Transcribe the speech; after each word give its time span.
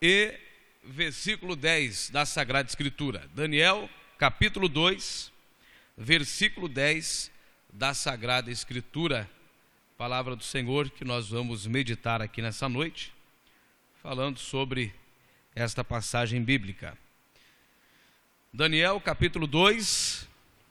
e 0.00 0.34
versículo 0.84 1.56
10 1.56 2.10
da 2.10 2.26
Sagrada 2.26 2.68
Escritura. 2.68 3.28
Daniel, 3.34 3.88
capítulo 4.18 4.68
2, 4.68 5.32
versículo 5.96 6.68
10 6.68 7.30
da 7.72 7.94
Sagrada 7.94 8.50
Escritura. 8.50 9.28
Palavra 9.96 10.36
do 10.36 10.44
Senhor 10.44 10.90
que 10.90 11.04
nós 11.04 11.30
vamos 11.30 11.66
meditar 11.66 12.20
aqui 12.20 12.42
nessa 12.42 12.68
noite, 12.68 13.12
falando 14.02 14.38
sobre 14.38 14.92
esta 15.54 15.82
passagem 15.82 16.42
bíblica. 16.42 16.96
Daniel, 18.52 19.00
capítulo 19.00 19.46
2, 19.46 20.28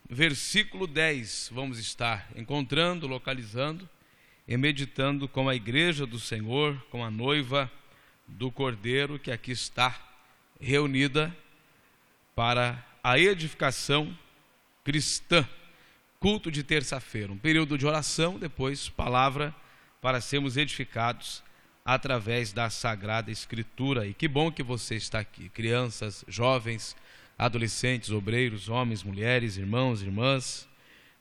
versículo 0.08 0.86
10. 0.86 1.50
Vamos 1.52 1.80
estar 1.80 2.30
encontrando, 2.36 3.08
localizando 3.08 3.90
e 4.48 4.56
meditando 4.56 5.28
com 5.28 5.50
a 5.50 5.56
igreja 5.56 6.06
do 6.06 6.20
Senhor, 6.20 6.80
com 6.92 7.04
a 7.04 7.10
noiva 7.10 7.72
do 8.28 8.52
Cordeiro 8.52 9.20
que 9.20 9.32
aqui 9.32 9.52
está 9.52 9.98
reunida 10.60 11.36
para 12.36 12.84
a 13.04 13.20
edificação 13.20 14.18
cristã, 14.84 15.48
culto 16.20 16.50
de 16.52 16.64
terça-feira, 16.64 17.32
um 17.32 17.38
período 17.38 17.78
de 17.78 17.86
oração, 17.86 18.40
depois 18.40 18.90
palavra 18.90 19.54
para 20.02 20.22
sermos 20.22 20.58
edificados 20.58 21.44
através 21.84 22.52
da 22.52 22.70
Sagrada 22.70 23.30
Escritura. 23.30 24.08
E 24.08 24.14
que 24.14 24.28
bom 24.28 24.52
que 24.52 24.64
você 24.64 24.96
está 24.96 25.20
aqui, 25.20 25.50
crianças, 25.50 26.26
jovens, 26.28 26.96
adolescentes, 27.38 28.12
obreiros, 28.12 28.70
homens, 28.70 29.04
mulheres, 29.04 29.58
irmãos, 29.58 30.02
irmãs. 30.02 30.68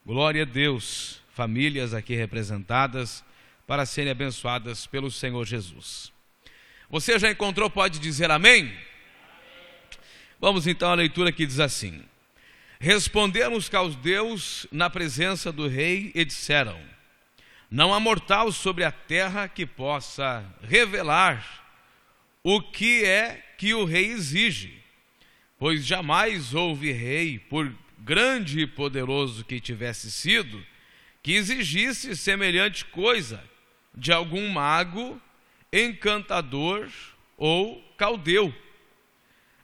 Glória 0.07 0.43
a 0.43 0.47
Deus, 0.47 1.23
famílias 1.31 1.93
aqui 1.93 2.15
representadas 2.15 3.25
para 3.67 3.84
serem 3.84 4.12
abençoadas 4.12 4.87
pelo 4.87 5.11
Senhor 5.11 5.45
Jesus. 5.45 6.14
Você 6.95 7.19
já 7.19 7.29
encontrou, 7.29 7.69
pode 7.69 7.98
dizer 7.98 8.30
amém? 8.30 8.73
Vamos 10.39 10.69
então 10.69 10.93
à 10.93 10.95
leitura 10.95 11.33
que 11.33 11.45
diz 11.45 11.59
assim: 11.59 12.05
Respondemos 12.78 13.69
Deus 14.00 14.64
na 14.70 14.89
presença 14.89 15.50
do 15.50 15.67
rei 15.67 16.12
e 16.15 16.25
disseram: 16.25 16.81
Não 17.69 17.92
há 17.92 17.98
mortal 17.98 18.53
sobre 18.53 18.84
a 18.84 18.92
terra 18.92 19.48
que 19.48 19.67
possa 19.67 20.47
revelar 20.62 21.67
o 22.45 22.62
que 22.62 23.05
é 23.05 23.45
que 23.59 23.75
o 23.75 23.84
rei 23.84 24.12
exige, 24.12 24.81
pois 25.59 25.84
jamais 25.84 26.55
houve 26.55 26.92
rei, 26.92 27.41
por 27.41 27.75
grande 27.98 28.61
e 28.61 28.67
poderoso 28.69 29.45
que 29.45 29.59
tivesse 29.59 30.12
sido, 30.12 30.65
que 31.25 31.33
exigisse 31.33 32.17
semelhante 32.17 32.84
coisa 32.84 33.42
de 33.92 34.12
algum 34.12 34.48
mago 34.48 35.20
encantador 35.75 36.89
ou 37.36 37.83
caldeu. 37.97 38.55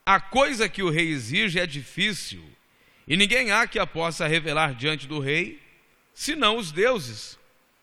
A 0.04 0.18
coisa 0.20 0.68
que 0.68 0.82
o 0.82 0.90
rei 0.90 1.08
exige 1.08 1.60
é 1.60 1.66
difícil, 1.66 2.42
e 3.06 3.16
ninguém 3.16 3.52
há 3.52 3.66
que 3.66 3.78
a 3.78 3.86
possa 3.86 4.26
revelar 4.26 4.74
diante 4.74 5.06
do 5.06 5.20
rei, 5.20 5.62
senão 6.12 6.56
os 6.56 6.72
deuses, 6.72 7.38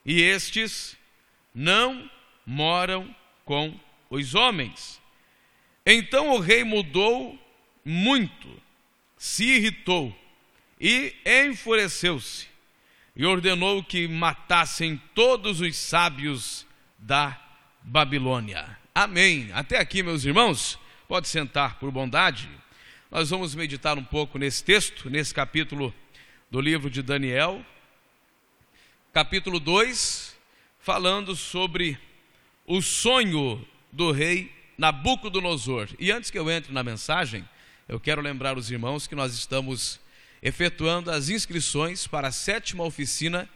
e 0.06 0.22
estes 0.22 0.98
não 1.56 2.10
moram 2.46 3.16
com 3.46 3.80
os 4.10 4.36
homens. 4.36 5.02
Então 5.86 6.32
o 6.32 6.40
rei 6.40 6.66
mudou 6.66 7.40
muito, 7.84 8.62
se 9.18 9.46
irritou 9.46 10.14
e 10.80 11.16
enfureceu-se, 11.26 12.48
e 13.16 13.26
ordenou 13.26 13.82
que 13.82 14.06
matassem 14.06 15.02
todos 15.16 15.62
os 15.62 15.78
sábios 15.78 16.68
da 17.00 17.47
Babilônia. 17.90 18.78
Amém. 18.94 19.50
Até 19.54 19.80
aqui, 19.80 20.04
meus 20.04 20.26
irmãos, 20.26 20.78
pode 21.08 21.30
sentar 21.30 21.80
por 21.80 21.90
bondade. 21.90 22.50
Nós 23.10 23.30
vamos 23.30 23.56
meditar 23.56 23.98
um 23.98 24.04
pouco 24.04 24.38
nesse 24.38 24.62
texto, 24.62 25.10
nesse 25.10 25.34
capítulo 25.34 25.96
do 26.52 26.60
livro 26.60 26.90
de 26.90 27.02
Daniel, 27.02 27.66
capítulo 29.14 29.58
2, 29.58 30.38
falando 30.78 31.34
sobre 31.34 31.98
o 32.66 32.82
sonho 32.82 33.66
do 33.90 34.12
rei 34.12 34.52
Nabucodonosor. 34.78 35.88
E 35.98 36.12
antes 36.12 36.30
que 36.30 36.38
eu 36.38 36.52
entre 36.52 36.74
na 36.74 36.84
mensagem, 36.84 37.48
eu 37.88 38.02
quero 38.02 38.22
lembrar 38.22 38.58
os 38.58 38.70
irmãos 38.70 39.08
que 39.08 39.16
nós 39.16 39.34
estamos 39.34 39.98
efetuando 40.44 41.10
as 41.10 41.30
inscrições 41.30 42.06
para 42.06 42.28
a 42.28 42.34
sétima 42.34 42.84
oficina 42.84 43.48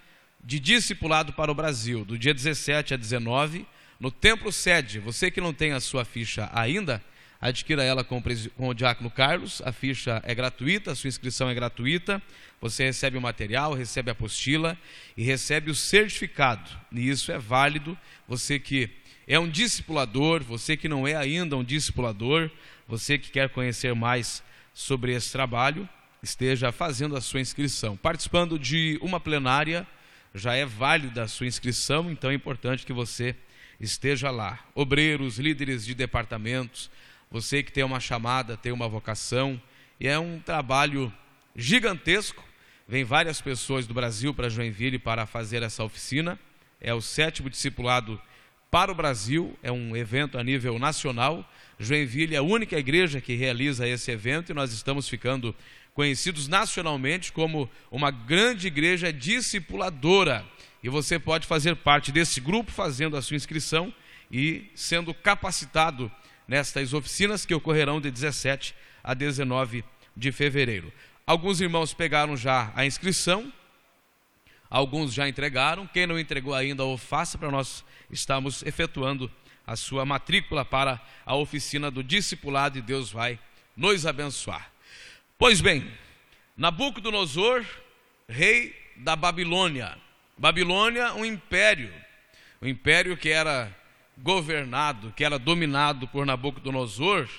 de 0.41 0.57
discipulado 0.57 1.33
para 1.33 1.51
o 1.51 1.55
Brasil, 1.55 2.05
do 2.05 2.17
dia 2.17 2.33
17 2.33 2.93
a 2.93 2.97
19 2.97 3.67
no 4.01 4.09
templo 4.09 4.51
sede. 4.51 4.97
Você 4.97 5.29
que 5.29 5.39
não 5.39 5.53
tem 5.53 5.73
a 5.73 5.79
sua 5.79 6.03
ficha 6.03 6.49
ainda, 6.51 7.03
adquira 7.39 7.83
ela 7.83 8.03
com 8.03 8.19
o, 8.57 8.73
diácono 8.73 9.11
Carlos. 9.11 9.61
A 9.63 9.71
ficha 9.71 10.19
é 10.25 10.33
gratuita, 10.33 10.91
a 10.91 10.95
sua 10.95 11.07
inscrição 11.07 11.47
é 11.47 11.53
gratuita. 11.53 12.19
Você 12.59 12.83
recebe 12.83 13.15
o 13.15 13.21
material, 13.21 13.75
recebe 13.75 14.09
a 14.09 14.13
apostila 14.13 14.75
e 15.15 15.21
recebe 15.21 15.69
o 15.69 15.75
certificado. 15.75 16.67
E 16.91 17.07
isso 17.07 17.31
é 17.31 17.37
válido. 17.37 17.95
Você 18.27 18.57
que 18.57 18.89
é 19.27 19.39
um 19.39 19.47
discipulador, 19.47 20.43
você 20.43 20.75
que 20.75 20.89
não 20.89 21.07
é 21.07 21.15
ainda 21.15 21.55
um 21.55 21.63
discipulador, 21.63 22.49
você 22.87 23.19
que 23.19 23.29
quer 23.29 23.49
conhecer 23.49 23.93
mais 23.93 24.41
sobre 24.73 25.13
esse 25.13 25.31
trabalho, 25.31 25.87
esteja 26.23 26.71
fazendo 26.71 27.15
a 27.15 27.21
sua 27.21 27.39
inscrição. 27.39 27.95
Participando 27.95 28.57
de 28.57 28.97
uma 28.99 29.19
plenária, 29.19 29.85
já 30.33 30.55
é 30.55 30.65
válida 30.65 31.21
a 31.21 31.27
sua 31.27 31.45
inscrição, 31.45 32.09
então 32.09 32.31
é 32.31 32.33
importante 32.33 32.83
que 32.83 32.93
você 32.93 33.35
esteja 33.81 34.29
lá. 34.29 34.59
Obreiros, 34.75 35.39
líderes 35.39 35.85
de 35.85 35.95
departamentos, 35.95 36.89
você 37.29 37.63
que 37.63 37.71
tem 37.71 37.83
uma 37.83 37.99
chamada, 37.99 38.55
tem 38.55 38.71
uma 38.71 38.87
vocação, 38.87 39.61
e 39.99 40.07
é 40.07 40.17
um 40.19 40.39
trabalho 40.39 41.11
gigantesco. 41.55 42.43
Vem 42.87 43.03
várias 43.03 43.41
pessoas 43.41 43.87
do 43.87 43.93
Brasil 43.93 44.33
para 44.33 44.49
Joinville 44.49 44.99
para 44.99 45.25
fazer 45.25 45.63
essa 45.63 45.83
oficina. 45.83 46.39
É 46.79 46.93
o 46.93 47.01
sétimo 47.01 47.49
discipulado 47.49 48.21
para 48.69 48.91
o 48.91 48.95
Brasil, 48.95 49.57
é 49.61 49.71
um 49.71 49.95
evento 49.97 50.37
a 50.37 50.43
nível 50.43 50.79
nacional. 50.79 51.47
Joinville 51.79 52.35
é 52.35 52.37
a 52.37 52.43
única 52.43 52.77
igreja 52.77 53.19
que 53.19 53.35
realiza 53.35 53.87
esse 53.87 54.11
evento 54.11 54.51
e 54.51 54.55
nós 54.55 54.71
estamos 54.71 55.09
ficando 55.09 55.55
conhecidos 55.93 56.47
nacionalmente 56.47 57.33
como 57.33 57.69
uma 57.91 58.11
grande 58.11 58.67
igreja 58.67 59.11
discipuladora 59.11 60.45
e 60.83 60.89
você 60.89 61.19
pode 61.19 61.45
fazer 61.45 61.75
parte 61.75 62.11
desse 62.11 62.41
grupo 62.41 62.71
fazendo 62.71 63.15
a 63.15 63.21
sua 63.21 63.35
inscrição 63.35 63.93
e 64.31 64.69
sendo 64.73 65.13
capacitado 65.13 66.11
nestas 66.47 66.93
oficinas 66.93 67.45
que 67.45 67.53
ocorrerão 67.53 68.01
de 68.01 68.09
17 68.09 68.75
a 69.03 69.13
19 69.13 69.83
de 70.15 70.31
fevereiro. 70.31 70.91
Alguns 71.25 71.61
irmãos 71.61 71.93
pegaram 71.93 72.35
já 72.35 72.71
a 72.75 72.85
inscrição, 72.85 73.51
alguns 74.69 75.13
já 75.13 75.29
entregaram. 75.29 75.87
Quem 75.87 76.07
não 76.07 76.19
entregou 76.19 76.53
ainda, 76.53 76.83
ou 76.83 76.97
faça 76.97 77.37
para 77.37 77.51
nós 77.51 77.85
estamos 78.09 78.63
efetuando 78.63 79.31
a 79.65 79.75
sua 79.75 80.05
matrícula 80.05 80.65
para 80.65 80.99
a 81.25 81.35
oficina 81.35 81.91
do 81.91 82.03
discipulado 82.03 82.77
e 82.77 82.81
Deus 82.81 83.11
vai 83.11 83.39
nos 83.77 84.05
abençoar. 84.05 84.71
Pois 85.37 85.61
bem, 85.61 85.89
Nabucodonosor, 86.57 87.65
rei 88.27 88.75
da 88.97 89.15
Babilônia, 89.15 89.97
Babilônia, 90.41 91.13
um 91.13 91.23
império, 91.23 91.93
um 92.59 92.67
império 92.67 93.15
que 93.15 93.29
era 93.29 93.71
governado, 94.17 95.13
que 95.15 95.23
era 95.23 95.37
dominado 95.37 96.07
por 96.07 96.25
Nabucodonosor. 96.25 97.29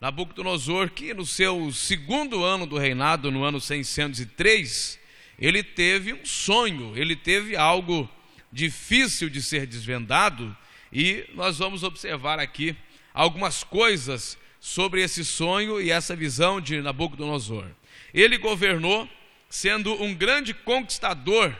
Nabucodonosor, 0.00 0.88
que 0.90 1.12
no 1.12 1.26
seu 1.26 1.72
segundo 1.72 2.44
ano 2.44 2.64
do 2.64 2.78
reinado, 2.78 3.28
no 3.32 3.42
ano 3.42 3.60
603, 3.60 5.00
ele 5.36 5.64
teve 5.64 6.12
um 6.12 6.24
sonho, 6.24 6.96
ele 6.96 7.16
teve 7.16 7.56
algo 7.56 8.08
difícil 8.52 9.28
de 9.28 9.42
ser 9.42 9.66
desvendado, 9.66 10.56
e 10.92 11.28
nós 11.34 11.58
vamos 11.58 11.82
observar 11.82 12.38
aqui 12.38 12.76
algumas 13.12 13.64
coisas 13.64 14.38
sobre 14.60 15.02
esse 15.02 15.24
sonho 15.24 15.80
e 15.80 15.90
essa 15.90 16.14
visão 16.14 16.60
de 16.60 16.80
Nabucodonosor. 16.80 17.66
Ele 18.14 18.38
governou 18.38 19.08
sendo 19.50 20.00
um 20.00 20.14
grande 20.14 20.54
conquistador 20.54 21.52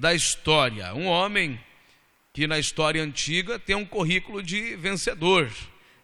da 0.00 0.14
história. 0.14 0.94
Um 0.94 1.06
homem 1.06 1.60
que 2.32 2.46
na 2.46 2.58
história 2.58 3.02
antiga 3.02 3.58
tem 3.58 3.76
um 3.76 3.84
currículo 3.84 4.42
de 4.42 4.74
vencedor. 4.74 5.52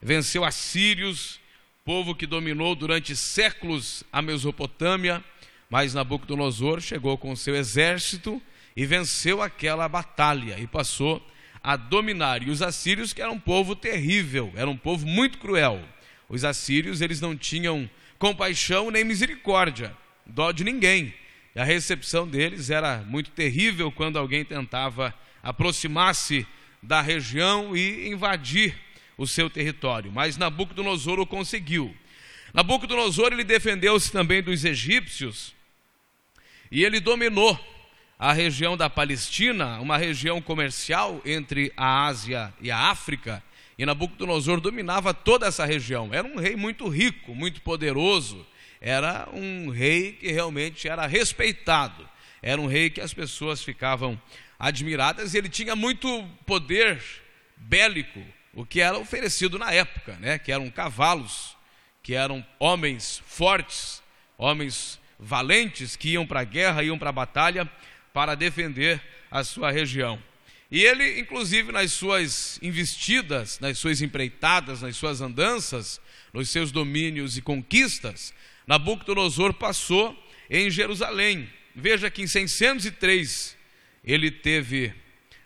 Venceu 0.03 0.45
assírios, 0.45 1.41
povo 1.83 2.15
que 2.15 2.27
dominou 2.27 2.75
durante 2.75 3.17
séculos 3.17 4.05
a 4.13 4.21
Mesopotâmia, 4.21 5.25
mas 5.71 5.95
Nabucodonosor 5.95 6.83
chegou 6.83 7.17
com 7.17 7.35
seu 7.35 7.57
exército 7.57 8.41
e 8.77 8.85
venceu 8.85 9.41
aquela 9.41 9.89
batalha 9.89 10.59
e 10.59 10.67
passou 10.67 11.27
a 11.63 11.75
dominar. 11.75 12.43
E 12.43 12.51
os 12.51 12.61
assírios, 12.61 13.15
que 13.15 13.23
eram 13.23 13.33
um 13.33 13.41
povo 13.41 13.75
terrível, 13.75 14.53
era 14.57 14.69
um 14.69 14.77
povo 14.77 15.07
muito 15.07 15.39
cruel. 15.39 15.83
Os 16.29 16.45
assírios, 16.45 17.01
eles 17.01 17.23
não 17.23 17.35
tinham 17.35 17.89
compaixão 18.19 18.91
nem 18.91 19.05
misericórdia, 19.05 19.97
dó 20.27 20.53
de 20.53 20.65
ninguém. 20.65 21.15
E 21.57 21.59
a 21.59 21.65
recepção 21.65 22.29
deles 22.29 22.69
era 22.69 22.99
muito 22.99 23.31
terrível 23.31 23.91
quando 23.91 24.19
alguém 24.19 24.45
tentava 24.45 25.15
aproximar-se 25.43 26.47
da 26.83 27.01
região 27.01 27.75
e 27.75 28.11
invadir 28.11 28.77
o 29.17 29.27
seu 29.27 29.49
território, 29.49 30.13
mas 30.13 30.37
Nabucodonosor 30.37 31.19
o 31.19 31.25
conseguiu. 31.25 31.97
Nabucodonosor 32.53 33.33
ele 33.33 33.43
defendeu-se 33.43 34.13
também 34.13 34.43
dos 34.43 34.67
egípcios 34.67 35.55
e 36.71 36.85
ele 36.85 37.01
dominou 37.01 37.59
a 38.19 38.35
região 38.35 38.77
da 38.77 38.91
Palestina, 38.91 39.81
uma 39.81 39.97
região 39.97 40.43
comercial 40.43 41.23
entre 41.25 41.73
a 41.75 42.05
Ásia 42.05 42.53
e 42.61 42.71
a 42.71 42.91
África, 42.91 43.43
e 43.79 43.87
Nabucodonosor 43.87 44.61
dominava 44.61 45.15
toda 45.15 45.47
essa 45.47 45.65
região. 45.65 46.13
Era 46.13 46.29
um 46.29 46.37
rei 46.37 46.55
muito 46.55 46.87
rico, 46.87 47.35
muito 47.35 47.63
poderoso, 47.63 48.47
era 48.81 49.29
um 49.33 49.71
rei 49.71 50.13
que 50.13 50.31
realmente 50.31 50.89
era 50.89 51.07
respeitado, 51.07 52.09
era 52.43 52.61
um 52.61 52.67
rei 52.67 52.91
que 52.91 53.01
as 53.01 53.15
pessoas 53.15 53.63
ficavam 53.63 54.21
admiradas 54.59 55.35
e 55.35 55.39
ele 55.39 55.49
tinha 55.49 55.77
muito 55.77 56.27
poder 56.45 57.03
bélico, 57.57 58.23
o 58.53 58.65
que 58.65 58.81
era 58.81 58.99
oferecido 58.99 59.59
na 59.59 59.73
época, 59.73 60.17
né? 60.21 60.39
que 60.39 60.53
eram 60.53 60.71
cavalos, 60.71 61.57
que 62.03 62.15
eram 62.15 62.45
homens 62.59 63.23
fortes, 63.27 64.03
homens 64.39 65.01
valentes 65.19 65.97
que 65.97 66.11
iam 66.11 66.27
para 66.27 66.41
a 66.41 66.45
guerra, 66.45 66.83
iam 66.83 66.99
para 66.99 67.11
a 67.11 67.13
batalha 67.13 67.71
para 68.13 68.35
defender 68.35 69.03
a 69.31 69.45
sua 69.45 69.71
região. 69.71 70.23
E 70.71 70.83
ele, 70.83 71.21
inclusive, 71.21 71.71
nas 71.71 71.93
suas 71.93 72.59
investidas, 72.61 73.61
nas 73.61 73.79
suas 73.79 74.03
empreitadas, 74.03 74.83
nas 74.83 74.97
suas 74.97 75.21
andanças, 75.21 76.01
nos 76.33 76.51
seus 76.51 76.73
domínios 76.73 77.37
e 77.37 77.43
conquistas, 77.43 78.35
Nabucodonosor 78.67 79.55
passou 79.55 80.17
em 80.51 80.71
Jerusalém. 80.71 81.49
Veja 81.75 82.11
que 82.11 82.23
em 82.23 82.27
603 82.27 83.57
ele 84.03 84.31
teve 84.31 84.93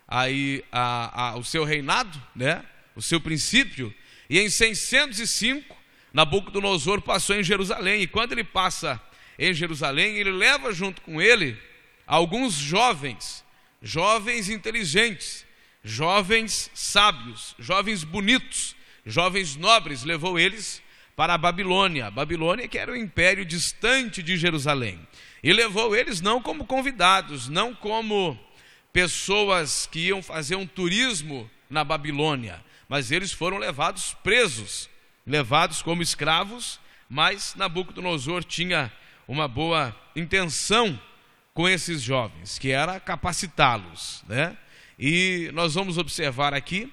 aí 0.07 0.65
a, 0.73 1.29
a, 1.29 1.37
o 1.37 1.45
seu 1.45 1.65
reinado, 1.65 2.21
né? 2.35 2.65
o 2.97 3.03
seu 3.03 3.21
princípio, 3.21 3.95
e 4.29 4.39
em 4.39 4.49
605 4.49 5.77
Nabucodonosor 6.13 7.01
passou 7.03 7.37
em 7.37 7.43
Jerusalém. 7.43 8.03
E 8.03 8.07
quando 8.07 8.33
ele 8.33 8.45
passa 8.45 9.01
em 9.39 9.53
Jerusalém, 9.53 10.17
ele 10.17 10.31
leva 10.31 10.73
junto 10.73 11.01
com 11.03 11.21
ele 11.21 11.57
alguns 12.07 12.55
jovens, 12.55 13.45
jovens 13.83 14.49
inteligentes, 14.49 15.47
jovens 15.83 16.71
sábios, 16.75 17.55
jovens 17.59 18.05
bonitos, 18.05 18.75
jovens 19.07 19.57
nobres, 19.57 20.05
levou 20.05 20.39
eles 20.39 20.83
para 21.21 21.35
a 21.35 21.39
Babilônia. 21.39 22.11
Babilônia 22.11 22.67
que 22.67 22.79
era 22.79 22.91
o 22.91 22.95
um 22.95 22.97
império 22.97 23.45
distante 23.45 24.23
de 24.23 24.39
Jerusalém. 24.39 25.07
E 25.43 25.53
levou 25.53 25.95
eles 25.95 26.23
não 26.23 26.41
como 26.41 26.65
convidados, 26.65 27.47
não 27.47 27.75
como 27.75 28.39
pessoas 28.91 29.85
que 29.85 30.07
iam 30.07 30.23
fazer 30.23 30.57
um 30.57 30.67
turismo 30.67 31.51
na 31.69 31.85
Babilônia, 31.85 32.65
mas 32.89 33.11
eles 33.11 33.33
foram 33.33 33.59
levados 33.59 34.17
presos, 34.25 34.89
levados 35.27 35.83
como 35.83 36.01
escravos, 36.01 36.81
mas 37.07 37.55
Nabucodonosor 37.55 38.43
tinha 38.43 38.91
uma 39.29 39.47
boa 39.47 39.95
intenção 40.17 40.99
com 41.53 41.69
esses 41.69 42.01
jovens, 42.01 42.59
que 42.59 42.71
era 42.71 42.99
capacitá-los, 42.99 44.25
né? 44.27 44.57
E 44.99 45.51
nós 45.53 45.75
vamos 45.75 45.99
observar 45.99 46.55
aqui 46.55 46.91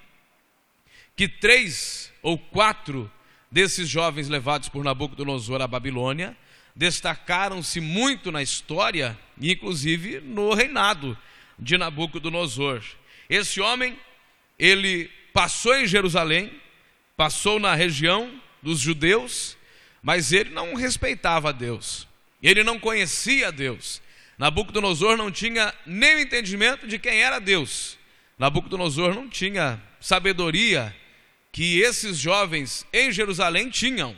que 1.16 1.26
três 1.26 2.12
ou 2.20 2.36
quatro 2.36 3.10
desses 3.50 3.88
jovens 3.88 4.28
levados 4.28 4.68
por 4.68 4.84
Nabucodonosor 4.84 5.60
à 5.60 5.66
Babilônia 5.66 6.36
destacaram-se 6.74 7.80
muito 7.80 8.30
na 8.30 8.40
história, 8.40 9.18
inclusive 9.40 10.20
no 10.20 10.54
reinado 10.54 11.18
de 11.58 11.76
Nabucodonosor. 11.76 12.82
Esse 13.28 13.60
homem, 13.60 13.98
ele 14.58 15.10
passou 15.32 15.74
em 15.74 15.86
Jerusalém, 15.86 16.52
passou 17.16 17.58
na 17.58 17.74
região 17.74 18.40
dos 18.62 18.78
judeus, 18.78 19.56
mas 20.00 20.32
ele 20.32 20.50
não 20.50 20.74
respeitava 20.74 21.52
Deus, 21.52 22.06
ele 22.40 22.62
não 22.62 22.78
conhecia 22.78 23.50
Deus, 23.50 24.00
Nabucodonosor 24.38 25.16
não 25.16 25.32
tinha 25.32 25.74
nem 25.84 26.14
o 26.14 26.20
entendimento 26.20 26.86
de 26.86 26.96
quem 26.96 27.20
era 27.22 27.40
Deus. 27.40 27.98
Nabucodonosor 28.38 29.12
não 29.12 29.28
tinha 29.28 29.82
sabedoria 30.00 30.94
que 31.58 31.80
esses 31.80 32.16
jovens 32.16 32.86
em 32.92 33.10
Jerusalém 33.10 33.68
tinham, 33.68 34.14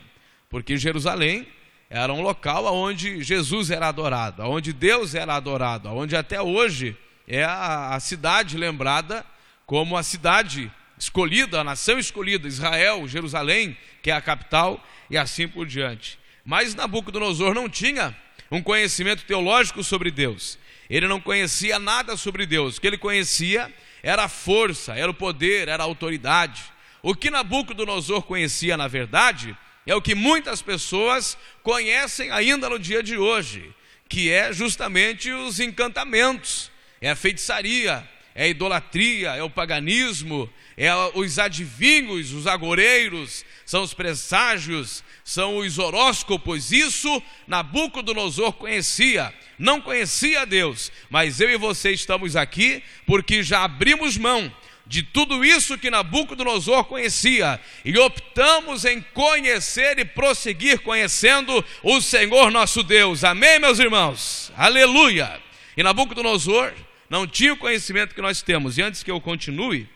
porque 0.47 0.77
Jerusalém 0.77 1.47
era 1.89 2.13
um 2.13 2.21
local 2.21 2.71
onde 2.71 3.23
Jesus 3.23 3.71
era 3.71 3.87
adorado, 3.87 4.43
onde 4.43 4.71
Deus 4.71 5.15
era 5.15 5.33
adorado, 5.33 5.89
onde 5.89 6.15
até 6.15 6.39
hoje 6.39 6.95
é 7.27 7.43
a, 7.43 7.99
cidade 7.99 8.55
lembrada 8.55 9.25
como 9.65 9.97
a 9.97 10.03
cidade 10.03 10.71
escolhida, 10.99 11.59
a 11.59 11.63
nação 11.63 11.97
escolhida, 11.97 12.47
Israel, 12.47 13.07
Jerusalém, 13.07 13.75
que 14.03 14.11
é 14.11 14.13
a 14.13 14.21
capital, 14.21 14.79
e 15.09 15.17
assim 15.17 15.47
por 15.47 15.65
diante. 15.65 16.19
Mas 16.45 16.75
Nabucodonosor 16.75 17.55
não 17.55 17.67
tinha 17.67 18.15
um 18.51 18.61
conhecimento 18.61 19.25
teológico 19.25 19.83
sobre 19.83 20.11
Deus. 20.11 20.59
Ele 20.87 21.07
não 21.07 21.19
conhecia 21.19 21.79
nada 21.79 22.15
sobre 22.15 22.45
Deus. 22.45 22.77
O 22.77 22.81
que 22.81 22.85
ele 22.85 22.99
conhecia 22.99 23.73
era 24.03 24.25
a 24.25 24.29
força, 24.29 24.93
era 24.93 25.09
o 25.09 25.13
poder, 25.15 25.69
era 25.69 25.81
a 25.81 25.87
autoridade. 25.87 26.70
O 27.03 27.15
que 27.15 27.31
Nabucodonosor 27.31 28.23
conhecia, 28.23 28.77
na 28.77 28.87
verdade, 28.87 29.57
é 29.85 29.95
o 29.95 30.01
que 30.01 30.13
muitas 30.13 30.61
pessoas 30.61 31.37
conhecem 31.63 32.29
ainda 32.31 32.69
no 32.69 32.77
dia 32.77 33.01
de 33.01 33.17
hoje, 33.17 33.73
que 34.07 34.29
é 34.29 34.53
justamente 34.53 35.31
os 35.31 35.59
encantamentos, 35.59 36.71
é 36.99 37.09
a 37.09 37.15
feitiçaria, 37.15 38.07
é 38.35 38.43
a 38.43 38.47
idolatria, 38.47 39.31
é 39.31 39.41
o 39.41 39.49
paganismo, 39.49 40.51
é 40.77 40.93
os 41.15 41.39
adivinhos, 41.39 42.31
os 42.31 42.45
agoreiros, 42.45 43.43
são 43.65 43.83
os 43.83 43.93
presságios, 43.93 45.03
são 45.23 45.57
os 45.57 45.79
horóscopos. 45.79 46.71
Isso 46.71 47.21
Nabucodonosor 47.47 48.53
conhecia. 48.53 49.33
Não 49.57 49.81
conhecia 49.81 50.45
Deus, 50.45 50.91
mas 51.09 51.39
eu 51.41 51.49
e 51.49 51.57
você 51.57 51.91
estamos 51.91 52.35
aqui 52.35 52.83
porque 53.05 53.43
já 53.43 53.63
abrimos 53.63 54.17
mão 54.17 54.51
de 54.85 55.03
tudo 55.03 55.45
isso 55.45 55.77
que 55.77 55.89
Nabucodonosor 55.89 56.83
conhecia 56.85 57.59
e 57.85 57.97
optamos 57.97 58.83
em 58.83 59.01
conhecer 59.01 59.99
e 59.99 60.05
prosseguir 60.05 60.79
conhecendo 60.79 61.63
o 61.81 62.01
Senhor 62.01 62.51
nosso 62.51 62.83
Deus. 62.83 63.23
Amém, 63.23 63.59
meus 63.59 63.79
irmãos? 63.79 64.51
Aleluia! 64.55 65.41
E 65.77 65.83
Nabucodonosor 65.83 66.73
não 67.09 67.27
tinha 67.27 67.53
o 67.53 67.57
conhecimento 67.57 68.15
que 68.15 68.21
nós 68.21 68.41
temos. 68.41 68.77
E 68.77 68.81
antes 68.81 69.03
que 69.03 69.11
eu 69.11 69.19
continue, 69.19 69.87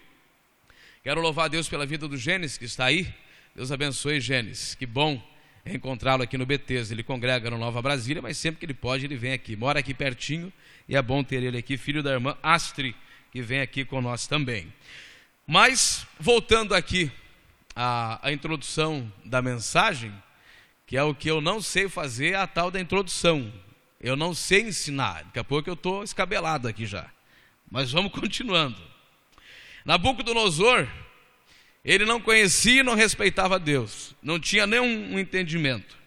quero 1.03 1.21
louvar 1.21 1.49
Deus 1.49 1.67
pela 1.69 1.85
vida 1.85 2.07
do 2.07 2.17
Gênesis 2.17 2.57
que 2.57 2.65
está 2.65 2.85
aí. 2.85 3.07
Deus 3.55 3.71
abençoe 3.71 4.19
Gênesis. 4.19 4.75
Que 4.75 4.85
bom 4.85 5.21
encontrá-lo 5.65 6.23
aqui 6.23 6.37
no 6.37 6.45
Betesda. 6.45 6.93
Ele 6.93 7.03
congrega 7.03 7.49
no 7.49 7.57
Nova 7.57 7.81
Brasília, 7.81 8.21
mas 8.21 8.37
sempre 8.37 8.59
que 8.59 8.65
ele 8.65 8.73
pode, 8.73 9.05
ele 9.05 9.15
vem 9.15 9.33
aqui. 9.33 9.55
Mora 9.55 9.79
aqui 9.79 9.93
pertinho 9.93 10.51
e 10.87 10.95
é 10.95 11.01
bom 11.01 11.23
ter 11.23 11.41
ele 11.41 11.57
aqui, 11.57 11.77
filho 11.77 12.03
da 12.03 12.11
irmã 12.11 12.37
Astri, 12.43 12.95
que 13.35 13.41
vem 13.41 13.59
aqui 13.59 13.83
com 13.83 13.99
nós 13.99 14.27
também. 14.27 14.73
Mas, 15.45 16.07
voltando 16.17 16.73
aqui 16.73 17.11
à, 17.75 18.25
à 18.25 18.31
introdução 18.31 19.11
da 19.25 19.41
mensagem, 19.41 20.13
que 20.87 20.95
é 20.95 21.03
o 21.03 21.13
que 21.13 21.29
eu 21.29 21.41
não 21.41 21.61
sei 21.61 21.89
fazer, 21.89 22.35
a 22.35 22.47
tal 22.47 22.71
da 22.71 22.79
introdução. 22.79 23.51
Eu 23.99 24.15
não 24.15 24.33
sei 24.33 24.61
ensinar. 24.61 25.25
Daqui 25.25 25.39
a 25.39 25.43
pouco 25.43 25.69
eu 25.69 25.73
estou 25.73 26.01
escabelado 26.01 26.65
aqui 26.65 26.85
já. 26.85 27.11
Mas 27.69 27.91
vamos 27.91 28.13
continuando. 28.17 28.81
Nabucodonosor 29.83 30.87
ele 31.83 32.05
não 32.05 32.21
conhecia 32.21 32.79
e 32.79 32.83
não 32.83 32.95
respeitava 32.95 33.59
Deus, 33.59 34.15
não 34.23 34.39
tinha 34.39 34.65
nenhum 34.65 35.19
entendimento. 35.19 35.97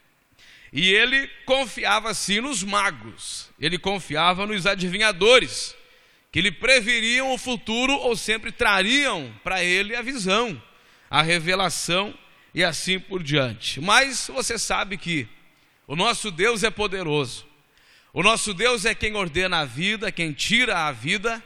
E 0.72 0.88
ele 0.88 1.28
confiava 1.44 2.14
sim 2.14 2.40
nos 2.40 2.62
magos, 2.62 3.50
ele 3.60 3.78
confiava 3.78 4.46
nos 4.46 4.66
adivinhadores, 4.66 5.76
que 6.30 6.40
lhe 6.40 6.52
previriam 6.52 7.32
o 7.32 7.38
futuro 7.38 7.94
ou 7.94 8.16
sempre 8.16 8.52
trariam 8.52 9.32
para 9.42 9.64
ele 9.64 9.96
a 9.96 10.02
visão, 10.02 10.60
a 11.10 11.22
revelação 11.22 12.16
e 12.54 12.62
assim 12.62 12.98
por 12.98 13.22
diante. 13.22 13.80
Mas 13.80 14.30
você 14.32 14.58
sabe 14.58 14.96
que 14.96 15.26
o 15.86 15.96
nosso 15.96 16.30
Deus 16.30 16.62
é 16.62 16.70
poderoso, 16.70 17.46
o 18.12 18.22
nosso 18.22 18.52
Deus 18.52 18.84
é 18.84 18.94
quem 18.94 19.14
ordena 19.14 19.60
a 19.60 19.64
vida, 19.64 20.12
quem 20.12 20.32
tira 20.32 20.86
a 20.86 20.92
vida, 20.92 21.42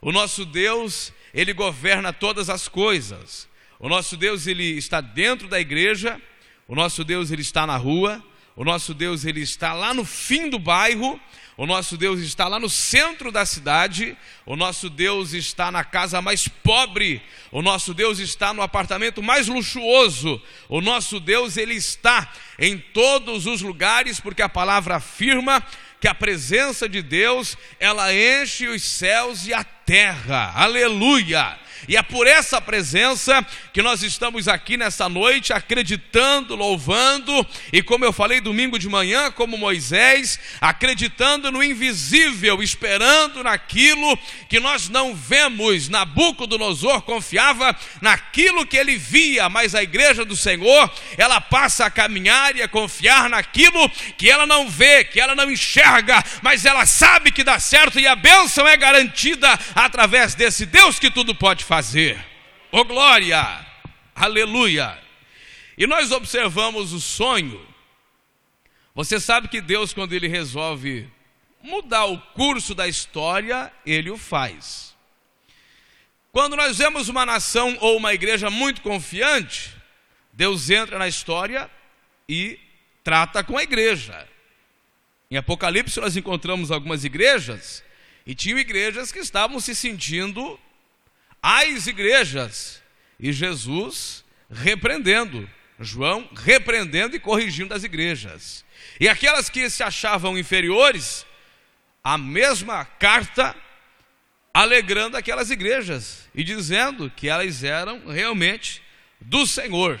o 0.00 0.12
nosso 0.12 0.44
Deus, 0.44 1.12
ele 1.32 1.52
governa 1.52 2.12
todas 2.12 2.48
as 2.50 2.68
coisas. 2.68 3.48
O 3.78 3.88
nosso 3.88 4.16
Deus 4.16 4.46
ele 4.46 4.76
está 4.76 5.00
dentro 5.00 5.48
da 5.48 5.60
igreja, 5.60 6.20
o 6.66 6.74
nosso 6.74 7.04
Deus 7.04 7.30
ele 7.30 7.42
está 7.42 7.66
na 7.66 7.76
rua, 7.76 8.24
o 8.54 8.64
nosso 8.64 8.94
Deus 8.94 9.24
ele 9.24 9.40
está 9.40 9.74
lá 9.74 9.92
no 9.92 10.04
fim 10.04 10.48
do 10.48 10.58
bairro, 10.58 11.20
o 11.56 11.66
nosso 11.66 11.96
Deus 11.96 12.20
está 12.20 12.46
lá 12.46 12.58
no 12.58 12.68
centro 12.68 13.32
da 13.32 13.46
cidade, 13.46 14.16
o 14.44 14.56
nosso 14.56 14.90
Deus 14.90 15.32
está 15.32 15.70
na 15.70 15.82
casa 15.82 16.20
mais 16.20 16.46
pobre, 16.46 17.22
o 17.50 17.62
nosso 17.62 17.94
Deus 17.94 18.18
está 18.18 18.52
no 18.52 18.60
apartamento 18.60 19.22
mais 19.22 19.48
luxuoso, 19.48 20.40
o 20.68 20.82
nosso 20.82 21.18
Deus 21.18 21.56
ele 21.56 21.74
está 21.74 22.30
em 22.58 22.76
todos 22.76 23.46
os 23.46 23.62
lugares, 23.62 24.20
porque 24.20 24.42
a 24.42 24.48
palavra 24.48 24.96
afirma 24.96 25.64
que 25.98 26.06
a 26.06 26.14
presença 26.14 26.86
de 26.86 27.00
Deus, 27.00 27.56
ela 27.80 28.14
enche 28.14 28.68
os 28.68 28.82
céus 28.82 29.46
e 29.46 29.54
a 29.54 29.64
terra. 29.64 30.52
Aleluia! 30.54 31.58
E 31.88 31.96
é 31.96 32.02
por 32.02 32.26
essa 32.26 32.60
presença 32.60 33.44
que 33.72 33.82
nós 33.82 34.02
estamos 34.02 34.48
aqui 34.48 34.76
nessa 34.76 35.08
noite, 35.08 35.52
acreditando, 35.52 36.56
louvando, 36.56 37.46
e 37.72 37.82
como 37.82 38.04
eu 38.04 38.12
falei 38.12 38.40
domingo 38.40 38.78
de 38.78 38.88
manhã, 38.88 39.30
como 39.30 39.58
Moisés, 39.58 40.38
acreditando 40.60 41.50
no 41.52 41.62
invisível, 41.62 42.62
esperando 42.62 43.42
naquilo 43.42 44.18
que 44.48 44.60
nós 44.60 44.88
não 44.88 45.14
vemos. 45.14 45.88
Nabucodonosor 45.88 47.02
confiava 47.02 47.76
naquilo 48.00 48.66
que 48.66 48.76
ele 48.76 48.96
via, 48.96 49.48
mas 49.48 49.74
a 49.74 49.82
igreja 49.82 50.24
do 50.24 50.36
Senhor, 50.36 50.90
ela 51.16 51.40
passa 51.40 51.86
a 51.86 51.90
caminhar 51.90 52.56
e 52.56 52.62
a 52.62 52.68
confiar 52.68 53.28
naquilo 53.28 53.88
que 54.16 54.30
ela 54.30 54.46
não 54.46 54.68
vê, 54.68 55.04
que 55.04 55.20
ela 55.20 55.34
não 55.34 55.50
enxerga, 55.50 56.22
mas 56.42 56.64
ela 56.64 56.86
sabe 56.86 57.30
que 57.30 57.44
dá 57.44 57.58
certo 57.58 57.98
e 57.98 58.06
a 58.06 58.16
bênção 58.16 58.66
é 58.66 58.76
garantida 58.76 59.58
através 59.74 60.34
desse 60.34 60.66
Deus 60.66 60.98
que 60.98 61.10
tudo 61.10 61.34
pode 61.34 61.64
fazer. 61.66 62.24
Oh 62.70 62.84
glória! 62.84 63.66
Aleluia! 64.14 64.98
E 65.76 65.86
nós 65.86 66.12
observamos 66.12 66.92
o 66.92 67.00
sonho. 67.00 67.60
Você 68.94 69.20
sabe 69.20 69.48
que 69.48 69.60
Deus, 69.60 69.92
quando 69.92 70.14
Ele 70.14 70.28
resolve 70.28 71.10
mudar 71.62 72.06
o 72.06 72.18
curso 72.18 72.74
da 72.74 72.86
história, 72.86 73.70
Ele 73.84 74.10
o 74.10 74.16
faz. 74.16 74.94
Quando 76.32 76.56
nós 76.56 76.78
vemos 76.78 77.08
uma 77.08 77.26
nação 77.26 77.76
ou 77.80 77.96
uma 77.96 78.14
igreja 78.14 78.48
muito 78.48 78.80
confiante, 78.80 79.74
Deus 80.32 80.70
entra 80.70 80.98
na 80.98 81.08
história 81.08 81.68
e 82.28 82.58
trata 83.02 83.42
com 83.42 83.58
a 83.58 83.62
igreja. 83.62 84.28
Em 85.30 85.36
Apocalipse 85.36 86.00
nós 86.00 86.16
encontramos 86.16 86.70
algumas 86.70 87.04
igrejas 87.04 87.82
e 88.24 88.34
tinham 88.34 88.58
igrejas 88.58 89.10
que 89.10 89.18
estavam 89.18 89.58
se 89.58 89.74
sentindo 89.74 90.58
as 91.46 91.86
igrejas 91.86 92.82
e 93.18 93.32
Jesus 93.32 94.24
repreendendo, 94.50 95.48
João 95.78 96.28
repreendendo 96.34 97.14
e 97.14 97.20
corrigindo 97.20 97.74
as 97.74 97.84
igrejas. 97.84 98.64
E 98.98 99.08
aquelas 99.08 99.48
que 99.48 99.68
se 99.68 99.82
achavam 99.82 100.38
inferiores, 100.38 101.26
a 102.02 102.16
mesma 102.16 102.84
carta 102.84 103.54
alegrando 104.54 105.16
aquelas 105.16 105.50
igrejas 105.50 106.28
e 106.34 106.42
dizendo 106.42 107.10
que 107.10 107.28
elas 107.28 107.62
eram 107.62 108.06
realmente 108.06 108.82
do 109.20 109.46
Senhor. 109.46 110.00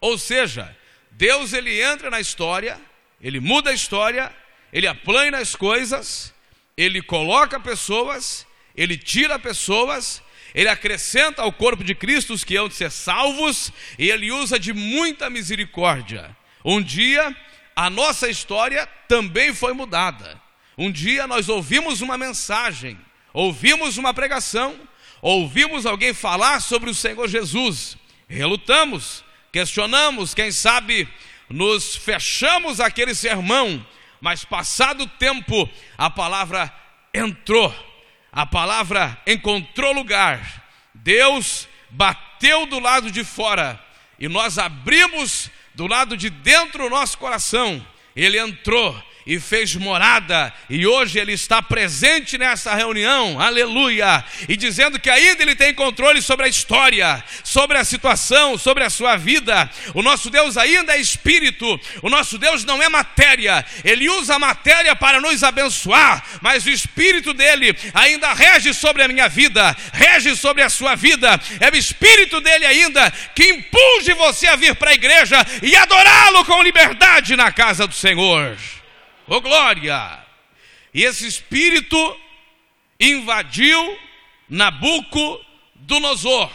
Ou 0.00 0.16
seja, 0.16 0.76
Deus 1.10 1.52
ele 1.52 1.82
entra 1.82 2.10
na 2.10 2.20
história, 2.20 2.80
ele 3.20 3.40
muda 3.40 3.70
a 3.70 3.74
história 3.74 4.32
ele 4.72 4.86
aplana 4.86 5.38
as 5.38 5.54
coisas, 5.54 6.34
ele 6.76 7.00
coloca 7.00 7.58
pessoas, 7.58 8.46
ele 8.76 8.96
tira 8.96 9.38
pessoas, 9.38 10.22
ele 10.54 10.68
acrescenta 10.68 11.42
ao 11.42 11.52
corpo 11.52 11.84
de 11.84 11.94
Cristo 11.94 12.32
os 12.32 12.44
que 12.44 12.56
hão 12.56 12.68
de 12.68 12.74
ser 12.74 12.90
salvos, 12.90 13.72
e 13.98 14.10
ele 14.10 14.30
usa 14.30 14.58
de 14.58 14.72
muita 14.72 15.28
misericórdia. 15.30 16.36
Um 16.64 16.82
dia, 16.82 17.34
a 17.74 17.88
nossa 17.88 18.28
história 18.28 18.86
também 19.08 19.54
foi 19.54 19.72
mudada. 19.72 20.40
Um 20.76 20.90
dia 20.90 21.26
nós 21.26 21.48
ouvimos 21.48 22.00
uma 22.00 22.16
mensagem, 22.16 22.98
ouvimos 23.32 23.96
uma 23.96 24.14
pregação, 24.14 24.78
ouvimos 25.20 25.86
alguém 25.86 26.14
falar 26.14 26.60
sobre 26.60 26.90
o 26.90 26.94
Senhor 26.94 27.28
Jesus, 27.28 27.96
relutamos, 28.28 29.24
questionamos, 29.52 30.34
quem 30.34 30.52
sabe 30.52 31.08
nos 31.48 31.96
fechamos 31.96 32.78
aquele 32.78 33.14
sermão 33.14 33.84
mas 34.20 34.44
passado 34.44 35.04
o 35.04 35.08
tempo, 35.08 35.68
a 35.96 36.10
palavra 36.10 36.72
entrou, 37.12 37.74
a 38.32 38.46
palavra 38.46 39.20
encontrou 39.26 39.92
lugar. 39.92 40.64
Deus 40.94 41.68
bateu 41.90 42.66
do 42.66 42.78
lado 42.78 43.10
de 43.10 43.24
fora 43.24 43.82
e 44.18 44.28
nós 44.28 44.58
abrimos 44.58 45.50
do 45.74 45.86
lado 45.86 46.16
de 46.16 46.28
dentro 46.28 46.86
o 46.86 46.90
nosso 46.90 47.16
coração. 47.18 47.84
Ele 48.14 48.38
entrou 48.38 49.00
e 49.28 49.38
fez 49.38 49.74
morada, 49.74 50.50
e 50.70 50.86
hoje 50.86 51.18
Ele 51.18 51.34
está 51.34 51.60
presente 51.60 52.38
nessa 52.38 52.74
reunião, 52.74 53.38
aleluia, 53.38 54.24
e 54.48 54.56
dizendo 54.56 54.98
que 54.98 55.10
ainda 55.10 55.42
Ele 55.42 55.54
tem 55.54 55.74
controle 55.74 56.22
sobre 56.22 56.46
a 56.46 56.48
história, 56.48 57.22
sobre 57.44 57.76
a 57.76 57.84
situação, 57.84 58.56
sobre 58.56 58.84
a 58.84 58.88
sua 58.88 59.18
vida. 59.18 59.70
O 59.92 60.02
nosso 60.02 60.30
Deus 60.30 60.56
ainda 60.56 60.96
é 60.96 60.98
espírito, 60.98 61.78
o 62.00 62.08
nosso 62.08 62.38
Deus 62.38 62.64
não 62.64 62.82
é 62.82 62.88
matéria, 62.88 63.62
Ele 63.84 64.08
usa 64.08 64.36
a 64.36 64.38
matéria 64.38 64.96
para 64.96 65.20
nos 65.20 65.44
abençoar, 65.44 66.24
mas 66.40 66.64
o 66.64 66.70
espírito 66.70 67.34
dele 67.34 67.76
ainda 67.92 68.32
rege 68.32 68.72
sobre 68.72 69.02
a 69.02 69.08
minha 69.08 69.28
vida, 69.28 69.76
rege 69.92 70.34
sobre 70.36 70.62
a 70.62 70.70
sua 70.70 70.94
vida, 70.94 71.38
é 71.60 71.68
o 71.68 71.76
espírito 71.76 72.40
dele 72.40 72.64
ainda 72.64 73.10
que 73.34 73.44
impulse 73.44 74.14
você 74.14 74.46
a 74.46 74.56
vir 74.56 74.74
para 74.74 74.92
a 74.92 74.94
igreja 74.94 75.36
e 75.62 75.76
adorá-lo 75.76 76.46
com 76.46 76.62
liberdade 76.62 77.36
na 77.36 77.52
casa 77.52 77.86
do 77.86 77.94
Senhor. 77.94 78.56
Oh 79.28 79.42
glória! 79.42 80.24
E 80.94 81.04
esse 81.04 81.26
espírito 81.26 81.96
invadiu 82.98 83.98
Nabucodonosor. 84.48 86.50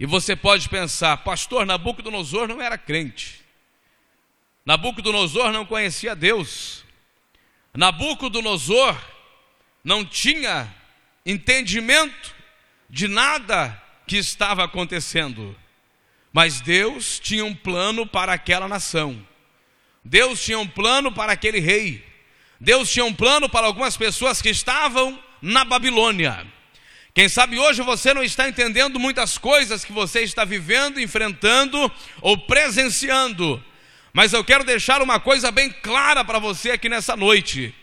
E 0.00 0.06
você 0.06 0.34
pode 0.34 0.68
pensar, 0.68 1.18
pastor, 1.18 1.64
Nabucodonosor 1.64 2.48
não 2.48 2.60
era 2.60 2.76
crente. 2.76 3.40
Nabucodonosor 4.66 5.52
não 5.52 5.64
conhecia 5.64 6.16
Deus. 6.16 6.84
Nabucodonosor 7.72 9.00
não 9.84 10.04
tinha 10.04 10.74
entendimento 11.24 12.34
de 12.90 13.06
nada 13.06 13.80
que 14.06 14.16
estava 14.16 14.64
acontecendo. 14.64 15.56
Mas 16.32 16.60
Deus 16.60 17.20
tinha 17.20 17.44
um 17.44 17.54
plano 17.54 18.06
para 18.06 18.32
aquela 18.32 18.66
nação. 18.66 19.27
Deus 20.08 20.42
tinha 20.42 20.58
um 20.58 20.66
plano 20.66 21.12
para 21.12 21.32
aquele 21.32 21.60
rei. 21.60 22.02
Deus 22.58 22.90
tinha 22.90 23.04
um 23.04 23.12
plano 23.12 23.46
para 23.46 23.66
algumas 23.66 23.94
pessoas 23.94 24.40
que 24.40 24.48
estavam 24.48 25.22
na 25.42 25.66
Babilônia. 25.66 26.46
Quem 27.12 27.28
sabe 27.28 27.58
hoje 27.58 27.82
você 27.82 28.14
não 28.14 28.22
está 28.22 28.48
entendendo 28.48 28.98
muitas 28.98 29.36
coisas 29.36 29.84
que 29.84 29.92
você 29.92 30.22
está 30.22 30.46
vivendo, 30.46 30.98
enfrentando 30.98 31.92
ou 32.22 32.38
presenciando. 32.38 33.62
Mas 34.10 34.32
eu 34.32 34.42
quero 34.42 34.64
deixar 34.64 35.02
uma 35.02 35.20
coisa 35.20 35.50
bem 35.50 35.70
clara 35.70 36.24
para 36.24 36.38
você 36.38 36.70
aqui 36.70 36.88
nessa 36.88 37.14
noite. 37.14 37.74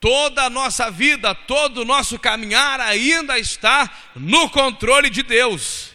Toda 0.00 0.44
a 0.44 0.50
nossa 0.50 0.90
vida, 0.90 1.34
todo 1.34 1.82
o 1.82 1.84
nosso 1.84 2.18
caminhar 2.18 2.80
ainda 2.80 3.38
está 3.38 3.90
no 4.16 4.48
controle 4.48 5.10
de 5.10 5.22
Deus. 5.22 5.90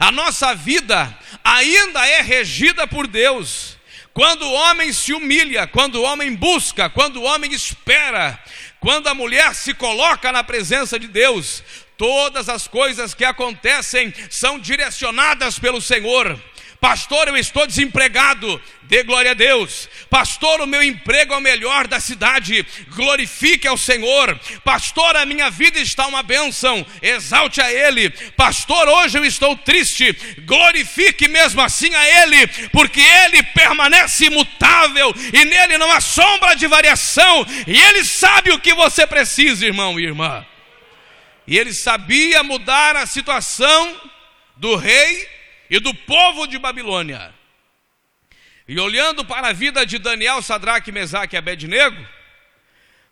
A 0.00 0.10
nossa 0.10 0.54
vida 0.54 1.14
ainda 1.44 2.06
é 2.06 2.22
regida 2.22 2.86
por 2.86 3.06
Deus. 3.06 3.76
Quando 4.14 4.42
o 4.44 4.52
homem 4.52 4.92
se 4.92 5.12
humilha, 5.12 5.66
quando 5.66 5.96
o 5.96 6.02
homem 6.02 6.34
busca, 6.34 6.90
quando 6.90 7.16
o 7.16 7.22
homem 7.22 7.52
espera, 7.52 8.38
quando 8.78 9.06
a 9.08 9.14
mulher 9.14 9.54
se 9.54 9.72
coloca 9.72 10.30
na 10.30 10.44
presença 10.44 10.98
de 10.98 11.08
Deus, 11.08 11.62
todas 11.96 12.48
as 12.48 12.68
coisas 12.68 13.14
que 13.14 13.24
acontecem 13.24 14.12
são 14.28 14.58
direcionadas 14.58 15.58
pelo 15.58 15.80
Senhor. 15.80 16.38
Pastor, 16.82 17.28
eu 17.28 17.36
estou 17.36 17.64
desempregado. 17.64 18.60
Dê 18.82 19.04
glória 19.04 19.30
a 19.30 19.34
Deus. 19.34 19.88
Pastor, 20.10 20.60
o 20.60 20.66
meu 20.66 20.82
emprego 20.82 21.32
é 21.32 21.36
o 21.36 21.40
melhor 21.40 21.86
da 21.86 22.00
cidade. 22.00 22.66
Glorifique 22.88 23.68
ao 23.68 23.78
Senhor. 23.78 24.36
Pastor, 24.64 25.14
a 25.14 25.24
minha 25.24 25.48
vida 25.48 25.78
está 25.78 26.08
uma 26.08 26.24
bênção. 26.24 26.84
Exalte 27.00 27.60
a 27.60 27.72
Ele. 27.72 28.10
Pastor, 28.36 28.88
hoje 28.88 29.16
eu 29.16 29.24
estou 29.24 29.56
triste. 29.56 30.12
Glorifique 30.40 31.28
mesmo 31.28 31.60
assim 31.60 31.94
a 31.94 32.22
Ele, 32.24 32.48
porque 32.72 33.00
Ele 33.00 33.44
permanece 33.44 34.24
imutável 34.24 35.14
e 35.32 35.44
nele 35.44 35.78
não 35.78 35.88
há 35.92 36.00
sombra 36.00 36.56
de 36.56 36.66
variação. 36.66 37.46
E 37.64 37.80
Ele 37.80 38.04
sabe 38.04 38.50
o 38.50 38.58
que 38.58 38.74
você 38.74 39.06
precisa, 39.06 39.64
irmão 39.64 40.00
e 40.00 40.04
irmã. 40.04 40.44
E 41.46 41.56
Ele 41.56 41.72
sabia 41.72 42.42
mudar 42.42 42.96
a 42.96 43.06
situação 43.06 43.96
do 44.56 44.74
rei 44.74 45.41
e 45.72 45.80
do 45.80 45.94
povo 45.94 46.46
de 46.46 46.58
Babilônia. 46.58 47.32
E 48.68 48.78
olhando 48.78 49.24
para 49.24 49.48
a 49.48 49.52
vida 49.54 49.86
de 49.86 49.98
Daniel, 49.98 50.42
Sadraque, 50.42 50.92
Mesaque 50.92 51.34
e 51.34 51.38
Abednego, 51.38 52.06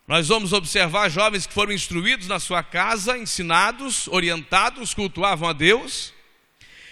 nós 0.07 0.27
vamos 0.27 0.53
observar 0.53 1.09
jovens 1.09 1.47
que 1.47 1.55
foram 1.55 1.71
instruídos 1.71 2.27
na 2.27 2.39
sua 2.39 2.61
casa, 2.61 3.17
ensinados, 3.17 4.07
orientados, 4.09 4.93
cultuavam 4.93 5.49
a 5.49 5.53
Deus. 5.53 6.13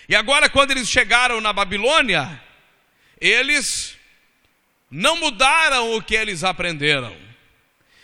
E 0.08 0.16
agora, 0.16 0.50
quando 0.50 0.72
eles 0.72 0.90
chegaram 0.90 1.40
na 1.40 1.54
Babilônia, 1.54 2.42
eles 3.22 3.96
não 4.90 5.18
mudaram 5.18 5.96
o 5.96 6.02
que 6.02 6.16
eles 6.16 6.44
aprenderam. 6.44 7.16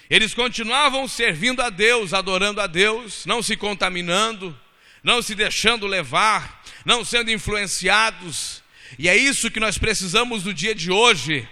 Eles 0.07 0.35
continuavam 0.35 1.07
servindo 1.07 1.63
a 1.63 1.71
Deus, 1.71 2.13
adorando 2.13 2.61
a 2.61 2.67
Deus, 2.67 3.25
não 3.25 3.41
se 3.41 3.57
contaminando, 3.57 4.55
não 5.03 5.19
se 5.19 5.33
deixando 5.33 5.87
levar, 5.87 6.63
não 6.85 7.03
sendo 7.03 7.31
influenciados. 7.31 8.63
E 8.97 9.09
é 9.09 9.17
isso 9.17 9.49
que 9.49 9.59
nós 9.59 9.77
precisamos 9.77 10.45
no 10.45 10.53
dia 10.53 10.75
de 10.75 10.91
hoje. 10.91 11.47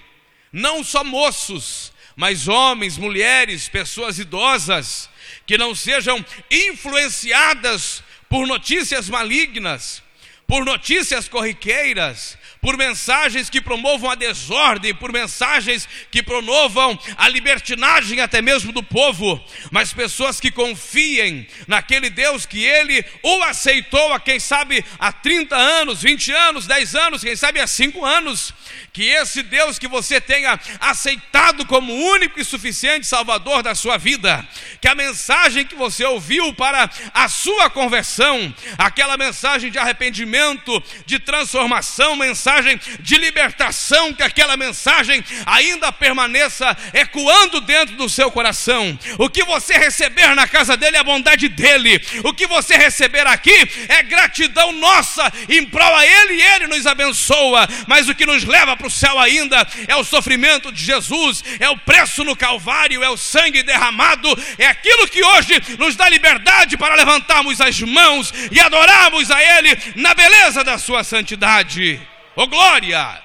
Não 0.52 0.84
só 0.84 1.04
moços, 1.04 1.92
mas 2.16 2.48
homens, 2.48 2.98
mulheres, 2.98 3.68
pessoas 3.68 4.20
idosas, 4.20 5.10
que 5.48 5.58
não 5.58 5.74
sejam 5.74 6.24
influenciadas 6.50 8.04
por 8.30 8.46
notícias 8.46 9.10
malignas, 9.10 10.04
por 10.48 10.64
notícias 10.64 11.28
corriqueiras, 11.28 12.38
por 12.64 12.78
mensagens 12.78 13.50
que 13.50 13.60
promovam 13.60 14.10
a 14.10 14.16
desordem, 14.16 14.96
por 14.96 15.12
mensagens 15.12 15.88
que 16.10 16.24
promovam 16.24 16.98
a 17.18 17.28
libertinagem 17.28 18.22
até 18.22 18.42
mesmo 18.42 18.72
do 18.72 18.82
povo, 18.82 19.44
mas 19.70 19.92
pessoas 19.92 20.40
que 20.40 20.50
confiem 20.50 21.46
naquele 21.68 22.10
Deus 22.10 22.46
que 22.46 22.64
ele 22.64 23.04
o 23.22 23.44
aceitou, 23.44 24.14
a 24.14 24.20
quem 24.20 24.40
sabe 24.40 24.84
há 24.98 25.12
30 25.12 25.54
anos, 25.54 26.02
20 26.02 26.32
anos, 26.32 26.66
10 26.66 26.96
anos, 26.96 27.22
quem 27.22 27.36
sabe 27.36 27.60
há 27.60 27.68
5 27.68 28.06
anos, 28.06 28.54
que 28.94 29.10
esse 29.10 29.44
Deus 29.44 29.78
que 29.78 29.88
você 29.90 30.22
tenha 30.22 30.58
aceitado 30.80 31.66
como 31.66 31.94
único 31.94 32.40
e 32.40 32.46
suficiente 32.46 33.06
Salvador 33.06 33.62
da 33.62 33.76
sua 33.76 33.98
vida, 33.98 34.48
que 34.80 34.88
a 34.88 34.96
mensagem 34.96 35.66
que 35.66 35.76
você 35.76 36.06
ouviu 36.06 36.54
para 36.54 36.90
a 37.14 37.28
sua 37.28 37.70
conversão, 37.70 38.56
aquela 38.78 39.18
mensagem 39.18 39.70
de 39.70 39.78
arrependimento, 39.78 40.82
de 41.06 41.20
transformação, 41.20 42.16
mensagem 42.16 42.53
mensagem 42.54 42.80
de 43.00 43.18
libertação, 43.18 44.14
que 44.14 44.22
aquela 44.22 44.56
mensagem 44.56 45.24
ainda 45.46 45.92
permaneça 45.92 46.76
ecoando 46.94 47.62
dentro 47.62 47.96
do 47.96 48.08
seu 48.08 48.30
coração. 48.30 48.98
O 49.18 49.30
que 49.30 49.44
você 49.44 49.74
receber 49.74 50.36
na 50.36 50.48
casa 50.48 50.78
dele 50.78 50.98
é 50.98 51.00
a 51.00 51.04
bondade 51.04 51.48
dele, 51.50 52.02
o 52.24 52.34
que 52.34 52.46
você 52.46 52.76
receber 52.76 53.26
aqui 53.26 53.56
é 53.90 54.04
gratidão 54.04 54.72
nossa 54.74 55.32
em 55.50 55.66
prol 55.66 55.96
a 55.96 56.06
ele 56.06 56.34
e 56.34 56.42
ele 56.42 56.68
nos 56.68 56.86
abençoa. 56.86 57.68
Mas 57.88 58.08
o 58.08 58.16
que 58.16 58.26
nos 58.26 58.44
leva 58.44 58.76
para 58.78 58.88
o 58.88 58.92
céu 58.92 59.20
ainda 59.20 59.68
é 59.88 59.96
o 59.96 60.04
sofrimento 60.04 60.72
de 60.72 60.84
Jesus, 60.84 61.44
é 61.60 61.70
o 61.70 61.78
preço 61.78 62.24
no 62.24 62.36
Calvário, 62.36 63.04
é 63.04 63.10
o 63.10 63.18
sangue 63.18 63.64
derramado, 63.64 64.30
é 64.58 64.68
aquilo 64.68 65.08
que 65.08 65.24
hoje 65.24 65.62
nos 65.80 65.96
dá 65.96 66.08
liberdade 66.10 66.78
para 66.78 66.96
levantarmos 66.96 67.60
as 67.60 67.80
mãos 67.82 68.34
e 68.52 68.60
adorarmos 68.60 69.32
a 69.32 69.42
Ele 69.42 69.78
na 69.96 70.14
beleza 70.14 70.64
da 70.64 70.78
Sua 70.78 71.04
santidade. 71.04 72.13
Oh 72.36 72.48
glória! 72.48 73.24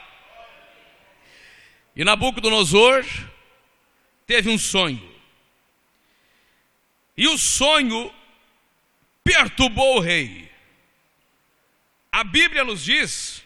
E 1.97 2.05
Nabucodonosor 2.05 3.05
teve 4.27 4.51
um 4.51 4.59
sonho. 4.59 5.17
E 7.17 7.27
o 7.27 7.37
sonho 7.37 8.13
perturbou 9.25 9.97
o 9.97 10.01
rei. 10.01 10.51
A 12.13 12.23
Bíblia 12.23 12.65
nos 12.65 12.85
diz 12.85 13.45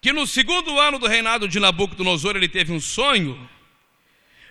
que 0.00 0.12
no 0.12 0.26
segundo 0.26 0.78
ano 0.78 0.98
do 0.98 1.06
reinado 1.06 1.48
de 1.48 1.58
Nabucodonosor 1.58 2.36
ele 2.36 2.48
teve 2.48 2.72
um 2.72 2.80
sonho, 2.80 3.50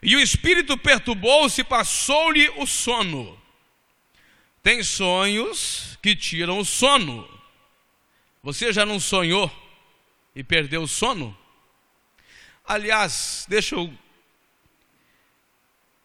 e 0.01 0.15
o 0.15 0.19
espírito 0.19 0.77
perturbou-se 0.77 1.61
e 1.61 1.63
passou-lhe 1.63 2.49
o 2.57 2.65
sono. 2.65 3.39
Tem 4.61 4.83
sonhos 4.83 5.97
que 6.01 6.15
tiram 6.15 6.59
o 6.59 6.65
sono. 6.65 7.32
Você 8.43 8.73
já 8.73 8.85
não 8.85 8.99
sonhou 8.99 9.49
e 10.35 10.43
perdeu 10.43 10.83
o 10.83 10.87
sono? 10.87 11.35
Aliás, 12.65 13.45
deixa 13.47 13.75
eu 13.75 13.91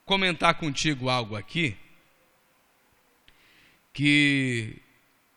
comentar 0.04 0.54
contigo 0.54 1.08
algo 1.08 1.34
aqui. 1.34 1.76
Que 3.92 4.76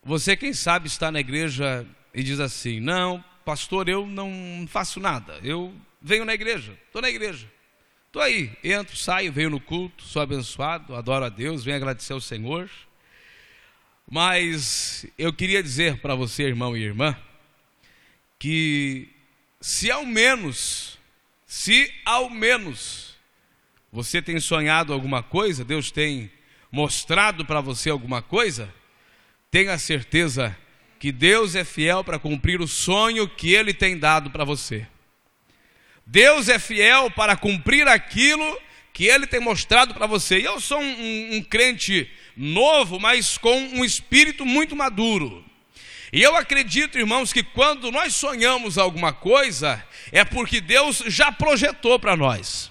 você, 0.04 0.38
quem 0.38 0.54
sabe, 0.54 0.86
está 0.86 1.12
na 1.12 1.20
igreja 1.20 1.88
e 2.14 2.22
diz 2.22 2.40
assim: 2.40 2.80
Não, 2.80 3.24
pastor, 3.44 3.90
eu 3.90 4.06
não 4.06 4.68
faço 4.68 5.00
nada. 5.00 5.40
Eu 5.44 5.74
venho 6.00 6.24
na 6.24 6.36
igreja, 6.36 6.78
estou 6.86 7.02
na 7.02 7.10
igreja. 7.10 7.52
Estou 8.06 8.22
aí, 8.22 8.56
entro, 8.64 8.96
saio, 8.96 9.32
venho 9.32 9.50
no 9.50 9.60
culto, 9.60 10.04
sou 10.04 10.22
abençoado, 10.22 10.96
adoro 10.96 11.26
a 11.26 11.30
Deus, 11.30 11.64
venho 11.64 11.78
agradecer 11.78 12.14
ao 12.14 12.22
Senhor. 12.22 12.70
Mas 14.14 15.06
eu 15.18 15.32
queria 15.32 15.64
dizer 15.64 16.00
para 16.00 16.16
você, 16.16 16.44
irmão 16.44 16.76
e 16.76 16.84
irmã, 16.84 17.16
que 18.38 19.08
se 19.62 19.90
ao 19.90 20.06
menos, 20.06 21.00
se 21.46 21.90
ao 22.04 22.30
menos 22.30 23.16
você 23.90 24.22
tem 24.22 24.38
sonhado 24.38 24.92
alguma 24.92 25.24
coisa, 25.24 25.64
Deus 25.64 25.92
tem 25.92 26.30
mostrado 26.70 27.46
para 27.46 27.62
você 27.62 27.90
alguma 27.90 28.22
coisa, 28.22 28.74
tenha 29.50 29.78
certeza 29.78 30.58
que 31.00 31.10
Deus 31.10 31.56
é 31.56 31.64
fiel 31.64 32.04
para 32.04 32.20
cumprir 32.20 32.60
o 32.60 32.68
sonho 32.68 33.30
que 33.30 33.54
Ele 33.54 33.74
tem 33.74 33.98
dado 33.98 34.30
para 34.30 34.44
você. 34.44 34.86
Deus 36.06 36.50
é 36.50 36.60
fiel 36.60 37.10
para 37.12 37.38
cumprir 37.38 37.88
aquilo 37.88 38.60
que 38.92 39.06
Ele 39.06 39.26
tem 39.26 39.40
mostrado 39.40 39.94
para 39.94 40.06
você. 40.06 40.38
E 40.38 40.44
eu 40.44 40.60
sou 40.60 40.82
um, 40.82 40.84
um, 40.84 41.36
um 41.38 41.44
crente 41.44 42.12
novo, 42.36 43.00
mas 43.00 43.38
com 43.38 43.56
um 43.56 43.84
espírito 43.86 44.46
muito 44.46 44.76
maduro. 44.76 45.44
E 46.14 46.22
eu 46.22 46.36
acredito, 46.36 46.98
irmãos, 47.00 47.32
que 47.32 47.42
quando 47.42 47.90
nós 47.90 48.16
sonhamos 48.16 48.78
alguma 48.78 49.14
coisa, 49.14 49.84
é 50.12 50.26
porque 50.26 50.60
Deus 50.60 51.04
já 51.08 51.32
projetou 51.32 51.98
para 51.98 52.18
nós. 52.18 52.70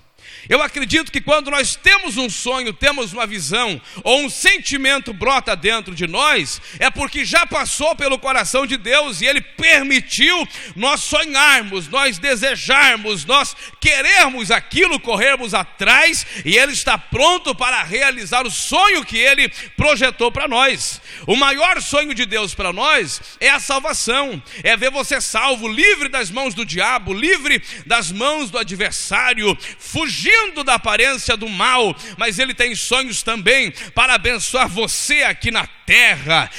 Eu 0.48 0.62
acredito 0.62 1.12
que 1.12 1.20
quando 1.20 1.50
nós 1.50 1.76
temos 1.76 2.16
um 2.16 2.31
sonho, 2.31 2.72
temos 2.72 3.12
uma 3.12 3.26
visão, 3.26 3.81
ou 4.03 4.22
um 4.22 4.31
sentimento 4.31 5.12
brota 5.12 5.55
dentro 5.55 5.94
de 5.94 6.07
nós, 6.07 6.61
é 6.79 6.90
porque 6.90 7.24
já 7.24 7.46
passou 7.46 7.94
pelo 7.94 8.18
coração 8.18 8.66
de 8.66 8.76
Deus 8.76 9.20
e 9.20 9.26
Ele 9.26 9.40
permitiu 9.40 10.48
nós 10.74 11.00
sonharmos, 11.00 11.88
nós 11.88 12.18
desejarmos, 12.18 13.24
nós 13.24 13.55
querermos 13.81 14.50
aquilo, 14.50 14.98
corrermos 14.98 15.55
atrás, 15.55 16.26
e 16.44 16.57
Ele 16.57 16.72
está 16.72 16.96
pronto 16.96 17.55
para 17.55 17.83
realizar 17.83 18.46
o 18.46 18.50
sonho 18.50 19.05
que 19.05 19.18
Ele 19.18 19.48
projetou 19.76 20.33
para 20.33 20.48
nós. 20.48 21.00
O 21.26 21.37
maior 21.37 21.81
sonho 21.83 22.14
de 22.14 22.24
Deus 22.24 22.55
para 22.55 22.72
nós 22.72 23.20
é 23.40 23.50
a 23.50 23.61
salvação, 23.61 24.42
é 24.62 24.76
ver 24.76 24.90
você 24.90 25.20
salvo, 25.20 25.68
livre 25.68 26.09
das 26.09 26.31
mãos 26.31 26.55
do 26.55 26.64
diabo, 26.64 27.12
livre 27.12 27.62
das 27.87 28.11
mãos 28.11 28.50
do 28.50 28.59
adversário, 28.59 29.57
fugir 29.79 30.29
fugindo 30.30 30.62
da 30.62 30.74
aparência 30.74 31.36
do 31.36 31.48
mal, 31.48 31.94
mas 32.16 32.38
Ele 32.38 32.54
tem 32.54 32.74
sonhos 32.74 33.22
também 33.22 33.72
para 33.94 34.14
abençoar 34.14 34.68
você 34.68 35.22
aqui 35.22 35.50
na 35.50 35.66
terra. 35.66 35.79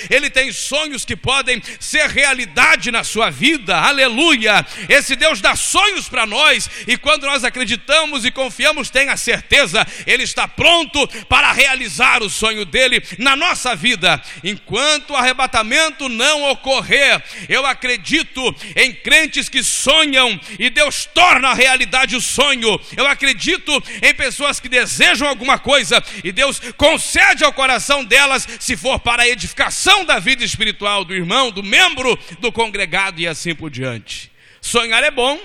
Ele 0.10 0.30
tem 0.30 0.52
sonhos 0.52 1.06
que 1.06 1.16
podem 1.16 1.62
ser 1.80 2.10
realidade 2.10 2.92
na 2.92 3.04
sua 3.04 3.30
vida. 3.30 3.78
Aleluia! 3.78 4.66
Esse 4.90 5.16
Deus 5.16 5.40
dá 5.40 5.56
sonhos 5.56 6.10
para 6.10 6.26
nós 6.26 6.70
e 6.88 6.98
quando 6.98 7.26
nós 7.26 7.44
acreditamos 7.44 8.26
e 8.26 8.32
confiamos, 8.32 8.90
tenha 8.90 9.16
certeza, 9.16 9.86
Ele 10.06 10.24
está 10.24 10.48
pronto 10.48 11.08
para 11.26 11.52
realizar 11.52 12.22
o 12.22 12.30
sonho 12.30 12.66
dele 12.66 13.02
na 13.18 13.36
nossa 13.36 13.76
vida. 13.76 14.22
Enquanto 14.44 15.12
o 15.12 15.16
arrebatamento 15.16 16.10
não 16.10 16.50
ocorrer, 16.50 17.24
eu 17.48 17.66
acredito 17.66 18.56
em 18.76 18.94
crentes 18.94 19.48
que 19.48 19.64
sonham 19.64 20.40
e 20.60 20.70
Deus 20.70 21.06
torna 21.06 21.54
realidade 21.54 22.16
o 22.16 22.22
sonho. 22.22 22.80
Eu 22.96 23.08
acredito 23.08 23.72
em 24.02 24.14
pessoas 24.14 24.60
que 24.60 24.70
desejam 24.70 25.28
alguma 25.28 25.58
coisa 25.58 26.04
e 26.24 26.32
Deus 26.32 26.60
concede 26.78 27.44
ao 27.44 27.54
coração 27.54 28.04
delas 28.04 28.48
se 28.60 28.76
for 28.76 29.00
para 29.00 29.21
para 29.22 29.28
a 29.28 29.30
edificação 29.30 30.04
da 30.04 30.18
vida 30.18 30.44
espiritual 30.44 31.06
do 31.06 31.14
irmão, 31.14 31.52
do 31.52 31.62
membro 31.62 32.18
do 32.40 32.52
congregado 32.52 33.20
e 33.20 33.28
assim 33.28 33.54
por 33.54 33.70
diante. 33.70 34.32
Sonhar 34.60 35.04
é 35.04 35.12
bom. 35.12 35.40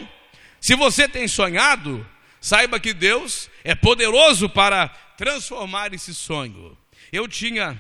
Se 0.59 0.75
você 0.75 1.07
tem 1.07 1.29
sonhado, 1.29 2.07
saiba 2.41 2.81
que 2.81 2.95
Deus 2.95 3.51
é 3.63 3.75
poderoso 3.75 4.49
para 4.49 4.89
transformar 5.19 5.93
esse 5.93 6.15
sonho. 6.15 6.77
Eu 7.13 7.29
tinha 7.29 7.79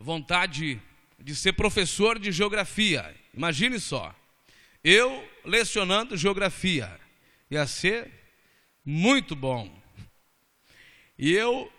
vontade 0.00 0.82
de 1.20 1.36
ser 1.36 1.52
professor 1.52 2.18
de 2.18 2.32
geografia. 2.32 3.14
Imagine 3.32 3.78
só. 3.78 4.12
Eu 4.82 5.24
lecionando 5.44 6.16
geografia. 6.16 6.90
Ia 7.48 7.64
ser 7.68 8.10
muito 8.84 9.36
bom. 9.36 9.72
E 11.16 11.32
eu 11.32 11.72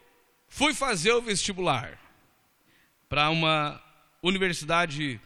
fui 0.48 0.74
fazer 0.74 1.12
o 1.12 1.22
vestibular 1.22 2.05
para 3.08 3.30
uma 3.30 3.82
universidade 4.22 5.22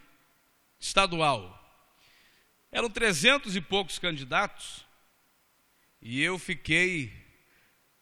estadual. 0.79 1.55
Eram 2.71 2.89
trezentos 2.89 3.55
e 3.55 3.61
poucos 3.61 3.97
candidatos 3.97 4.85
e 6.01 6.21
eu 6.21 6.39
fiquei 6.39 7.11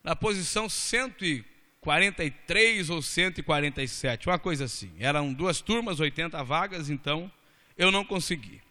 na 0.03 0.15
posição 0.15 0.69
143 0.69 2.89
ou 2.89 3.01
147, 3.01 4.29
uma 4.29 4.37
coisa 4.37 4.65
assim. 4.65 4.93
Eram 4.99 5.33
duas 5.33 5.61
turmas, 5.61 5.99
80 5.99 6.43
vagas, 6.43 6.89
então 6.89 7.31
eu 7.77 7.91
não 7.91 8.05
consegui. 8.05 8.61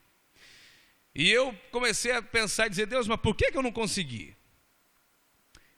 E 1.14 1.31
eu 1.31 1.55
comecei 1.71 2.12
a 2.12 2.23
pensar 2.23 2.66
e 2.66 2.71
dizer, 2.71 2.87
Deus, 2.87 3.07
mas 3.09 3.21
por 3.21 3.35
que, 3.35 3.51
que 3.51 3.57
eu 3.57 3.62
não 3.62 3.73
consegui? 3.73 4.37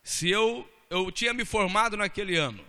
Se 0.03 0.29
eu, 0.29 0.69
eu 0.91 1.12
tinha 1.12 1.33
me 1.33 1.45
formado 1.45 1.97
naquele 1.97 2.35
ano. 2.37 2.67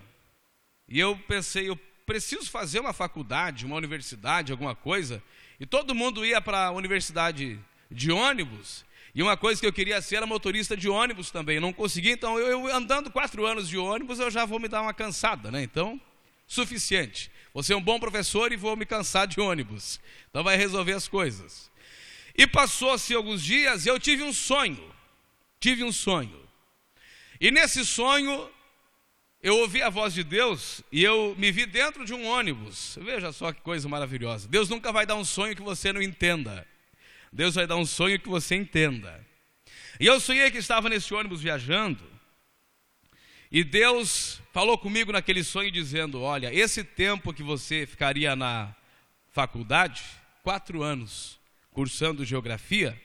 E 0.88 1.00
eu 1.00 1.18
pensei, 1.28 1.68
eu 1.70 1.76
preciso 2.10 2.50
fazer 2.50 2.80
uma 2.80 2.92
faculdade, 2.92 3.68
uma 3.68 3.76
universidade, 3.76 4.52
alguma 4.52 4.74
coisa, 4.74 5.22
e 5.60 5.66
todo 5.66 5.94
mundo 5.94 6.26
ia 6.26 6.42
para 6.42 6.66
a 6.66 6.72
universidade 6.72 7.60
de 7.92 8.12
ônibus, 8.12 8.84
e 9.14 9.22
uma 9.22 9.38
coisa 9.38 9.62
que 9.62 9.68
eu 9.68 9.72
queria 9.72 10.02
ser 10.02 10.16
era 10.16 10.26
motorista 10.26 10.76
de 10.76 10.90
ônibus 10.90 11.30
também, 11.30 11.60
não 11.60 11.72
consegui, 11.72 12.10
então 12.10 12.40
eu, 12.40 12.68
eu 12.68 12.76
andando 12.76 13.12
quatro 13.12 13.46
anos 13.46 13.70
de 13.70 13.78
ônibus, 13.78 14.18
eu 14.18 14.32
já 14.32 14.44
vou 14.44 14.60
me 14.60 14.68
dar 14.68 14.82
uma 14.82 14.94
cansada, 14.94 15.52
né? 15.52 15.62
Então, 15.62 16.02
suficiente. 16.48 17.30
vou 17.54 17.62
ser 17.62 17.76
um 17.76 17.82
bom 17.82 18.00
professor 18.00 18.52
e 18.52 18.58
vou 18.58 18.76
me 18.76 18.88
cansar 18.88 19.28
de 19.28 19.40
ônibus. 19.40 20.00
Então 20.32 20.44
vai 20.44 20.58
resolver 20.58 20.94
as 20.94 21.08
coisas. 21.08 21.70
E 22.36 22.48
passou-se 22.48 23.14
alguns 23.14 23.44
dias 23.44 23.86
e 23.86 23.90
eu 23.90 24.00
tive 24.00 24.24
um 24.24 24.34
sonho. 24.34 24.84
Tive 25.60 25.84
um 25.84 25.92
sonho. 25.92 26.42
E 27.40 27.52
nesse 27.52 27.86
sonho 27.86 28.50
eu 29.42 29.56
ouvi 29.58 29.82
a 29.82 29.90
voz 29.90 30.14
de 30.14 30.24
Deus 30.24 30.84
e 30.92 31.02
eu 31.02 31.34
me 31.38 31.52
vi 31.52 31.66
dentro 31.66 32.04
de 32.04 32.14
um 32.14 32.26
ônibus. 32.28 32.98
Veja 33.02 33.32
só 33.32 33.54
que 33.54 33.62
coisa 33.62 33.88
maravilhosa. 33.88 34.48
Deus 34.50 34.68
nunca 34.68 34.92
vai 34.92 35.06
dar 35.06 35.16
um 35.16 35.24
sonho 35.24 35.56
que 35.56 35.62
você 35.62 35.94
não 35.94 36.02
entenda. 36.02 36.68
Deus 37.32 37.56
vai 37.56 37.66
dar 37.66 37.78
um 37.78 37.86
sonho 37.86 38.20
que 38.20 38.28
você 38.28 38.56
entenda. 38.56 39.26
E 39.98 40.06
eu 40.06 40.20
sonhei 40.20 40.52
que 40.52 40.58
estava 40.58 40.90
nesse 40.90 41.14
ônibus 41.14 41.42
viajando. 41.42 42.04
E 43.50 43.64
Deus 43.64 44.42
falou 44.52 44.78
comigo 44.78 45.12
naquele 45.12 45.44
sonho 45.44 45.72
dizendo: 45.72 46.22
Olha, 46.22 46.54
esse 46.54 46.84
tempo 46.84 47.34
que 47.34 47.42
você 47.42 47.86
ficaria 47.86 48.36
na 48.36 48.76
faculdade, 49.32 50.04
quatro 50.44 50.84
anos, 50.84 51.40
cursando 51.72 52.26
geografia, 52.26 53.00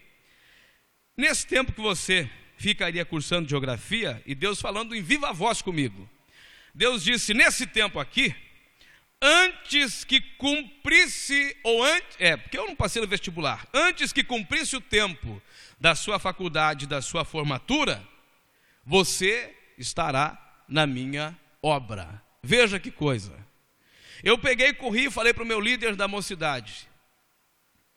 nesse 1.17 1.47
tempo 1.47 1.73
que 1.73 1.81
você 1.81 2.29
ficaria 2.57 3.05
cursando 3.05 3.49
geografia, 3.49 4.23
e 4.27 4.35
Deus 4.35 4.61
falando 4.61 4.95
em 4.95 5.03
viva 5.03 5.33
voz 5.33 5.63
comigo, 5.63 6.09
Deus 6.75 7.05
disse: 7.05 7.33
nesse 7.33 7.67
tempo 7.67 8.01
aqui, 8.01 8.35
antes 9.23 10.05
que 10.05 10.21
cumprisse, 10.21 11.57
ou 11.63 11.83
antes, 11.83 12.17
é, 12.19 12.37
porque 12.37 12.59
eu 12.59 12.67
não 12.67 12.75
passei 12.75 13.01
no 13.01 13.09
vestibular, 13.09 13.67
antes 13.73 14.13
que 14.13 14.25
cumprisse 14.25 14.77
o 14.77 14.81
tempo 14.81 15.41
da 15.81 15.95
sua 15.95 16.19
faculdade, 16.19 16.87
da 16.87 17.01
sua 17.01 17.25
formatura, 17.25 18.07
você 18.85 19.55
estará 19.79 20.65
na 20.69 20.87
minha 20.87 21.39
obra. 21.63 22.23
Veja 22.43 22.79
que 22.81 22.91
coisa. 22.91 23.45
Eu 24.23 24.39
peguei, 24.39 24.73
corri 24.73 25.07
e 25.07 25.11
falei 25.11 25.33
para 25.33 25.43
o 25.43 25.47
meu 25.47 25.61
líder 25.61 25.95
da 25.95 26.09
mocidade. 26.09 26.89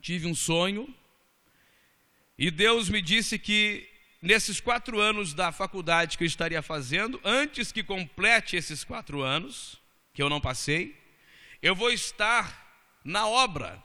Tive 0.01 0.27
um 0.27 0.35
sonho, 0.35 0.93
e 2.37 2.51
Deus 2.51 2.89
me 2.89 3.01
disse 3.01 3.39
que 3.39 3.89
nesses 4.21 4.60
quatro 4.60 4.99
anos 4.99 5.34
da 5.34 5.51
faculdade 5.51 6.17
que 6.17 6.23
eu 6.23 6.27
estaria 6.27 6.62
fazendo, 6.62 7.19
antes 7.23 7.71
que 7.71 7.84
complete 7.84 8.56
esses 8.56 8.84
quatro 8.84 9.21
anos, 9.21 9.80
que 10.13 10.21
eu 10.21 10.30
não 10.30 10.41
passei, 10.41 10.95
eu 11.62 11.75
vou 11.75 11.91
estar 11.91 12.99
na 13.03 13.27
obra, 13.27 13.82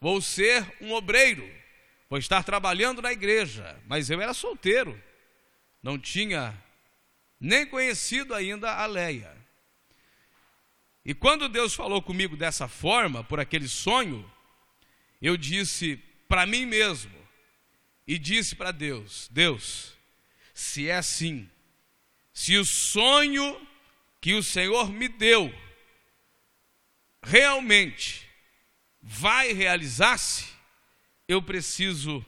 vou 0.00 0.20
ser 0.20 0.64
um 0.80 0.92
obreiro, 0.92 1.48
vou 2.08 2.18
estar 2.18 2.42
trabalhando 2.42 3.02
na 3.02 3.12
igreja, 3.12 3.78
mas 3.86 4.10
eu 4.10 4.20
era 4.20 4.34
solteiro, 4.34 5.00
não 5.82 5.98
tinha 5.98 6.54
nem 7.40 7.66
conhecido 7.66 8.34
ainda 8.34 8.72
a 8.72 8.86
Leia. 8.86 9.34
E 11.04 11.14
quando 11.14 11.48
Deus 11.48 11.74
falou 11.74 12.02
comigo 12.02 12.36
dessa 12.36 12.68
forma, 12.68 13.24
por 13.24 13.40
aquele 13.40 13.66
sonho, 13.66 14.30
eu 15.20 15.36
disse 15.36 15.96
para 16.28 16.44
mim 16.46 16.66
mesmo, 16.66 17.19
e 18.10 18.18
disse 18.18 18.56
para 18.56 18.72
Deus: 18.72 19.28
Deus, 19.30 19.92
se 20.52 20.88
é 20.88 20.96
assim, 20.96 21.48
se 22.32 22.56
o 22.56 22.64
sonho 22.64 23.64
que 24.20 24.34
o 24.34 24.42
Senhor 24.42 24.90
me 24.90 25.06
deu 25.06 25.54
realmente 27.22 28.28
vai 29.00 29.52
realizar-se, 29.52 30.48
eu 31.28 31.40
preciso 31.40 32.26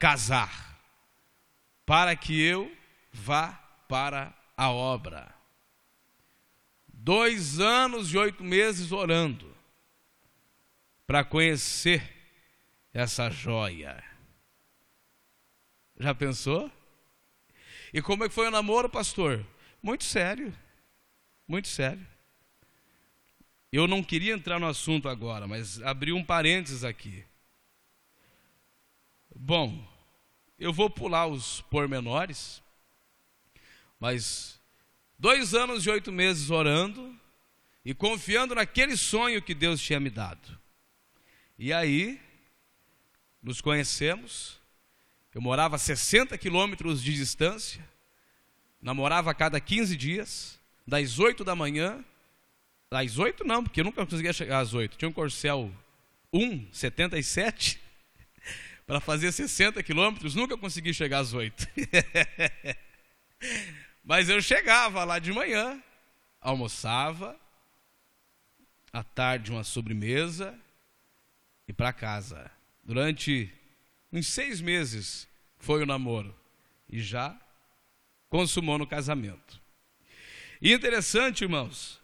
casar, 0.00 0.76
para 1.86 2.16
que 2.16 2.42
eu 2.42 2.76
vá 3.12 3.52
para 3.88 4.36
a 4.56 4.68
obra. 4.68 5.32
Dois 6.88 7.60
anos 7.60 8.12
e 8.12 8.18
oito 8.18 8.42
meses 8.42 8.90
orando 8.90 9.56
para 11.06 11.22
conhecer 11.22 12.02
essa 12.92 13.30
joia. 13.30 14.11
Já 16.02 16.12
pensou? 16.12 16.68
E 17.94 18.02
como 18.02 18.24
é 18.24 18.28
que 18.28 18.34
foi 18.34 18.48
o 18.48 18.50
namoro, 18.50 18.90
pastor? 18.90 19.46
Muito 19.80 20.02
sério. 20.02 20.52
Muito 21.46 21.68
sério. 21.68 22.04
Eu 23.70 23.86
não 23.86 24.02
queria 24.02 24.34
entrar 24.34 24.58
no 24.58 24.66
assunto 24.66 25.08
agora, 25.08 25.46
mas 25.46 25.80
abri 25.80 26.12
um 26.12 26.24
parênteses 26.24 26.82
aqui. 26.82 27.24
Bom, 29.32 29.88
eu 30.58 30.72
vou 30.72 30.90
pular 30.90 31.28
os 31.28 31.60
pormenores, 31.60 32.60
mas 34.00 34.60
dois 35.16 35.54
anos 35.54 35.86
e 35.86 35.90
oito 35.90 36.10
meses 36.10 36.50
orando 36.50 37.16
e 37.84 37.94
confiando 37.94 38.56
naquele 38.56 38.96
sonho 38.96 39.40
que 39.40 39.54
Deus 39.54 39.80
tinha 39.80 40.00
me 40.00 40.10
dado. 40.10 40.58
E 41.56 41.72
aí, 41.72 42.20
nos 43.40 43.60
conhecemos, 43.60 44.61
eu 45.34 45.40
morava 45.40 45.76
a 45.76 45.78
60 45.78 46.36
quilômetros 46.36 47.02
de 47.02 47.14
distância, 47.14 47.82
namorava 48.80 49.30
a 49.30 49.34
cada 49.34 49.60
15 49.60 49.96
dias, 49.96 50.60
das 50.86 51.18
8 51.18 51.42
da 51.44 51.54
manhã, 51.54 52.04
das 52.90 53.18
8 53.18 53.44
não, 53.44 53.62
porque 53.62 53.80
eu 53.80 53.84
nunca 53.84 54.04
conseguia 54.04 54.32
chegar 54.32 54.58
às 54.60 54.74
8. 54.74 54.98
Tinha 54.98 55.08
um 55.08 55.12
Corcel 55.12 55.72
1, 56.32 56.72
77, 56.72 57.80
para 58.86 59.00
fazer 59.00 59.32
60 59.32 59.82
quilômetros, 59.82 60.34
nunca 60.34 60.56
consegui 60.56 60.92
chegar 60.92 61.20
às 61.20 61.32
8. 61.32 61.66
Mas 64.04 64.28
eu 64.28 64.42
chegava 64.42 65.04
lá 65.04 65.18
de 65.18 65.32
manhã, 65.32 65.82
almoçava, 66.40 67.40
à 68.92 69.02
tarde 69.02 69.50
uma 69.50 69.64
sobremesa 69.64 70.54
e 71.66 71.72
para 71.72 71.92
casa. 71.92 72.50
Durante 72.84 73.50
em 74.12 74.22
seis 74.22 74.60
meses 74.60 75.26
foi 75.58 75.82
o 75.82 75.86
namoro 75.86 76.34
e 76.88 77.00
já 77.00 77.38
consumou 78.28 78.78
no 78.78 78.86
casamento. 78.86 79.60
E 80.60 80.72
interessante, 80.72 81.42
irmãos, 81.42 82.00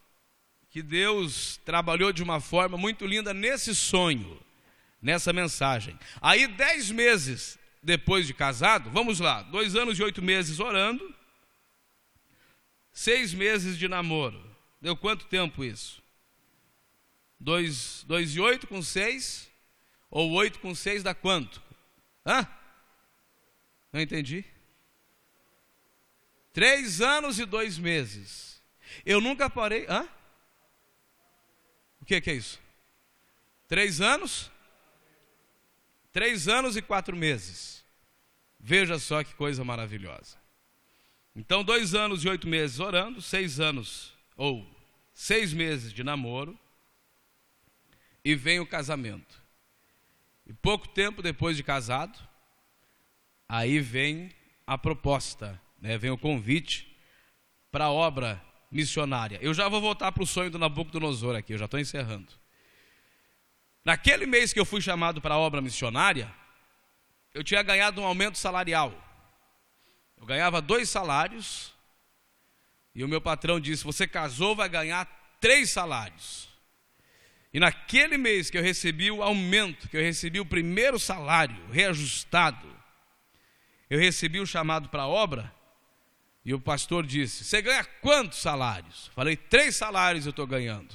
que 0.70 0.82
Deus 0.82 1.58
trabalhou 1.64 2.12
de 2.12 2.22
uma 2.22 2.40
forma 2.40 2.76
muito 2.76 3.06
linda 3.06 3.32
nesse 3.34 3.74
sonho, 3.74 4.40
nessa 5.00 5.32
mensagem. 5.32 5.98
Aí, 6.20 6.46
dez 6.46 6.90
meses 6.90 7.58
depois 7.82 8.26
de 8.26 8.34
casado, 8.34 8.90
vamos 8.90 9.20
lá, 9.20 9.42
dois 9.42 9.76
anos 9.76 9.98
e 9.98 10.02
oito 10.02 10.20
meses 10.20 10.58
orando, 10.58 11.14
seis 12.92 13.32
meses 13.32 13.78
de 13.78 13.86
namoro. 13.86 14.44
Deu 14.80 14.96
quanto 14.96 15.26
tempo 15.26 15.64
isso? 15.64 16.02
Dois, 17.38 18.04
dois 18.06 18.34
e 18.34 18.40
oito 18.40 18.66
com 18.66 18.82
seis, 18.82 19.48
ou 20.10 20.32
oito 20.32 20.58
com 20.58 20.74
seis 20.74 21.02
dá 21.02 21.14
quanto? 21.14 21.62
Hã? 22.28 22.46
Não 23.90 24.00
entendi. 24.02 24.44
Três 26.52 27.00
anos 27.00 27.38
e 27.38 27.46
dois 27.46 27.78
meses. 27.78 28.62
Eu 29.06 29.18
nunca 29.18 29.48
parei. 29.48 29.86
Hã? 29.88 30.06
O 32.02 32.04
que, 32.04 32.20
que 32.20 32.30
é 32.30 32.34
isso? 32.34 32.60
Três 33.66 34.02
anos? 34.02 34.50
Três 36.12 36.48
anos 36.48 36.76
e 36.76 36.82
quatro 36.82 37.16
meses. 37.16 37.82
Veja 38.60 38.98
só 38.98 39.24
que 39.24 39.34
coisa 39.34 39.64
maravilhosa. 39.64 40.36
Então, 41.34 41.64
dois 41.64 41.94
anos 41.94 42.24
e 42.24 42.28
oito 42.28 42.46
meses 42.48 42.80
orando, 42.80 43.22
seis 43.22 43.60
anos 43.60 44.12
ou 44.36 44.66
seis 45.14 45.52
meses 45.52 45.92
de 45.92 46.02
namoro, 46.02 46.58
e 48.24 48.34
vem 48.34 48.60
o 48.60 48.66
casamento. 48.66 49.40
E 50.48 50.52
pouco 50.54 50.88
tempo 50.88 51.20
depois 51.20 51.56
de 51.56 51.62
casado, 51.62 52.18
aí 53.46 53.80
vem 53.80 54.34
a 54.66 54.78
proposta, 54.78 55.60
né? 55.80 55.98
vem 55.98 56.10
o 56.10 56.16
convite 56.16 56.96
para 57.70 57.84
a 57.84 57.92
obra 57.92 58.42
missionária. 58.70 59.38
Eu 59.42 59.52
já 59.52 59.68
vou 59.68 59.80
voltar 59.80 60.10
para 60.10 60.22
o 60.22 60.26
sonho 60.26 60.50
do 60.50 60.58
Nabucodonosor 60.58 61.36
aqui, 61.36 61.52
eu 61.52 61.58
já 61.58 61.66
estou 61.66 61.78
encerrando. 61.78 62.32
Naquele 63.84 64.26
mês 64.26 64.52
que 64.52 64.60
eu 64.60 64.64
fui 64.64 64.80
chamado 64.80 65.20
para 65.20 65.34
a 65.34 65.38
obra 65.38 65.60
missionária, 65.60 66.34
eu 67.34 67.44
tinha 67.44 67.62
ganhado 67.62 68.00
um 68.00 68.04
aumento 68.04 68.38
salarial. 68.38 68.92
Eu 70.16 70.26
ganhava 70.26 70.60
dois 70.60 70.90
salários, 70.90 71.72
e 72.94 73.04
o 73.04 73.08
meu 73.08 73.20
patrão 73.20 73.60
disse: 73.60 73.84
Você 73.84 74.08
casou, 74.08 74.56
vai 74.56 74.68
ganhar 74.68 75.06
três 75.40 75.70
salários. 75.70 76.47
E 77.52 77.58
naquele 77.58 78.18
mês 78.18 78.50
que 78.50 78.58
eu 78.58 78.62
recebi 78.62 79.10
o 79.10 79.22
aumento, 79.22 79.88
que 79.88 79.96
eu 79.96 80.02
recebi 80.02 80.38
o 80.38 80.46
primeiro 80.46 80.98
salário 80.98 81.56
reajustado, 81.70 82.68
eu 83.88 83.98
recebi 83.98 84.38
o 84.38 84.46
chamado 84.46 84.88
para 84.88 85.02
a 85.02 85.08
obra, 85.08 85.52
e 86.44 86.52
o 86.52 86.60
pastor 86.60 87.06
disse: 87.06 87.44
Você 87.44 87.62
ganha 87.62 87.84
quantos 87.84 88.38
salários? 88.38 89.10
Falei: 89.14 89.36
Três 89.36 89.76
salários 89.76 90.26
eu 90.26 90.30
estou 90.30 90.46
ganhando. 90.46 90.94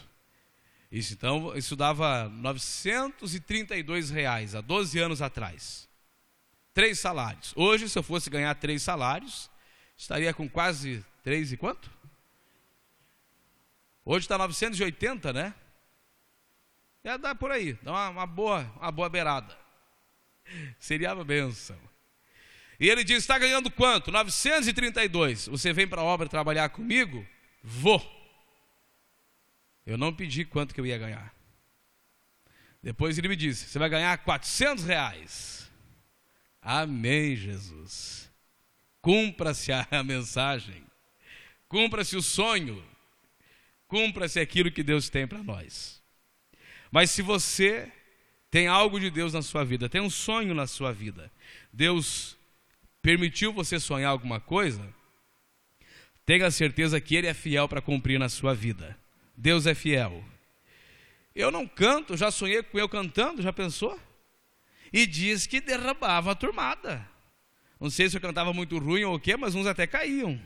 Isso 0.91 1.13
então, 1.13 1.57
isso 1.57 1.75
dava 1.75 2.29
932 2.29 4.11
reais 4.11 4.53
há 4.53 4.61
12 4.61 4.99
anos 4.99 5.21
atrás. 5.23 5.89
Três 6.71 6.99
salários. 6.99 7.51
Hoje, 7.55 7.89
se 7.89 7.97
eu 7.97 8.03
fosse 8.03 8.29
ganhar 8.29 8.53
três 8.55 8.83
salários, 8.83 9.49
estaria 9.97 10.33
com 10.33 10.47
quase 10.47 11.03
três 11.23 11.51
e 11.51 11.57
quanto? 11.57 11.89
Hoje 14.05 14.25
está 14.25 14.37
980, 14.37 15.33
né? 15.33 15.53
Ia 17.03 17.17
dar 17.17 17.35
por 17.35 17.51
aí, 17.51 17.73
dar 17.81 17.91
uma, 17.91 18.09
uma 18.09 18.25
boa, 18.25 18.61
uma 18.77 18.91
boa 18.91 19.09
beirada. 19.09 19.57
Seria 20.79 21.13
uma 21.13 21.25
benção. 21.25 21.77
E 22.79 22.89
ele 22.89 23.03
diz: 23.03 23.19
está 23.19 23.37
ganhando 23.37 23.71
quanto? 23.71 24.11
932. 24.11 25.47
Você 25.47 25.73
vem 25.73 25.87
para 25.87 26.01
a 26.01 26.05
obra 26.05 26.27
trabalhar 26.27 26.69
comigo? 26.69 27.25
Vou. 27.63 28.01
Eu 29.85 29.97
não 29.97 30.13
pedi 30.13 30.45
quanto 30.45 30.73
que 30.73 30.79
eu 30.79 30.85
ia 30.85 30.97
ganhar. 30.97 31.33
Depois 32.81 33.17
ele 33.17 33.29
me 33.29 33.35
disse: 33.35 33.67
Você 33.67 33.79
vai 33.79 33.89
ganhar 33.89 34.17
400 34.19 34.83
reais. 34.83 35.71
Amém, 36.61 37.35
Jesus. 37.35 38.29
Cumpra-se 39.01 39.71
a 39.71 40.03
mensagem. 40.03 40.83
Cumpra-se 41.69 42.15
o 42.17 42.21
sonho. 42.21 42.83
Cumpra-se 43.87 44.39
aquilo 44.39 44.71
que 44.71 44.83
Deus 44.83 45.09
tem 45.09 45.25
para 45.25 45.43
nós. 45.43 46.02
Mas 46.93 47.09
se 47.09 47.23
você 47.23 47.91
tem 48.51 48.67
algo 48.67 48.99
de 48.99 49.09
Deus 49.09 49.33
na 49.33 49.41
sua 49.41 49.65
vida, 49.65 49.89
tem 49.89 49.99
um 49.99 50.11
sonho 50.11 50.53
na 50.53 50.67
sua 50.67 50.93
vida, 50.93 51.31
Deus 51.73 52.37
permitiu 53.01 53.51
você 53.51 53.79
sonhar 53.79 54.11
alguma 54.11 54.39
coisa, 54.39 54.87
tenha 56.23 56.51
certeza 56.51 57.01
que 57.01 57.15
Ele 57.15 57.25
é 57.25 57.33
fiel 57.33 57.67
para 57.67 57.81
cumprir 57.81 58.19
na 58.19 58.29
sua 58.29 58.53
vida. 58.53 58.95
Deus 59.35 59.65
é 59.65 59.73
fiel. 59.73 60.23
Eu 61.33 61.49
não 61.49 61.67
canto, 61.67 62.15
já 62.15 62.29
sonhei 62.29 62.61
com 62.61 62.77
eu 62.77 62.87
cantando, 62.87 63.41
já 63.41 63.51
pensou? 63.51 63.99
E 64.93 65.07
diz 65.07 65.47
que 65.47 65.59
derrubava 65.59 66.33
a 66.33 66.35
turmada. 66.35 67.09
Não 67.79 67.89
sei 67.89 68.07
se 68.07 68.17
eu 68.17 68.21
cantava 68.21 68.53
muito 68.53 68.77
ruim 68.77 69.03
ou 69.03 69.15
o 69.15 69.19
quê, 69.19 69.35
mas 69.35 69.55
uns 69.55 69.65
até 69.65 69.87
caíam. 69.87 70.39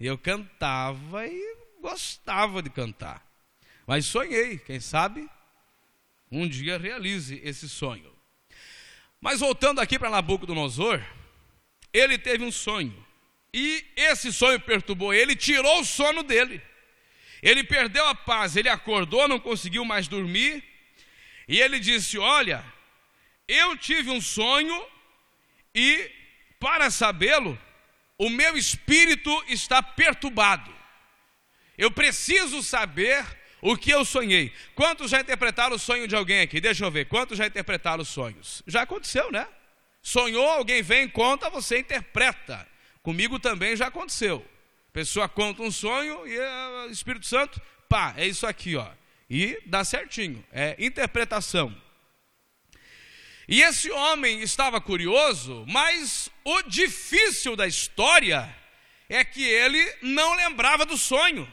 Eu 0.00 0.16
cantava 0.16 1.26
e 1.26 1.56
gostava 1.82 2.62
de 2.62 2.70
cantar. 2.70 3.22
Mas 3.86 4.06
sonhei, 4.06 4.56
quem 4.56 4.80
sabe 4.80 5.28
um 6.32 6.48
dia 6.48 6.78
realize 6.78 7.40
esse 7.44 7.68
sonho. 7.68 8.10
Mas 9.20 9.40
voltando 9.40 9.80
aqui 9.80 9.98
para 9.98 10.10
Nabucodonosor, 10.10 11.00
ele 11.92 12.16
teve 12.16 12.42
um 12.42 12.50
sonho. 12.50 13.06
E 13.54 13.84
esse 13.94 14.32
sonho 14.32 14.58
perturbou 14.58 15.12
ele, 15.12 15.36
tirou 15.36 15.80
o 15.80 15.84
sono 15.84 16.22
dele. 16.22 16.60
Ele 17.42 17.62
perdeu 17.62 18.06
a 18.08 18.14
paz, 18.14 18.56
ele 18.56 18.68
acordou, 18.68 19.28
não 19.28 19.38
conseguiu 19.38 19.84
mais 19.84 20.08
dormir. 20.08 20.64
E 21.46 21.60
ele 21.60 21.78
disse: 21.78 22.18
Olha, 22.18 22.64
eu 23.46 23.76
tive 23.76 24.10
um 24.10 24.20
sonho 24.20 24.82
e, 25.74 26.10
para 26.58 26.90
sabê-lo, 26.90 27.58
o 28.16 28.30
meu 28.30 28.56
espírito 28.56 29.44
está 29.48 29.82
perturbado. 29.82 30.74
Eu 31.76 31.90
preciso 31.90 32.62
saber 32.62 33.24
o 33.62 33.76
que 33.76 33.90
eu 33.90 34.04
sonhei. 34.04 34.52
Quantos 34.74 35.12
já 35.12 35.20
interpretaram 35.20 35.76
o 35.76 35.78
sonho 35.78 36.08
de 36.08 36.16
alguém 36.16 36.40
aqui? 36.40 36.60
Deixa 36.60 36.84
eu 36.84 36.90
ver. 36.90 37.06
Quantos 37.06 37.38
já 37.38 37.46
interpretaram 37.46 38.02
os 38.02 38.08
sonhos? 38.08 38.60
Já 38.66 38.82
aconteceu, 38.82 39.30
né? 39.30 39.46
Sonhou, 40.02 40.48
alguém 40.48 40.82
vem, 40.82 41.08
conta, 41.08 41.48
você 41.48 41.78
interpreta. 41.78 42.66
Comigo 43.02 43.38
também 43.38 43.76
já 43.76 43.86
aconteceu. 43.86 44.44
A 44.88 44.92
pessoa 44.92 45.28
conta 45.28 45.62
um 45.62 45.70
sonho 45.70 46.26
e 46.26 46.38
o 46.38 46.90
Espírito 46.90 47.24
Santo, 47.24 47.62
pá, 47.88 48.12
é 48.16 48.26
isso 48.26 48.46
aqui, 48.46 48.74
ó. 48.74 48.90
E 49.30 49.58
dá 49.64 49.84
certinho. 49.84 50.44
É 50.50 50.74
interpretação. 50.78 51.74
E 53.46 53.62
esse 53.62 53.90
homem 53.92 54.40
estava 54.40 54.80
curioso, 54.80 55.64
mas 55.68 56.28
o 56.44 56.62
difícil 56.62 57.54
da 57.54 57.66
história 57.66 58.52
é 59.08 59.24
que 59.24 59.44
ele 59.44 59.96
não 60.02 60.34
lembrava 60.34 60.84
do 60.84 60.98
sonho. 60.98 61.48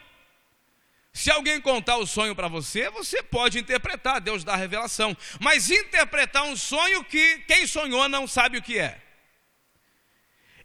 Se 1.11 1.31
alguém 1.31 1.59
contar 1.59 1.97
o 1.97 2.05
sonho 2.05 2.35
para 2.35 2.47
você, 2.47 2.89
você 2.89 3.21
pode 3.21 3.57
interpretar, 3.59 4.21
Deus 4.21 4.43
dá 4.43 4.53
a 4.53 4.57
revelação. 4.57 5.15
Mas 5.39 5.69
interpretar 5.69 6.43
um 6.43 6.55
sonho 6.55 7.03
que 7.03 7.39
quem 7.39 7.65
sonhou 7.65 8.07
não 8.07 8.27
sabe 8.27 8.57
o 8.57 8.61
que 8.61 8.77
é. 8.77 9.01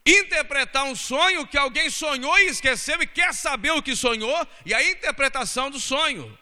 Interpretar 0.06 0.84
um 0.84 0.94
sonho 0.94 1.46
que 1.46 1.56
alguém 1.56 1.88
sonhou 1.88 2.38
e 2.38 2.46
esqueceu 2.46 3.00
e 3.02 3.06
quer 3.06 3.32
saber 3.32 3.70
o 3.70 3.82
que 3.82 3.96
sonhou, 3.96 4.46
e 4.66 4.74
a 4.74 4.90
interpretação 4.90 5.70
do 5.70 5.80
sonho. 5.80 6.38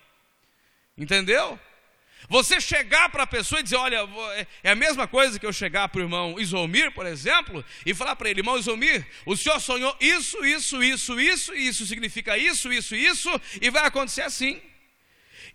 Entendeu? 0.98 1.58
Você 2.28 2.60
chegar 2.60 3.08
para 3.08 3.24
a 3.24 3.26
pessoa 3.26 3.60
e 3.60 3.62
dizer, 3.62 3.76
olha, 3.76 4.08
é, 4.34 4.46
é 4.64 4.70
a 4.70 4.76
mesma 4.76 5.06
coisa 5.06 5.38
que 5.38 5.46
eu 5.46 5.52
chegar 5.52 5.88
para 5.88 6.00
o 6.00 6.04
irmão 6.04 6.38
Isomir, 6.38 6.92
por 6.92 7.06
exemplo, 7.06 7.64
e 7.84 7.94
falar 7.94 8.16
para 8.16 8.30
ele, 8.30 8.40
irmão 8.40 8.58
Isomir, 8.58 9.06
o 9.26 9.36
senhor 9.36 9.60
sonhou 9.60 9.94
isso, 10.00 10.44
isso, 10.44 10.82
isso, 10.82 11.20
isso, 11.20 11.54
isso 11.54 11.86
significa 11.86 12.36
isso, 12.38 12.72
isso, 12.72 12.94
isso, 12.94 13.40
e 13.60 13.70
vai 13.70 13.84
acontecer 13.84 14.22
assim. 14.22 14.60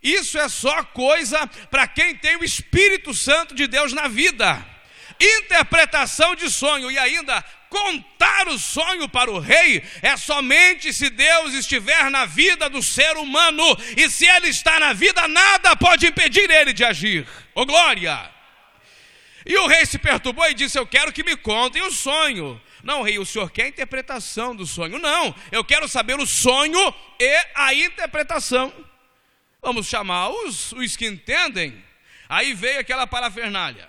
Isso 0.02 0.38
é 0.38 0.48
só 0.48 0.84
coisa 0.84 1.46
para 1.70 1.88
quem 1.88 2.14
tem 2.14 2.36
o 2.36 2.44
Espírito 2.44 3.12
Santo 3.12 3.54
de 3.54 3.66
Deus 3.66 3.92
na 3.92 4.06
vida. 4.06 4.64
Interpretação 5.20 6.34
de 6.34 6.50
sonho 6.50 6.90
e 6.90 6.98
ainda 6.98 7.44
contar 7.68 8.48
o 8.48 8.58
sonho 8.58 9.08
para 9.08 9.30
o 9.30 9.38
rei 9.38 9.82
é 10.00 10.16
somente 10.16 10.92
se 10.92 11.10
Deus 11.10 11.54
estiver 11.54 12.10
na 12.10 12.24
vida 12.24 12.70
do 12.70 12.82
ser 12.82 13.16
humano, 13.16 13.64
e 13.96 14.08
se 14.08 14.26
ele 14.26 14.48
está 14.48 14.78
na 14.78 14.92
vida, 14.92 15.26
nada 15.28 15.76
pode 15.76 16.06
impedir 16.06 16.50
ele 16.50 16.72
de 16.72 16.84
agir. 16.84 17.26
Ô 17.54 17.62
oh, 17.62 17.66
glória! 17.66 18.30
E 19.44 19.56
o 19.56 19.66
rei 19.66 19.86
se 19.86 19.98
perturbou 19.98 20.46
e 20.46 20.54
disse: 20.54 20.78
Eu 20.78 20.86
quero 20.86 21.12
que 21.12 21.24
me 21.24 21.36
contem 21.36 21.82
o 21.82 21.90
sonho. 21.90 22.60
Não, 22.82 23.02
rei, 23.02 23.18
o 23.18 23.26
senhor 23.26 23.50
quer 23.50 23.64
a 23.64 23.68
interpretação 23.68 24.54
do 24.54 24.66
sonho? 24.66 24.98
Não, 24.98 25.34
eu 25.50 25.64
quero 25.64 25.88
saber 25.88 26.18
o 26.18 26.26
sonho 26.26 26.94
e 27.18 27.46
a 27.54 27.74
interpretação. 27.74 28.72
Vamos 29.60 29.88
chamar 29.88 30.28
os, 30.28 30.72
os 30.72 30.96
que 30.96 31.06
entendem. 31.06 31.82
Aí 32.28 32.54
veio 32.54 32.78
aquela 32.78 33.06
parafernália. 33.06 33.87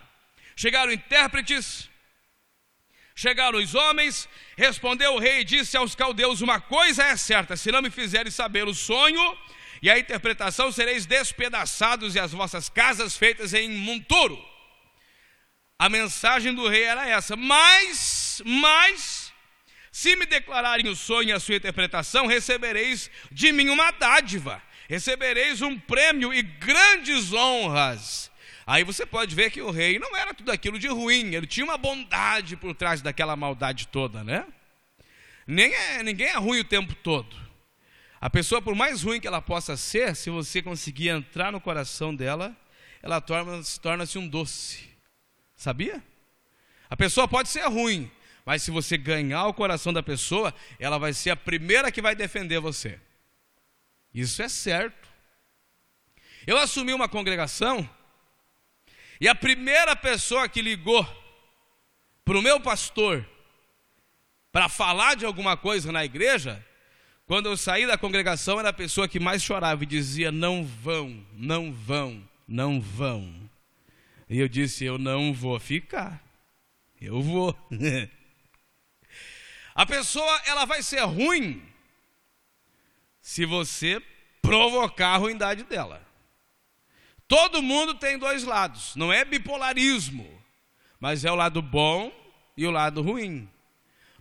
Chegaram 0.61 0.91
intérpretes, 0.91 1.89
Chegaram 3.15 3.59
os 3.59 3.75
homens, 3.75 4.29
respondeu 4.57 5.13
o 5.13 5.19
rei 5.19 5.39
e 5.39 5.43
disse 5.45 5.75
aos 5.77 5.95
caldeus: 5.95 6.41
Uma 6.41 6.59
coisa 6.59 7.03
é 7.03 7.15
certa, 7.15 7.55
se 7.55 7.71
não 7.71 7.81
me 7.81 7.89
fizerem 7.89 8.31
saber 8.31 8.65
o 8.65 8.73
sonho 8.73 9.37
e 9.81 9.89
a 9.89 9.97
interpretação, 9.97 10.69
sereis 10.69 11.05
despedaçados 11.05 12.15
e 12.15 12.19
as 12.19 12.33
vossas 12.33 12.67
casas 12.67 13.17
feitas 13.17 13.53
em 13.53 13.69
monturo. 13.71 14.37
A 15.77 15.89
mensagem 15.89 16.53
do 16.53 16.67
rei 16.67 16.83
era 16.83 17.07
essa, 17.07 17.37
mas, 17.37 18.41
mas, 18.45 19.33
se 19.91 20.15
me 20.17 20.25
declararem 20.25 20.89
o 20.89 20.95
sonho 20.95 21.29
e 21.29 21.33
a 21.33 21.39
sua 21.39 21.55
interpretação, 21.55 22.25
recebereis 22.25 23.09
de 23.31 23.53
mim 23.53 23.69
uma 23.69 23.91
dádiva, 23.91 24.61
recebereis 24.89 25.61
um 25.61 25.77
prêmio 25.79 26.33
e 26.33 26.41
grandes 26.41 27.31
honras. 27.33 28.28
Aí 28.69 28.83
você 28.83 29.03
pode 29.03 29.33
ver 29.33 29.49
que 29.49 29.63
o 29.63 29.71
rei 29.71 29.97
não 29.97 30.15
era 30.15 30.31
tudo 30.31 30.51
aquilo 30.51 30.77
de 30.77 30.87
ruim, 30.87 31.33
ele 31.33 31.47
tinha 31.47 31.65
uma 31.65 31.75
bondade 31.75 32.55
por 32.55 32.75
trás 32.75 33.01
daquela 33.01 33.35
maldade 33.35 33.87
toda, 33.87 34.23
né? 34.23 34.45
Nem 35.47 35.73
é, 35.73 36.03
ninguém 36.03 36.27
é 36.27 36.37
ruim 36.37 36.59
o 36.59 36.63
tempo 36.63 36.93
todo. 36.93 37.35
A 38.21 38.29
pessoa, 38.29 38.61
por 38.61 38.75
mais 38.75 39.01
ruim 39.01 39.19
que 39.19 39.25
ela 39.25 39.41
possa 39.41 39.75
ser, 39.75 40.15
se 40.15 40.29
você 40.29 40.61
conseguir 40.61 41.09
entrar 41.09 41.51
no 41.51 41.59
coração 41.59 42.15
dela, 42.15 42.55
ela 43.01 43.19
torna-se 43.19 43.79
torna 43.79 44.03
um 44.17 44.27
doce. 44.27 44.87
Sabia? 45.55 46.03
A 46.87 46.95
pessoa 46.95 47.27
pode 47.27 47.49
ser 47.49 47.65
ruim, 47.65 48.11
mas 48.45 48.61
se 48.61 48.69
você 48.69 48.99
ganhar 48.99 49.47
o 49.47 49.53
coração 49.53 49.91
da 49.91 50.03
pessoa, 50.03 50.53
ela 50.77 50.99
vai 50.99 51.13
ser 51.13 51.31
a 51.31 51.35
primeira 51.35 51.91
que 51.91 52.03
vai 52.03 52.13
defender 52.13 52.59
você. 52.59 52.99
Isso 54.13 54.43
é 54.43 54.47
certo. 54.47 55.09
Eu 56.45 56.55
assumi 56.55 56.93
uma 56.93 57.09
congregação 57.09 57.89
e 59.19 59.27
a 59.27 59.35
primeira 59.35 59.95
pessoa 59.95 60.47
que 60.47 60.61
ligou 60.61 61.05
para 62.23 62.37
o 62.37 62.41
meu 62.41 62.59
pastor 62.59 63.27
para 64.51 64.69
falar 64.69 65.15
de 65.15 65.25
alguma 65.25 65.57
coisa 65.57 65.91
na 65.91 66.05
igreja, 66.05 66.65
quando 67.25 67.47
eu 67.47 67.57
saí 67.57 67.85
da 67.85 67.97
congregação, 67.97 68.59
era 68.59 68.69
a 68.69 68.73
pessoa 68.73 69.07
que 69.07 69.19
mais 69.19 69.43
chorava 69.43 69.83
e 69.83 69.85
dizia: 69.85 70.31
Não 70.31 70.65
vão, 70.65 71.23
não 71.33 71.71
vão, 71.71 72.27
não 72.47 72.81
vão. 72.81 73.49
E 74.29 74.39
eu 74.39 74.47
disse: 74.47 74.85
Eu 74.85 74.97
não 74.97 75.33
vou 75.33 75.59
ficar, 75.59 76.23
eu 76.99 77.21
vou. 77.21 77.55
a 79.75 79.85
pessoa, 79.85 80.41
ela 80.45 80.65
vai 80.65 80.81
ser 80.81 81.01
ruim 81.01 81.61
se 83.21 83.45
você 83.45 84.01
provocar 84.41 85.09
a 85.09 85.17
ruindade 85.17 85.63
dela. 85.63 86.08
Todo 87.29 87.61
mundo 87.61 87.93
tem 87.93 88.17
dois 88.17 88.43
lados, 88.43 88.95
não 88.95 89.13
é 89.13 89.23
bipolarismo, 89.23 90.27
mas 90.99 91.23
é 91.23 91.31
o 91.31 91.35
lado 91.35 91.61
bom 91.61 92.11
e 92.57 92.65
o 92.65 92.71
lado 92.71 93.03
ruim. 93.03 93.47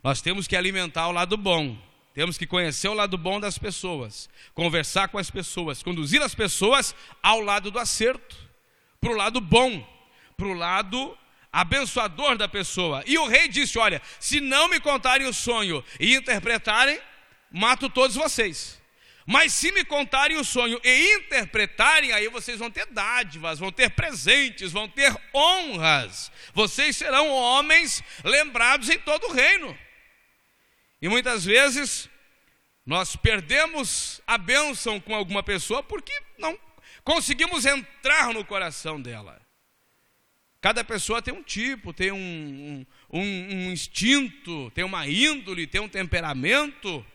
Nós 0.03 0.21
temos 0.21 0.47
que 0.47 0.55
alimentar 0.55 1.07
o 1.07 1.11
lado 1.11 1.35
bom, 1.35 1.75
temos 2.13 2.37
que 2.37 2.45
conhecer 2.45 2.87
o 2.87 2.93
lado 2.93 3.17
bom 3.17 3.39
das 3.39 3.57
pessoas, 3.57 4.29
conversar 4.53 5.07
com 5.07 5.17
as 5.17 5.31
pessoas, 5.31 5.81
conduzir 5.81 6.21
as 6.21 6.35
pessoas 6.35 6.93
ao 7.23 7.41
lado 7.41 7.71
do 7.71 7.79
acerto, 7.79 8.37
para 9.01 9.11
o 9.11 9.15
lado 9.15 9.41
bom, 9.41 9.83
para 10.37 10.47
o 10.47 10.53
lado 10.53 11.17
abençoador 11.51 12.37
da 12.37 12.47
pessoa. 12.47 13.03
E 13.07 13.17
o 13.17 13.27
rei 13.27 13.47
disse: 13.47 13.79
Olha, 13.79 14.03
se 14.19 14.39
não 14.39 14.69
me 14.69 14.79
contarem 14.79 15.25
o 15.25 15.33
sonho 15.33 15.83
e 15.99 16.15
interpretarem, 16.15 16.99
mato 17.51 17.89
todos 17.89 18.15
vocês. 18.15 18.78
Mas 19.31 19.53
se 19.53 19.71
me 19.71 19.85
contarem 19.85 20.37
o 20.37 20.43
sonho 20.43 20.81
e 20.83 21.17
interpretarem, 21.17 22.11
aí 22.11 22.27
vocês 22.29 22.57
vão 22.57 22.71
ter 22.71 22.87
dádivas, 22.87 23.59
vão 23.59 23.71
ter 23.71 23.91
presentes, 23.91 24.71
vão 24.71 24.89
ter 24.89 25.15
honras. 25.31 26.31
Vocês 26.51 26.97
serão 26.97 27.29
homens 27.29 28.03
lembrados 28.23 28.89
em 28.89 28.97
todo 28.97 29.27
o 29.27 29.31
reino. 29.31 29.77
E 30.99 31.07
muitas 31.07 31.45
vezes 31.45 32.09
nós 32.83 33.15
perdemos 33.15 34.19
a 34.25 34.35
bênção 34.35 34.99
com 34.99 35.13
alguma 35.13 35.43
pessoa 35.43 35.83
porque 35.83 36.23
não 36.39 36.57
conseguimos 37.03 37.67
entrar 37.67 38.33
no 38.33 38.43
coração 38.43 38.99
dela. 38.99 39.39
Cada 40.59 40.83
pessoa 40.83 41.21
tem 41.21 41.35
um 41.35 41.43
tipo, 41.43 41.93
tem 41.93 42.11
um, 42.11 42.83
um, 43.11 43.21
um 43.21 43.71
instinto, 43.71 44.71
tem 44.71 44.83
uma 44.83 45.07
índole, 45.07 45.67
tem 45.67 45.81
um 45.81 45.87
temperamento. 45.87 47.05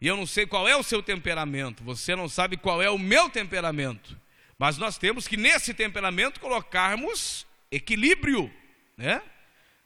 E 0.00 0.06
eu 0.06 0.16
não 0.16 0.26
sei 0.26 0.46
qual 0.46 0.66
é 0.66 0.74
o 0.74 0.82
seu 0.82 1.02
temperamento, 1.02 1.84
você 1.84 2.16
não 2.16 2.28
sabe 2.28 2.56
qual 2.56 2.80
é 2.80 2.88
o 2.88 2.98
meu 2.98 3.28
temperamento. 3.28 4.18
Mas 4.58 4.78
nós 4.78 4.96
temos 4.96 5.28
que 5.28 5.36
nesse 5.36 5.74
temperamento 5.74 6.40
colocarmos 6.40 7.46
equilíbrio, 7.70 8.52
né? 8.96 9.22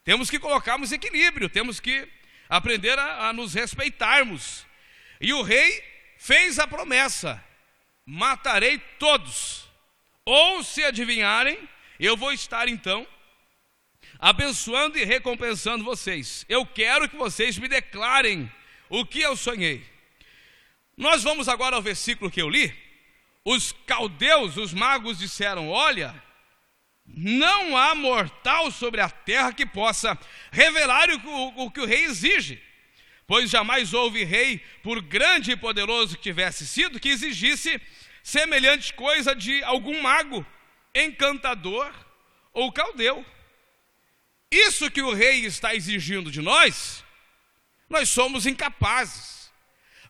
Temos 0.04 0.30
que 0.30 0.38
colocarmos 0.38 0.92
equilíbrio, 0.92 1.48
temos 1.48 1.80
que 1.80 2.08
aprender 2.48 2.98
a, 2.98 3.28
a 3.28 3.32
nos 3.32 3.54
respeitarmos. 3.54 4.66
E 5.20 5.32
o 5.32 5.42
rei 5.42 5.82
fez 6.18 6.58
a 6.58 6.66
promessa: 6.66 7.42
matarei 8.04 8.78
todos. 8.98 9.68
Ou 10.24 10.62
se 10.62 10.82
adivinharem, 10.84 11.58
eu 11.98 12.16
vou 12.16 12.32
estar 12.32 12.68
então 12.68 13.06
abençoando 14.18 14.98
e 14.98 15.04
recompensando 15.04 15.84
vocês. 15.84 16.44
Eu 16.48 16.64
quero 16.64 17.08
que 17.08 17.16
vocês 17.16 17.58
me 17.58 17.68
declarem 17.68 18.50
o 18.88 19.04
que 19.04 19.20
eu 19.20 19.36
sonhei. 19.36 19.93
Nós 20.96 21.22
vamos 21.22 21.48
agora 21.48 21.76
ao 21.76 21.82
versículo 21.82 22.30
que 22.30 22.40
eu 22.40 22.48
li. 22.48 22.74
Os 23.44 23.72
caldeus, 23.86 24.56
os 24.56 24.72
magos 24.72 25.18
disseram: 25.18 25.68
Olha, 25.68 26.22
não 27.06 27.76
há 27.76 27.94
mortal 27.94 28.70
sobre 28.70 29.00
a 29.00 29.10
terra 29.10 29.52
que 29.52 29.66
possa 29.66 30.18
revelar 30.50 31.10
o, 31.10 31.64
o, 31.64 31.70
que 31.70 31.80
o 31.80 31.84
rei 31.84 32.04
exige, 32.04 32.62
pois 33.26 33.50
jamais 33.50 33.92
houve 33.92 34.24
rei, 34.24 34.58
por 34.82 35.02
grande 35.02 35.52
e 35.52 35.56
poderoso 35.56 36.16
que 36.16 36.22
tivesse 36.22 36.66
sido, 36.66 37.00
que 37.00 37.10
exigisse 37.10 37.80
semelhante 38.22 38.94
coisa 38.94 39.34
de 39.34 39.62
algum 39.64 40.00
mago, 40.00 40.46
encantador 40.94 41.92
ou 42.52 42.72
caldeu. 42.72 43.24
Isso 44.50 44.90
que 44.90 45.02
o 45.02 45.12
rei 45.12 45.44
está 45.44 45.74
exigindo 45.74 46.30
de 46.30 46.40
nós, 46.40 47.04
nós 47.90 48.08
somos 48.08 48.46
incapazes. 48.46 49.33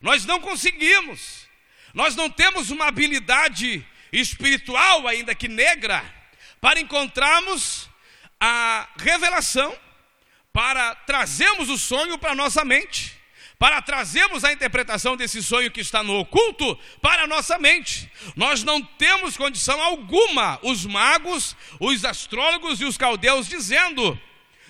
Nós 0.05 0.23
não 0.23 0.39
conseguimos. 0.39 1.47
Nós 1.91 2.15
não 2.15 2.29
temos 2.29 2.69
uma 2.69 2.85
habilidade 2.85 3.83
espiritual, 4.13 5.07
ainda 5.07 5.33
que 5.33 5.47
negra, 5.47 6.05
para 6.61 6.79
encontrarmos 6.79 7.89
a 8.39 8.87
revelação, 8.99 9.75
para 10.53 10.93
trazermos 10.93 11.69
o 11.69 11.77
sonho 11.79 12.19
para 12.19 12.33
a 12.33 12.35
nossa 12.35 12.63
mente, 12.63 13.19
para 13.57 13.81
trazermos 13.81 14.43
a 14.43 14.53
interpretação 14.53 15.17
desse 15.17 15.41
sonho 15.41 15.71
que 15.71 15.81
está 15.81 16.03
no 16.03 16.19
oculto 16.19 16.77
para 17.01 17.23
a 17.23 17.27
nossa 17.27 17.57
mente. 17.57 18.07
Nós 18.35 18.63
não 18.63 18.83
temos 18.83 19.35
condição 19.35 19.81
alguma, 19.81 20.59
os 20.61 20.85
magos, 20.85 21.55
os 21.79 22.05
astrólogos 22.05 22.79
e 22.79 22.85
os 22.85 22.95
caldeus 22.95 23.47
dizendo, 23.47 24.21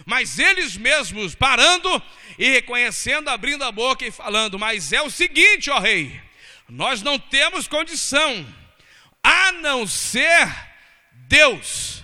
mas 0.05 0.37
eles 0.37 0.77
mesmos 0.77 1.33
parando 1.33 2.01
e 2.37 2.51
reconhecendo, 2.51 3.29
abrindo 3.29 3.63
a 3.63 3.71
boca 3.71 4.05
e 4.05 4.11
falando: 4.11 4.59
Mas 4.59 4.93
é 4.93 5.01
o 5.01 5.09
seguinte, 5.09 5.69
ó 5.69 5.79
rei, 5.79 6.21
nós 6.69 7.01
não 7.01 7.17
temos 7.17 7.67
condição, 7.67 8.45
a 9.23 9.51
não 9.53 9.87
ser 9.87 10.47
Deus, 11.11 12.03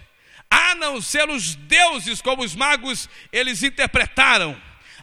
a 0.50 0.74
não 0.76 1.02
ser 1.02 1.30
os 1.30 1.56
deuses, 1.56 2.22
como 2.22 2.44
os 2.44 2.56
magos 2.56 3.08
eles 3.32 3.62
interpretaram 3.62 4.60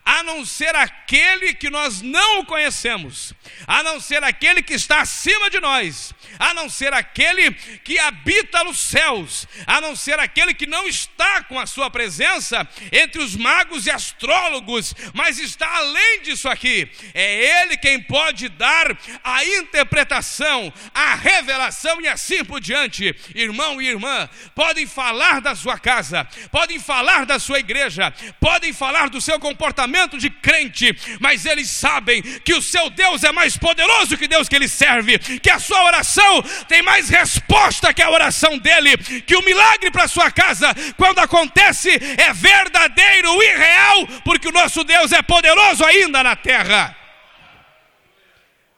a 0.09 0.23
não 0.23 0.42
ser 0.42 0.75
aquele 0.75 1.53
que 1.53 1.68
nós 1.68 2.01
não 2.01 2.42
conhecemos, 2.42 3.35
a 3.66 3.83
não 3.83 4.01
ser 4.01 4.25
aquele 4.25 4.62
que 4.62 4.73
está 4.73 5.03
acima 5.03 5.51
de 5.51 5.61
nós, 5.61 6.14
a 6.38 6.55
não 6.55 6.66
ser 6.71 6.94
aquele 6.94 7.53
que 7.53 7.99
habita 7.99 8.64
nos 8.64 8.81
céus, 8.81 9.47
a 9.66 9.83
não 9.83 9.94
ser 9.94 10.18
aquele 10.18 10.55
que 10.55 10.66
não 10.66 10.88
está 10.88 11.44
com 11.44 11.61
a 11.61 11.66
sua 11.66 11.90
presença 11.90 12.66
entre 12.90 13.21
os 13.21 13.37
magos 13.37 13.85
e 13.85 13.90
astrólogos, 13.90 14.94
mas 15.12 15.38
está 15.38 15.68
além 15.77 16.23
disso 16.23 16.49
aqui. 16.49 16.90
É 17.12 17.62
ele 17.62 17.77
quem 17.77 18.01
pode 18.01 18.49
dar 18.49 18.97
a 19.23 19.44
interpretação, 19.44 20.73
a 20.94 21.16
revelação 21.16 22.01
e 22.01 22.09
assim 22.09 22.42
por 22.47 22.62
diante. 22.62 23.14
Irmão 23.35 23.83
e 23.83 23.88
irmã, 23.88 24.27
podem 24.55 24.87
falar 24.87 25.42
da 25.42 25.55
sua 25.55 25.79
casa, 25.79 26.27
podem 26.51 26.79
falar 26.79 27.27
da 27.27 27.38
sua 27.38 27.59
igreja, 27.59 28.11
podem 28.40 28.73
falar 28.73 29.11
do 29.11 29.21
seu 29.21 29.38
comportamento 29.38 29.98
de 30.07 30.31
crente, 30.31 30.97
mas 31.19 31.45
eles 31.45 31.71
sabem 31.71 32.23
que 32.23 32.55
o 32.55 32.63
seu 32.63 32.91
Deus 32.91 33.25
é 33.25 33.33
mais 33.33 33.57
poderoso 33.57 34.17
que 34.17 34.29
Deus 34.29 34.49
que 34.49 34.55
ele 34.55 34.69
serve, 34.69 35.19
que 35.19 35.51
a 35.51 35.59
sua 35.59 35.83
oração 35.85 36.43
tem 36.69 36.83
mais 36.83 37.09
resposta 37.09 37.93
que 37.93 38.03
a 38.03 38.11
oração 38.11 38.59
dele, 38.59 38.97
que 39.23 39.37
o 39.37 39.45
milagre 39.45 39.91
para 39.91 40.07
sua 40.07 40.31
casa, 40.31 40.75
quando 40.97 41.19
acontece, 41.19 41.91
é 41.91 42.33
verdadeiro 42.33 43.43
e 43.43 43.57
real, 43.57 44.07
porque 44.25 44.49
o 44.49 44.53
nosso 44.53 44.85
Deus 44.85 45.13
é 45.13 45.23
poderoso 45.23 45.85
ainda 45.85 46.23
na 46.23 46.37
terra. 46.37 46.97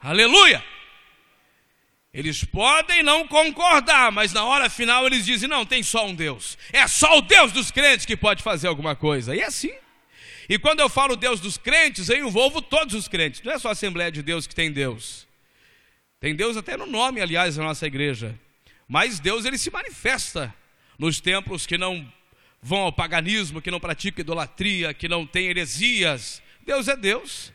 Aleluia! 0.03 0.65
Eles 2.13 2.43
podem 2.43 3.05
não 3.05 3.27
concordar, 3.27 4.11
mas 4.11 4.33
na 4.33 4.45
hora 4.45 4.69
final 4.69 5.07
eles 5.07 5.25
dizem: 5.25 5.49
não, 5.49 5.65
tem 5.65 5.83
só 5.83 6.07
um 6.07 6.15
Deus. 6.15 6.59
É 6.73 6.87
só 6.89 7.19
o 7.19 7.23
Deus 7.23 7.53
dos 7.53 7.71
crentes 7.71 8.05
que 8.05 8.17
pode 8.17 8.43
fazer 8.43 8.67
alguma 8.67 8.97
coisa. 8.97 9.35
E 9.35 9.41
é 9.41 9.45
assim. 9.45 9.73
E 10.51 10.59
quando 10.59 10.81
eu 10.81 10.89
falo 10.89 11.15
Deus 11.15 11.39
dos 11.39 11.57
crentes, 11.57 12.09
eu 12.09 12.27
envolvo 12.27 12.61
todos 12.61 12.93
os 12.97 13.07
crentes. 13.07 13.41
Não 13.41 13.53
é 13.53 13.59
só 13.61 13.69
a 13.69 13.71
Assembleia 13.71 14.11
de 14.11 14.21
Deus 14.21 14.49
que 14.49 14.55
tem 14.55 14.73
Deus. 14.73 15.25
Tem 16.19 16.35
Deus 16.35 16.57
até 16.57 16.77
no 16.77 16.87
nome, 16.87 17.21
aliás, 17.21 17.55
da 17.55 17.63
nossa 17.63 17.87
igreja. 17.87 18.37
Mas 18.89 19.21
Deus 19.21 19.45
ele 19.45 19.57
se 19.57 19.71
manifesta 19.71 20.53
nos 20.99 21.21
templos 21.21 21.69
que 21.69 21.79
não 21.79 22.05
vão 22.61 22.81
ao 22.81 22.93
paganismo, 22.93 23.63
que 23.63 23.71
não 23.71 23.79
praticam 23.79 24.23
idolatria, 24.23 24.93
que 24.93 25.07
não 25.07 25.25
tem 25.25 25.47
heresias. 25.47 26.43
Deus 26.67 26.89
é 26.89 26.97
Deus. 26.97 27.53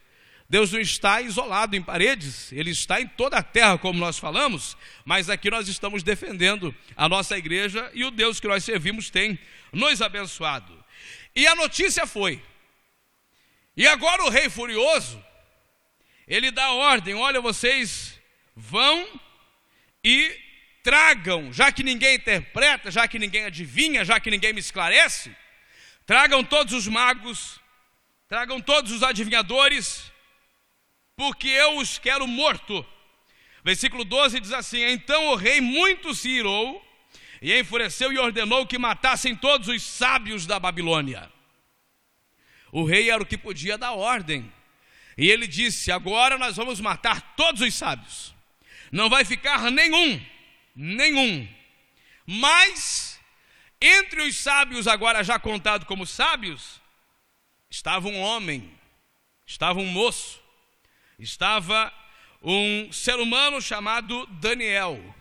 Deus 0.50 0.72
não 0.72 0.80
está 0.80 1.22
isolado 1.22 1.76
em 1.76 1.82
paredes, 1.82 2.54
Ele 2.54 2.70
está 2.70 3.02
em 3.02 3.08
toda 3.08 3.36
a 3.36 3.44
terra, 3.44 3.78
como 3.78 4.00
nós 4.00 4.18
falamos, 4.18 4.78
mas 5.04 5.28
aqui 5.28 5.50
nós 5.50 5.68
estamos 5.68 6.02
defendendo 6.02 6.74
a 6.96 7.10
nossa 7.10 7.36
igreja 7.36 7.92
e 7.94 8.06
o 8.06 8.12
Deus 8.12 8.40
que 8.40 8.48
nós 8.48 8.64
servimos 8.64 9.10
tem 9.10 9.38
nos 9.74 10.02
abençoado. 10.02 10.72
E 11.36 11.46
a 11.46 11.56
notícia 11.56 12.06
foi 12.08 12.42
e 13.76 13.88
agora 13.88 14.24
o 14.24 14.30
rei 14.30 14.50
furioso, 14.50 15.24
ele 16.28 16.52
dá 16.52 16.72
ordem: 16.72 17.14
olha, 17.14 17.42
vocês 17.42 18.20
vão 18.56 19.08
e 20.04 20.40
tragam, 20.82 21.52
já 21.52 21.72
que 21.72 21.84
ninguém 21.84 22.16
interpreta, 22.16 22.90
já 22.92 23.08
que 23.08 23.20
ninguém 23.20 23.46
adivinha, 23.46 24.06
já 24.06 24.20
que 24.20 24.32
ninguém 24.32 24.54
me 24.54 24.60
esclarece, 24.60 25.36
tragam 26.06 26.44
todos 26.44 26.74
os 26.74 26.88
magos, 26.88 27.60
tragam 28.28 28.62
todos 28.62 28.92
os 28.92 29.04
adivinhadores, 29.04 30.12
porque 31.16 31.48
eu 31.48 31.78
os 31.78 31.98
quero 31.98 32.28
morto. 32.28 32.86
Versículo 33.64 34.06
12 34.06 34.40
diz 34.40 34.54
assim: 34.54 34.84
Então 34.84 35.30
o 35.30 35.36
rei 35.36 35.60
muito 35.60 36.14
se 36.14 36.30
irou 36.30 36.82
e 37.42 37.60
enfureceu 37.60 38.14
e 38.14 38.20
ordenou 38.20 38.66
que 38.66 38.78
matassem 38.78 39.36
todos 39.36 39.68
os 39.68 39.82
sábios 39.82 40.46
da 40.46 40.60
Babilônia. 40.60 41.35
O 42.76 42.84
rei 42.84 43.10
era 43.10 43.24
o 43.24 43.26
que 43.26 43.38
podia 43.38 43.78
dar 43.78 43.94
ordem. 43.94 44.52
E 45.18 45.32
ele 45.32 45.48
disse: 45.48 45.94
Agora 45.94 46.38
nós 46.38 46.58
vamos 46.58 46.82
matar 46.82 47.22
todos 47.38 47.62
os 47.62 47.74
sábios. 47.74 48.36
Não 48.92 49.10
vai 49.10 49.24
ficar 49.24 49.72
nenhum, 49.72 50.22
nenhum. 50.76 51.48
Mas, 52.26 53.18
entre 53.80 54.24
os 54.24 54.36
sábios, 54.36 54.88
agora 54.88 55.24
já 55.24 55.40
contado 55.40 55.86
como 55.86 56.06
sábios, 56.06 56.82
estava 57.70 58.10
um 58.10 58.20
homem, 58.20 58.70
estava 59.48 59.80
um 59.80 59.86
moço, 59.86 60.44
estava 61.18 61.94
um 62.44 62.92
ser 62.92 63.16
humano 63.16 63.62
chamado 63.62 64.26
Daniel. 64.26 65.16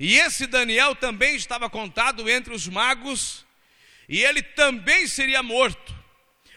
E 0.00 0.16
esse 0.16 0.46
Daniel 0.46 0.94
também 0.94 1.36
estava 1.36 1.68
contado 1.68 2.30
entre 2.30 2.54
os 2.54 2.66
magos, 2.66 3.44
e 4.08 4.24
ele 4.24 4.40
também 4.40 5.06
seria 5.06 5.42
morto. 5.42 5.97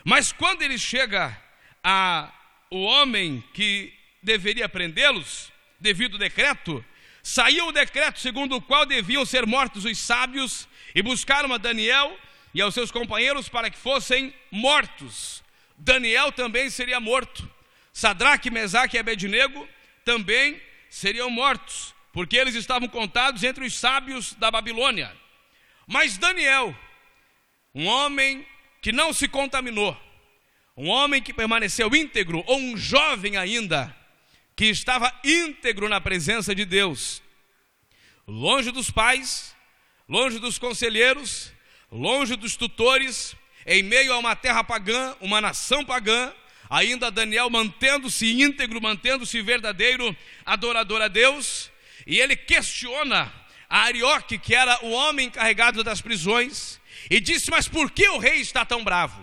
Mas 0.03 0.31
quando 0.31 0.61
ele 0.61 0.77
chega 0.77 1.35
a 1.83 2.31
o 2.69 2.83
homem 2.83 3.43
que 3.53 3.93
deveria 4.23 4.69
prendê-los, 4.69 5.51
devido 5.79 6.13
ao 6.13 6.19
decreto, 6.19 6.83
saiu 7.21 7.67
o 7.67 7.71
decreto 7.71 8.19
segundo 8.19 8.55
o 8.55 8.61
qual 8.61 8.85
deviam 8.85 9.25
ser 9.25 9.45
mortos 9.45 9.83
os 9.83 9.97
sábios 9.97 10.67
e 10.95 11.01
buscaram 11.01 11.53
a 11.53 11.57
Daniel 11.57 12.17
e 12.53 12.61
aos 12.61 12.73
seus 12.73 12.91
companheiros 12.91 13.49
para 13.49 13.69
que 13.69 13.77
fossem 13.77 14.33
mortos. 14.49 15.43
Daniel 15.77 16.31
também 16.31 16.69
seria 16.69 16.99
morto. 16.99 17.49
Sadraque, 17.91 18.49
Mesaque 18.49 18.95
e 18.95 18.99
Abednego 18.99 19.67
também 20.05 20.61
seriam 20.89 21.29
mortos, 21.29 21.93
porque 22.13 22.37
eles 22.37 22.55
estavam 22.55 22.87
contados 22.87 23.43
entre 23.43 23.65
os 23.65 23.73
sábios 23.73 24.33
da 24.35 24.49
Babilônia. 24.49 25.15
Mas 25.87 26.17
Daniel, 26.17 26.75
um 27.73 27.87
homem 27.87 28.45
que 28.81 28.91
não 28.91 29.13
se 29.13 29.27
contaminou, 29.27 29.95
um 30.75 30.89
homem 30.89 31.21
que 31.21 31.33
permaneceu 31.33 31.95
íntegro, 31.95 32.43
ou 32.47 32.57
um 32.57 32.75
jovem 32.75 33.37
ainda, 33.37 33.95
que 34.55 34.65
estava 34.65 35.13
íntegro 35.23 35.87
na 35.87 36.01
presença 36.01 36.55
de 36.55 36.65
Deus, 36.65 37.21
longe 38.27 38.71
dos 38.71 38.89
pais, 38.89 39.55
longe 40.09 40.39
dos 40.39 40.57
conselheiros, 40.57 41.53
longe 41.91 42.35
dos 42.35 42.55
tutores, 42.55 43.35
em 43.65 43.83
meio 43.83 44.11
a 44.13 44.17
uma 44.17 44.35
terra 44.35 44.63
pagã, 44.63 45.15
uma 45.21 45.39
nação 45.39 45.85
pagã, 45.85 46.33
ainda 46.69 47.11
Daniel 47.11 47.49
mantendo-se 47.49 48.41
íntegro, 48.41 48.81
mantendo-se 48.81 49.41
verdadeiro 49.41 50.15
adorador 50.43 51.01
a 51.01 51.07
Deus, 51.07 51.69
e 52.07 52.19
ele 52.19 52.35
questiona 52.35 53.31
a 53.69 53.83
Arioque, 53.83 54.39
que 54.39 54.55
era 54.55 54.83
o 54.83 54.91
homem 54.91 55.27
encarregado 55.27 55.83
das 55.83 56.01
prisões, 56.01 56.80
e 57.09 57.19
disse: 57.19 57.49
Mas 57.49 57.67
por 57.67 57.91
que 57.91 58.07
o 58.09 58.17
rei 58.17 58.41
está 58.41 58.65
tão 58.65 58.83
bravo? 58.83 59.21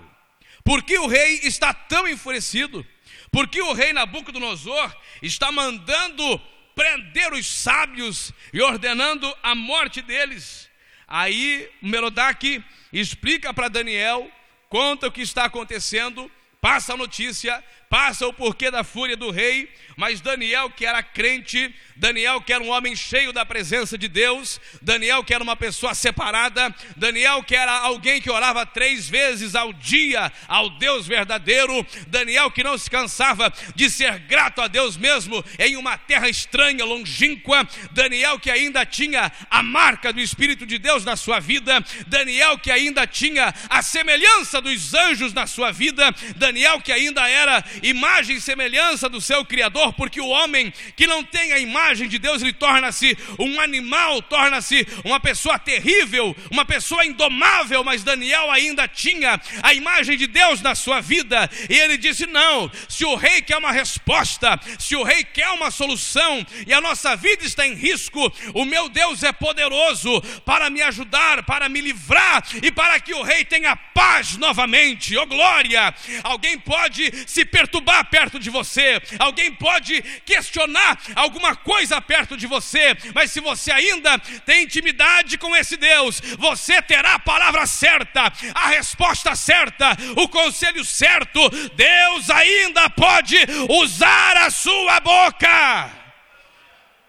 Por 0.64 0.82
que 0.82 0.98
o 0.98 1.06
rei 1.06 1.40
está 1.44 1.72
tão 1.72 2.06
enfurecido? 2.06 2.86
Por 3.30 3.48
que 3.48 3.60
o 3.60 3.72
rei 3.72 3.92
Nabucodonosor 3.92 4.94
está 5.22 5.52
mandando 5.52 6.40
prender 6.74 7.32
os 7.32 7.46
sábios 7.46 8.32
e 8.52 8.60
ordenando 8.60 9.34
a 9.42 9.54
morte 9.54 10.02
deles? 10.02 10.68
Aí 11.06 11.70
Merodach 11.80 12.62
explica 12.92 13.52
para 13.54 13.68
Daniel, 13.68 14.30
conta 14.68 15.06
o 15.08 15.12
que 15.12 15.22
está 15.22 15.44
acontecendo, 15.44 16.30
passa 16.60 16.94
a 16.94 16.96
notícia, 16.96 17.64
passa 17.88 18.26
o 18.26 18.32
porquê 18.32 18.70
da 18.70 18.84
fúria 18.84 19.16
do 19.16 19.30
rei, 19.30 19.68
mas 19.96 20.20
Daniel, 20.20 20.70
que 20.70 20.86
era 20.86 21.02
crente, 21.02 21.74
Daniel, 21.96 22.40
que 22.40 22.52
era 22.52 22.62
um 22.62 22.70
homem 22.70 22.94
cheio 22.94 23.32
da 23.32 23.44
presença 23.44 23.98
de 23.98 24.06
Deus, 24.06 24.60
Daniel, 24.80 25.24
que 25.24 25.34
era 25.34 25.42
uma 25.42 25.56
pessoa 25.56 25.94
separada, 25.94 26.72
Daniel, 26.96 27.42
que 27.42 27.56
era 27.56 27.72
alguém 27.72 28.20
que 28.20 28.30
orava 28.30 28.64
três 28.64 29.08
vezes 29.08 29.56
ao 29.56 29.72
dia 29.72 30.32
ao 30.46 30.70
Deus 30.78 31.06
verdadeiro, 31.06 31.84
Daniel, 32.06 32.50
que 32.50 32.62
não 32.62 32.78
se 32.78 32.88
cansava 32.88 33.52
de 33.74 33.90
ser 33.90 34.20
grato 34.20 34.60
a 34.60 34.68
Deus 34.68 34.96
mesmo 34.96 35.44
em 35.58 35.76
uma 35.76 35.98
terra 35.98 36.28
estranha, 36.28 36.84
longínqua, 36.84 37.66
Daniel, 37.90 38.38
que 38.38 38.50
ainda 38.50 38.86
tinha 38.86 39.32
a 39.50 39.62
marca 39.64 40.12
do 40.12 40.20
Espírito 40.20 40.64
de 40.64 40.78
Deus 40.78 41.04
na 41.04 41.16
sua 41.16 41.40
vida, 41.40 41.84
Daniel, 42.06 42.56
que 42.58 42.70
ainda 42.70 43.06
tinha 43.06 43.52
a 43.68 43.82
semelhança 43.82 44.60
dos 44.60 44.94
anjos 44.94 45.32
na 45.32 45.46
sua 45.48 45.72
vida, 45.72 46.14
Daniel, 46.36 46.80
que 46.80 46.92
ainda 46.92 47.28
era 47.28 47.64
imagem 47.82 48.36
e 48.36 48.40
semelhança 48.40 49.08
do 49.08 49.20
seu 49.20 49.44
Criador, 49.44 49.92
porque 49.92 50.20
o 50.20 50.28
homem 50.28 50.72
que 50.96 51.06
não 51.06 51.24
tem 51.24 51.52
a 51.52 51.58
imagem 51.58 52.08
de 52.08 52.18
Deus, 52.18 52.42
ele 52.42 52.52
torna-se 52.52 53.16
um 53.38 53.60
animal, 53.60 54.20
torna-se 54.22 54.86
uma 55.04 55.20
pessoa 55.20 55.58
terrível, 55.58 56.36
uma 56.50 56.64
pessoa 56.64 57.04
indomável, 57.04 57.82
mas 57.84 58.02
Daniel 58.02 58.50
ainda 58.50 58.86
tinha 58.86 59.40
a 59.62 59.72
imagem 59.74 60.16
de 60.16 60.26
Deus 60.26 60.60
na 60.60 60.74
sua 60.74 61.00
vida, 61.00 61.48
e 61.68 61.74
ele 61.74 61.96
disse: 61.96 62.26
Não, 62.26 62.70
se 62.88 63.04
o 63.04 63.14
rei 63.14 63.42
quer 63.42 63.56
uma 63.56 63.72
resposta, 63.72 64.58
se 64.78 64.96
o 64.96 65.02
rei 65.02 65.24
quer 65.24 65.48
uma 65.50 65.70
solução, 65.70 66.46
e 66.66 66.72
a 66.72 66.80
nossa 66.80 67.16
vida 67.16 67.44
está 67.44 67.66
em 67.66 67.74
risco, 67.74 68.32
o 68.54 68.64
meu 68.64 68.88
Deus 68.88 69.22
é 69.22 69.32
poderoso 69.32 70.20
para 70.44 70.68
me 70.70 70.82
ajudar, 70.82 71.44
para 71.44 71.68
me 71.68 71.80
livrar 71.80 72.44
e 72.62 72.70
para 72.70 73.00
que 73.00 73.14
o 73.14 73.22
rei 73.22 73.44
tenha 73.44 73.76
paz 73.76 74.36
novamente. 74.36 75.16
Oh 75.16 75.26
glória! 75.26 75.94
Alguém 76.22 76.58
pode 76.58 77.12
se 77.26 77.44
perturbar 77.44 77.67
perto 78.10 78.38
de 78.38 78.50
você, 78.50 79.00
alguém 79.18 79.52
pode 79.54 80.02
questionar 80.24 81.00
alguma 81.14 81.54
coisa 81.54 82.00
perto 82.00 82.36
de 82.36 82.46
você, 82.46 82.96
mas 83.14 83.30
se 83.30 83.40
você 83.40 83.70
ainda 83.70 84.18
tem 84.44 84.64
intimidade 84.64 85.38
com 85.38 85.54
esse 85.56 85.76
Deus, 85.76 86.20
você 86.38 86.80
terá 86.82 87.14
a 87.14 87.18
palavra 87.18 87.66
certa, 87.66 88.32
a 88.54 88.68
resposta 88.68 89.34
certa, 89.34 89.96
o 90.16 90.28
conselho 90.28 90.84
certo. 90.84 91.48
Deus 91.74 92.30
ainda 92.30 92.88
pode 92.90 93.36
usar 93.68 94.36
a 94.38 94.50
sua 94.50 95.00
boca. 95.00 95.90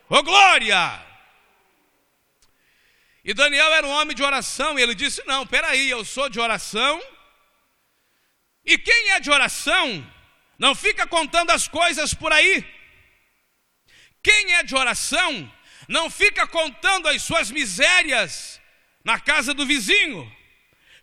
Oh 0.10 0.24
glória! 0.24 1.10
E 3.24 3.34
Daniel 3.34 3.74
era 3.74 3.86
um 3.86 3.92
homem 3.92 4.16
de 4.16 4.24
oração, 4.24 4.80
e 4.80 4.82
ele 4.82 4.96
disse: 4.96 5.22
Não, 5.26 5.46
peraí, 5.46 5.90
eu 5.90 6.04
sou 6.04 6.30
de 6.30 6.40
oração. 6.40 7.02
E 8.66 8.78
quem 8.78 9.12
é 9.12 9.20
de 9.20 9.30
oração 9.32 10.06
não 10.60 10.76
fica 10.76 11.08
contando 11.08 11.52
as 11.52 11.68
coisas 11.68 12.14
por 12.14 12.34
aí. 12.34 12.64
Quem 14.22 14.54
é 14.56 14.64
de 14.64 14.76
oração 14.76 15.52
não 15.88 16.10
fica 16.10 16.46
contando 16.46 17.08
as 17.08 17.22
suas 17.22 17.50
misérias 17.50 18.60
na 19.04 19.20
casa 19.20 19.54
do 19.54 19.66
vizinho. 19.66 20.30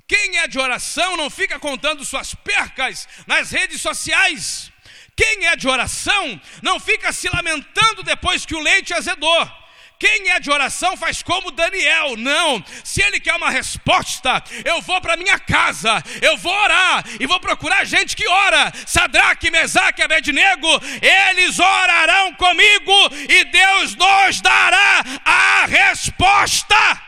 Quem 0.07 0.39
é 0.39 0.47
de 0.47 0.59
oração 0.59 1.17
não 1.17 1.31
fica 1.31 1.59
contando 1.59 2.05
suas 2.05 2.35
percas 2.35 3.09
nas 3.27 3.51
redes 3.51 3.81
sociais. 3.81 4.71
Quem 5.17 5.47
é 5.47 5.57
de 5.57 5.67
oração 5.67 6.41
não 6.63 6.79
fica 6.79 7.11
se 7.11 7.29
lamentando 7.29 8.03
depois 8.03 8.45
que 8.45 8.55
o 8.55 8.61
leite 8.61 8.93
azedou. 8.93 9.66
Quem 9.99 10.31
é 10.31 10.39
de 10.39 10.51
oração 10.51 10.97
faz 10.97 11.23
como 11.23 11.51
Daniel. 11.51 12.17
Não, 12.17 12.63
se 12.85 13.03
ele 13.03 13.19
quer 13.19 13.35
uma 13.35 13.51
resposta, 13.51 14.43
eu 14.65 14.83
vou 14.83 15.01
para 15.01 15.17
minha 15.17 15.39
casa, 15.39 16.03
eu 16.21 16.37
vou 16.37 16.53
orar 16.53 17.05
e 17.19 17.27
vou 17.27 17.41
procurar 17.41 17.85
gente 17.85 18.15
que 18.15 18.29
ora. 18.29 18.73
Sadraque, 18.87 19.51
Mesaque, 19.51 20.03
Abednego, 20.03 20.69
eles 21.01 21.59
orarão 21.59 22.35
comigo 22.35 22.93
e 23.29 23.45
Deus 23.45 23.95
nos 23.95 24.41
dará 24.43 25.03
a 25.25 25.67
resposta. 25.67 27.03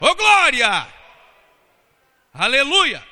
Ô 0.00 0.06
oh, 0.06 0.14
glória! 0.14 0.86
Aleluia! 2.32 3.07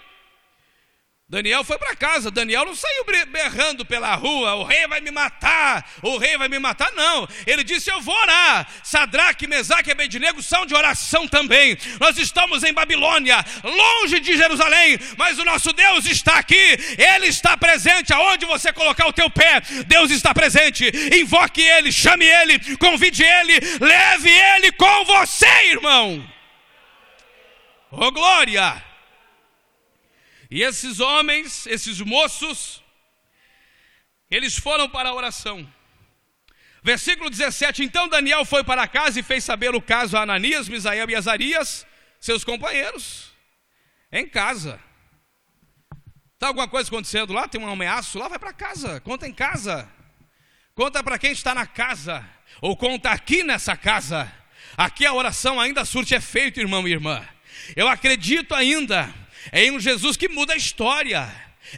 Daniel 1.28 1.64
foi 1.64 1.76
para 1.76 1.96
casa, 1.96 2.30
Daniel 2.30 2.64
não 2.64 2.76
saiu 2.76 3.04
berrando 3.26 3.84
pela 3.84 4.14
rua, 4.14 4.54
o 4.54 4.62
rei 4.62 4.86
vai 4.86 5.00
me 5.00 5.10
matar, 5.10 5.84
o 6.00 6.16
rei 6.18 6.38
vai 6.38 6.46
me 6.46 6.56
matar, 6.60 6.92
não. 6.92 7.26
Ele 7.44 7.64
disse: 7.64 7.90
Eu 7.90 8.00
vou 8.00 8.14
orar. 8.14 8.68
Sadraque, 8.84 9.48
Mesaque 9.48 9.88
e 9.88 9.92
Abednego 9.92 10.40
são 10.40 10.64
de 10.64 10.72
oração 10.72 11.26
também. 11.26 11.76
Nós 11.98 12.16
estamos 12.16 12.62
em 12.62 12.72
Babilônia, 12.72 13.44
longe 13.64 14.20
de 14.20 14.36
Jerusalém, 14.36 15.00
mas 15.18 15.36
o 15.40 15.44
nosso 15.44 15.72
Deus 15.72 16.06
está 16.06 16.38
aqui, 16.38 16.78
Ele 16.96 17.26
está 17.26 17.56
presente. 17.56 18.12
Aonde 18.12 18.46
você 18.46 18.72
colocar 18.72 19.08
o 19.08 19.12
teu 19.12 19.28
pé, 19.28 19.60
Deus 19.88 20.12
está 20.12 20.32
presente. 20.32 20.88
Invoque 21.12 21.60
Ele, 21.60 21.90
chame 21.90 22.24
Ele, 22.24 22.76
convide 22.76 23.24
Ele, 23.24 23.58
leve 23.80 24.30
Ele 24.30 24.70
com 24.70 25.04
você, 25.04 25.72
irmão. 25.72 26.24
Oh 27.90 28.12
glória! 28.12 28.95
E 30.50 30.62
esses 30.62 31.00
homens, 31.00 31.66
esses 31.66 32.00
moços, 32.00 32.82
eles 34.30 34.56
foram 34.56 34.88
para 34.88 35.08
a 35.08 35.14
oração. 35.14 35.68
Versículo 36.82 37.28
17: 37.28 37.82
Então 37.82 38.08
Daniel 38.08 38.44
foi 38.44 38.62
para 38.62 38.86
casa 38.86 39.18
e 39.18 39.22
fez 39.22 39.42
saber 39.42 39.74
o 39.74 39.82
caso 39.82 40.16
a 40.16 40.22
Ananias, 40.22 40.68
Misael 40.68 41.10
e 41.10 41.16
Azarias, 41.16 41.86
seus 42.20 42.44
companheiros, 42.44 43.32
em 44.12 44.28
casa. 44.28 44.80
Está 46.34 46.48
alguma 46.48 46.68
coisa 46.68 46.88
acontecendo 46.88 47.32
lá? 47.32 47.48
Tem 47.48 47.60
um 47.60 47.68
ameaço 47.68 48.18
lá? 48.18 48.28
Vai 48.28 48.38
para 48.38 48.52
casa, 48.52 49.00
conta 49.00 49.26
em 49.26 49.32
casa. 49.32 49.90
Conta 50.74 51.02
para 51.02 51.18
quem 51.18 51.32
está 51.32 51.54
na 51.54 51.66
casa, 51.66 52.22
ou 52.60 52.76
conta 52.76 53.10
aqui 53.10 53.42
nessa 53.42 53.76
casa. 53.76 54.30
Aqui 54.76 55.06
a 55.06 55.14
oração 55.14 55.58
ainda 55.58 55.86
surte 55.86 56.14
efeito, 56.14 56.60
irmão 56.60 56.86
e 56.86 56.92
irmã. 56.92 57.26
Eu 57.74 57.88
acredito 57.88 58.54
ainda 58.54 59.12
é 59.52 59.64
em 59.64 59.70
um 59.70 59.80
Jesus 59.80 60.16
que 60.16 60.28
muda 60.28 60.52
a 60.52 60.56
história, 60.56 61.28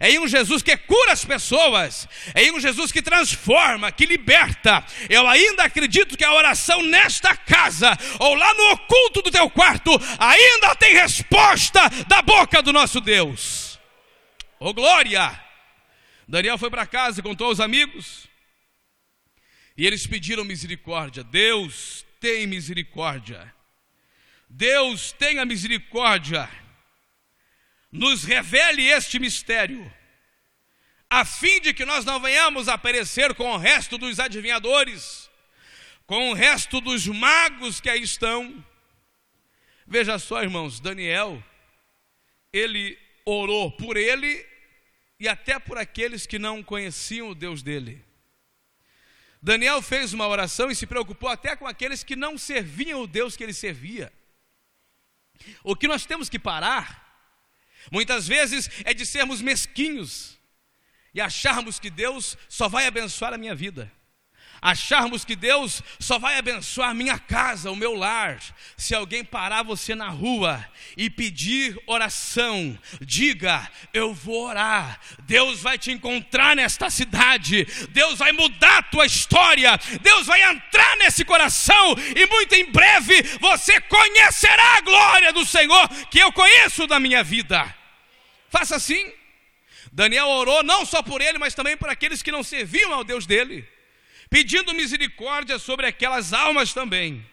é 0.00 0.10
em 0.10 0.18
um 0.18 0.28
Jesus 0.28 0.62
que 0.62 0.76
cura 0.76 1.12
as 1.12 1.24
pessoas, 1.24 2.08
é 2.34 2.44
em 2.44 2.52
um 2.52 2.60
Jesus 2.60 2.92
que 2.92 3.00
transforma, 3.00 3.90
que 3.90 4.04
liberta. 4.04 4.84
Eu 5.08 5.26
ainda 5.26 5.64
acredito 5.64 6.16
que 6.16 6.24
a 6.24 6.34
oração 6.34 6.82
nesta 6.82 7.36
casa, 7.36 7.96
ou 8.18 8.34
lá 8.34 8.52
no 8.54 8.72
oculto 8.72 9.22
do 9.22 9.30
teu 9.30 9.48
quarto, 9.48 9.90
ainda 10.18 10.74
tem 10.76 10.92
resposta 10.92 11.88
da 12.06 12.20
boca 12.20 12.62
do 12.62 12.72
nosso 12.72 13.00
Deus. 13.00 13.78
Oh 14.60 14.74
glória! 14.74 15.40
Daniel 16.26 16.58
foi 16.58 16.68
para 16.68 16.86
casa 16.86 17.20
e 17.20 17.22
contou 17.22 17.46
aos 17.46 17.60
amigos, 17.60 18.28
e 19.76 19.86
eles 19.86 20.06
pediram 20.06 20.44
misericórdia. 20.44 21.24
Deus 21.24 22.04
tem 22.20 22.46
misericórdia. 22.46 23.54
Deus 24.50 25.12
tenha 25.12 25.44
misericórdia 25.44 26.48
nos 27.90 28.24
revele 28.24 28.86
este 28.86 29.18
mistério, 29.18 29.92
a 31.08 31.24
fim 31.24 31.60
de 31.60 31.72
que 31.72 31.84
nós 31.84 32.04
não 32.04 32.20
venhamos 32.20 32.68
a 32.68 32.76
perecer 32.76 33.34
com 33.34 33.50
o 33.52 33.56
resto 33.56 33.96
dos 33.96 34.20
adivinhadores, 34.20 35.30
com 36.06 36.30
o 36.30 36.34
resto 36.34 36.80
dos 36.80 37.06
magos 37.06 37.80
que 37.80 37.88
aí 37.88 38.02
estão. 38.02 38.64
Veja 39.86 40.18
só, 40.18 40.42
irmãos, 40.42 40.80
Daniel, 40.80 41.42
ele 42.52 42.98
orou 43.24 43.70
por 43.70 43.96
ele 43.96 44.46
e 45.18 45.26
até 45.28 45.58
por 45.58 45.78
aqueles 45.78 46.26
que 46.26 46.38
não 46.38 46.62
conheciam 46.62 47.30
o 47.30 47.34
Deus 47.34 47.62
dele. 47.62 48.04
Daniel 49.40 49.80
fez 49.80 50.12
uma 50.12 50.26
oração 50.26 50.70
e 50.70 50.74
se 50.74 50.86
preocupou 50.86 51.28
até 51.28 51.54
com 51.56 51.66
aqueles 51.66 52.02
que 52.02 52.16
não 52.16 52.36
serviam 52.36 53.02
o 53.02 53.06
Deus 53.06 53.36
que 53.36 53.44
ele 53.44 53.54
servia. 53.54 54.12
O 55.62 55.76
que 55.76 55.86
nós 55.86 56.04
temos 56.04 56.28
que 56.28 56.38
parar, 56.38 57.07
muitas 57.90 58.26
vezes, 58.26 58.68
é 58.84 58.92
de 58.94 59.04
sermos 59.04 59.40
mesquinhos 59.40 60.38
e 61.14 61.20
acharmos 61.20 61.78
que 61.78 61.90
Deus 61.90 62.36
só 62.48 62.68
vai 62.68 62.86
abençoar 62.86 63.32
a 63.32 63.38
minha 63.38 63.54
vida 63.54 63.90
acharmos 64.60 65.24
que 65.24 65.36
Deus 65.36 65.82
só 65.98 66.18
vai 66.18 66.36
abençoar 66.36 66.94
minha 66.94 67.18
casa, 67.18 67.70
o 67.70 67.76
meu 67.76 67.94
lar, 67.94 68.40
se 68.76 68.94
alguém 68.94 69.24
parar 69.24 69.62
você 69.62 69.94
na 69.94 70.08
rua 70.08 70.64
e 70.96 71.08
pedir 71.08 71.80
oração, 71.86 72.78
diga: 73.00 73.70
Eu 73.92 74.12
vou 74.12 74.46
orar, 74.46 75.00
Deus 75.20 75.60
vai 75.60 75.78
te 75.78 75.90
encontrar 75.90 76.56
nesta 76.56 76.90
cidade, 76.90 77.66
Deus 77.90 78.18
vai 78.18 78.32
mudar 78.32 78.78
a 78.78 78.82
tua 78.82 79.06
história, 79.06 79.78
Deus 80.00 80.26
vai 80.26 80.42
entrar 80.42 80.96
nesse 80.96 81.24
coração 81.24 81.94
e 82.16 82.26
muito 82.26 82.54
em 82.54 82.70
breve 82.70 83.22
você 83.40 83.80
conhecerá 83.80 84.76
a 84.76 84.80
glória 84.80 85.32
do 85.32 85.44
Senhor 85.44 85.88
que 86.10 86.18
eu 86.18 86.32
conheço 86.32 86.86
da 86.86 86.98
minha 86.98 87.22
vida. 87.22 87.74
Faça 88.48 88.76
assim. 88.76 89.12
Daniel 89.90 90.28
orou 90.28 90.62
não 90.62 90.84
só 90.84 91.02
por 91.02 91.20
ele, 91.20 91.38
mas 91.38 91.54
também 91.54 91.76
por 91.76 91.88
aqueles 91.88 92.22
que 92.22 92.30
não 92.30 92.42
serviam 92.42 92.92
ao 92.92 93.02
Deus 93.02 93.26
dele 93.26 93.66
pedindo 94.28 94.74
misericórdia 94.74 95.58
sobre 95.58 95.86
aquelas 95.86 96.32
almas 96.32 96.72
também. 96.72 97.24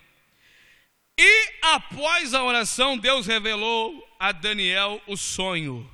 E 1.18 1.54
após 1.62 2.34
a 2.34 2.44
oração, 2.44 2.98
Deus 2.98 3.26
revelou 3.26 4.06
a 4.20 4.32
Daniel 4.32 5.02
o 5.08 5.16
sonho, 5.16 5.90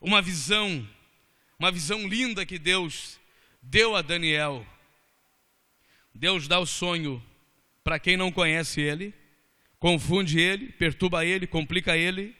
uma 0.00 0.20
visão, 0.20 0.86
uma 1.58 1.70
visão 1.70 2.06
linda 2.06 2.44
que 2.44 2.58
Deus 2.58 3.18
deu 3.62 3.96
a 3.96 4.02
Daniel. 4.02 4.66
Deus 6.14 6.46
dá 6.46 6.58
o 6.58 6.66
sonho 6.66 7.22
para 7.82 7.98
quem 7.98 8.16
não 8.16 8.32
conhece 8.32 8.80
ele, 8.80 9.14
confunde 9.78 10.40
ele, 10.40 10.72
perturba 10.72 11.24
ele, 11.24 11.46
complica 11.46 11.96
ele, 11.96 12.34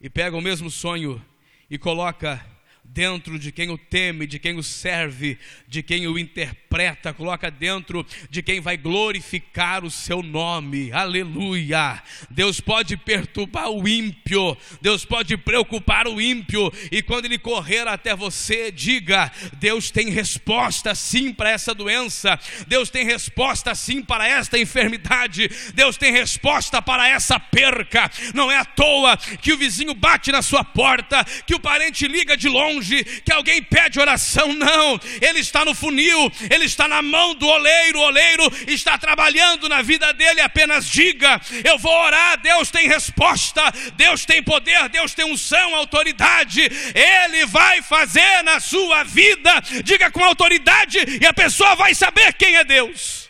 e 0.00 0.10
pega 0.10 0.36
o 0.36 0.40
mesmo 0.40 0.70
sonho 0.70 1.24
e 1.68 1.78
coloca 1.78 2.44
dentro 2.88 3.38
de 3.38 3.52
quem 3.52 3.70
o 3.70 3.76
teme, 3.76 4.26
de 4.26 4.38
quem 4.38 4.56
o 4.56 4.62
serve, 4.62 5.38
de 5.68 5.82
quem 5.82 6.06
o 6.06 6.18
interpreta, 6.18 7.12
coloca 7.12 7.50
dentro 7.50 8.06
de 8.30 8.42
quem 8.42 8.60
vai 8.60 8.76
glorificar 8.76 9.84
o 9.84 9.90
seu 9.90 10.22
nome. 10.22 10.90
Aleluia! 10.92 12.02
Deus 12.30 12.60
pode 12.60 12.96
perturbar 12.96 13.70
o 13.70 13.86
ímpio, 13.86 14.56
Deus 14.80 15.04
pode 15.04 15.36
preocupar 15.36 16.06
o 16.06 16.20
ímpio, 16.20 16.72
e 16.90 17.02
quando 17.02 17.26
ele 17.26 17.38
correr 17.38 17.86
até 17.86 18.14
você, 18.14 18.70
diga: 18.70 19.30
Deus 19.58 19.90
tem 19.90 20.10
resposta 20.10 20.94
sim 20.94 21.32
para 21.32 21.50
essa 21.50 21.74
doença, 21.74 22.38
Deus 22.66 22.88
tem 22.88 23.04
resposta 23.04 23.74
sim 23.74 24.02
para 24.02 24.26
esta 24.26 24.58
enfermidade, 24.58 25.50
Deus 25.74 25.96
tem 25.96 26.12
resposta 26.12 26.80
para 26.80 27.08
essa 27.08 27.38
perca. 27.38 28.10
Não 28.34 28.50
é 28.50 28.58
à 28.58 28.64
toa 28.64 29.16
que 29.16 29.52
o 29.52 29.58
vizinho 29.58 29.94
bate 29.94 30.32
na 30.32 30.42
sua 30.42 30.64
porta, 30.64 31.24
que 31.46 31.54
o 31.54 31.60
parente 31.60 32.06
liga 32.06 32.36
de 32.36 32.48
longe 32.48 32.75
longe, 32.76 33.04
que 33.04 33.32
alguém 33.32 33.62
pede 33.62 33.98
oração, 33.98 34.52
não. 34.52 35.00
Ele 35.20 35.40
está 35.40 35.64
no 35.64 35.74
funil, 35.74 36.30
ele 36.50 36.64
está 36.64 36.86
na 36.86 37.02
mão 37.02 37.34
do 37.34 37.46
oleiro, 37.46 37.98
o 37.98 38.02
oleiro 38.02 38.52
está 38.68 38.98
trabalhando 38.98 39.68
na 39.68 39.82
vida 39.82 40.12
dele. 40.12 40.40
Apenas 40.40 40.88
diga: 40.88 41.40
Eu 41.64 41.78
vou 41.78 41.92
orar. 41.92 42.40
Deus 42.40 42.70
tem 42.70 42.88
resposta, 42.88 43.62
Deus 43.94 44.24
tem 44.24 44.42
poder, 44.42 44.88
Deus 44.88 45.14
tem 45.14 45.24
unção, 45.24 45.74
autoridade. 45.74 46.62
Ele 46.62 47.46
vai 47.46 47.82
fazer 47.82 48.42
na 48.42 48.60
sua 48.60 49.04
vida. 49.04 49.60
Diga 49.84 50.10
com 50.10 50.22
autoridade 50.22 50.98
e 51.20 51.26
a 51.26 51.32
pessoa 51.32 51.74
vai 51.74 51.94
saber 51.94 52.32
quem 52.34 52.56
é 52.56 52.64
Deus. 52.64 53.26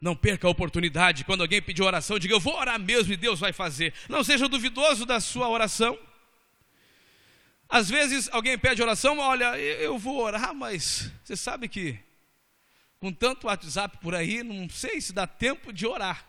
Não 0.00 0.14
perca 0.14 0.46
a 0.46 0.50
oportunidade. 0.50 1.24
Quando 1.24 1.40
alguém 1.40 1.60
pedir 1.60 1.82
oração, 1.82 2.18
diga: 2.18 2.34
Eu 2.34 2.40
vou 2.40 2.54
orar 2.54 2.78
mesmo 2.78 3.12
e 3.12 3.16
Deus 3.16 3.40
vai 3.40 3.52
fazer. 3.52 3.92
Não 4.08 4.22
seja 4.22 4.48
duvidoso 4.48 5.04
da 5.04 5.20
sua 5.20 5.48
oração. 5.48 5.98
Às 7.68 7.88
vezes 7.88 8.28
alguém 8.32 8.56
pede 8.56 8.82
oração, 8.82 9.18
olha, 9.18 9.58
eu 9.58 9.98
vou 9.98 10.18
orar, 10.18 10.54
mas 10.54 11.10
você 11.24 11.36
sabe 11.36 11.68
que 11.68 11.98
com 12.98 13.12
tanto 13.12 13.46
WhatsApp 13.46 13.98
por 13.98 14.14
aí, 14.14 14.42
não 14.42 14.68
sei 14.68 15.00
se 15.00 15.12
dá 15.12 15.26
tempo 15.26 15.72
de 15.72 15.86
orar. 15.86 16.26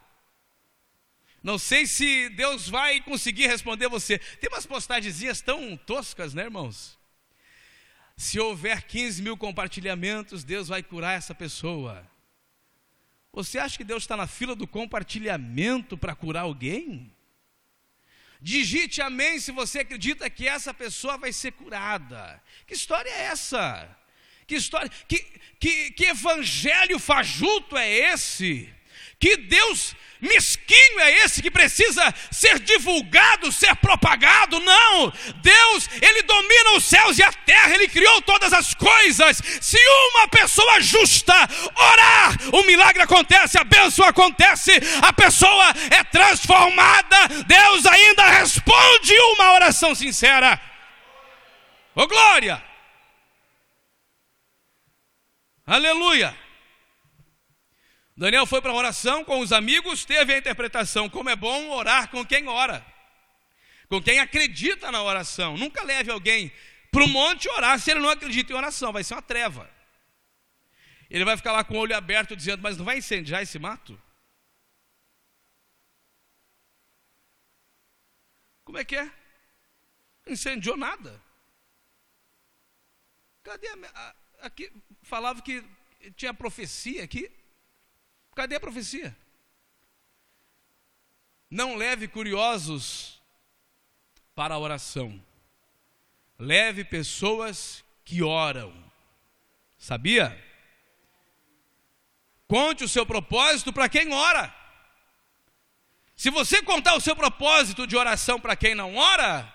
Não 1.43 1.57
sei 1.57 1.85
se 1.85 2.29
Deus 2.29 2.67
vai 2.67 2.99
conseguir 3.01 3.47
responder 3.47 3.87
você. 3.87 4.17
Tem 4.17 4.49
umas 4.49 4.65
postagens 4.65 5.41
tão 5.41 5.77
toscas, 5.77 6.33
né, 6.33 6.43
irmãos? 6.43 6.97
Se 8.17 8.39
houver 8.39 8.83
15 8.83 9.21
mil 9.21 9.37
compartilhamentos, 9.37 10.43
Deus 10.43 10.67
vai 10.67 10.81
curar 10.81 11.17
essa 11.17 11.35
pessoa. 11.35 12.05
Você 13.31 13.59
acha 13.59 13.77
que 13.77 13.83
Deus 13.83 14.03
está 14.03 14.17
na 14.17 14.25
fila 14.25 14.55
do 14.55 14.67
compartilhamento 14.67 15.95
para 15.95 16.15
curar 16.15 16.41
alguém? 16.41 17.15
Digite 18.41 19.01
amém 19.01 19.39
se 19.39 19.51
você 19.51 19.79
acredita 19.79 20.29
que 20.29 20.47
essa 20.47 20.73
pessoa 20.73 21.17
vai 21.17 21.33
ser 21.33 21.51
curada. 21.51 22.41
Que 22.65 22.73
história 22.73 23.09
é 23.09 23.23
essa? 23.23 23.97
Que 24.45 24.55
história, 24.55 24.89
que, 25.07 25.19
que, 25.59 25.91
que 25.91 26.05
evangelho 26.05 26.99
fajuto 26.99 27.75
é 27.77 27.89
esse? 28.13 28.73
Que 29.19 29.35
Deus 29.37 29.95
mesquinho 30.19 30.99
é 30.99 31.11
esse 31.19 31.41
que 31.41 31.51
precisa 31.51 32.13
ser 32.31 32.59
divulgado, 32.59 33.51
ser 33.51 33.75
propagado? 33.77 34.59
Não! 34.59 35.11
Deus, 35.41 35.89
Ele 36.01 36.23
domina 36.23 36.71
os 36.75 36.85
céus 36.85 37.17
e 37.17 37.23
a 37.23 37.31
terra, 37.31 37.73
Ele 37.73 37.87
criou 37.87 38.21
todas 38.21 38.53
as 38.53 38.73
coisas. 38.73 39.41
Se 39.61 39.77
uma 40.11 40.27
pessoa 40.27 40.81
justa 40.81 41.33
orar, 41.75 42.37
o 42.53 42.63
milagre 42.63 43.01
acontece, 43.01 43.57
a 43.57 43.63
bênção 43.63 44.05
acontece, 44.05 44.71
a 45.01 45.13
pessoa 45.13 45.73
é 45.91 46.03
transformada, 46.03 47.27
Deus 47.45 47.85
ainda 47.85 48.27
responde 48.27 49.13
uma 49.35 49.53
oração 49.53 49.93
sincera. 49.95 50.59
Ô 51.95 52.03
oh, 52.03 52.07
glória! 52.07 52.63
Aleluia! 55.65 56.46
Daniel 58.17 58.47
foi 58.47 58.59
para 58.59 58.71
a 58.71 58.75
oração 58.75 59.23
com 59.23 59.39
os 59.39 59.53
amigos, 59.53 60.03
teve 60.03 60.33
a 60.33 60.37
interpretação. 60.39 61.07
Como 61.07 61.29
é 61.29 61.35
bom 61.35 61.69
orar 61.69 62.09
com 62.09 62.25
quem 62.25 62.47
ora, 62.47 62.83
com 63.87 64.01
quem 64.01 64.19
acredita 64.19 64.91
na 64.91 65.03
oração. 65.03 65.55
Nunca 65.55 65.83
leve 65.83 66.11
alguém 66.11 66.51
para 66.91 67.03
o 67.03 67.07
monte 67.07 67.47
orar 67.47 67.79
se 67.79 67.91
ele 67.91 67.99
não 67.99 68.09
acredita 68.09 68.51
em 68.51 68.55
oração, 68.55 68.91
vai 68.91 69.03
ser 69.03 69.13
uma 69.13 69.21
treva. 69.21 69.69
Ele 71.11 71.23
vai 71.23 71.37
ficar 71.37 71.51
lá 71.51 71.63
com 71.63 71.75
o 71.75 71.77
olho 71.77 71.95
aberto 71.95 72.35
dizendo: 72.35 72.63
Mas 72.63 72.75
não 72.75 72.83
vai 72.83 72.97
incendiar 72.97 73.43
esse 73.43 73.59
mato? 73.59 74.01
Como 78.63 78.79
é 78.79 78.83
que 78.83 78.95
é? 78.95 79.05
Não 80.25 80.33
incendiou 80.33 80.75
nada. 80.75 81.21
Cadê 83.43 83.67
a, 83.67 83.75
a, 83.93 84.15
aqui? 84.47 84.71
Falava 85.03 85.39
que 85.43 85.63
tinha 86.15 86.33
profecia 86.33 87.03
aqui. 87.03 87.31
Cadê 88.37 88.57
a 88.57 88.59
profecia? 88.59 89.17
Não 91.49 91.75
leve 91.75 92.07
curiosos 92.07 93.19
para 94.35 94.53
a 94.53 94.59
oração. 94.59 95.19
Leve 96.37 96.83
pessoas 96.83 97.83
que 98.05 98.21
oram. 98.21 98.71
Sabia? 99.75 100.39
Conte 102.47 102.83
o 102.83 102.87
seu 102.87 103.07
propósito 103.07 103.73
para 103.73 103.89
quem 103.89 104.13
ora. 104.13 104.55
Se 106.15 106.29
você 106.29 106.61
contar 106.61 106.93
o 106.93 107.01
seu 107.01 107.15
propósito 107.15 107.87
de 107.87 107.97
oração 107.97 108.39
para 108.39 108.55
quem 108.55 108.75
não 108.75 108.97
ora, 108.97 109.51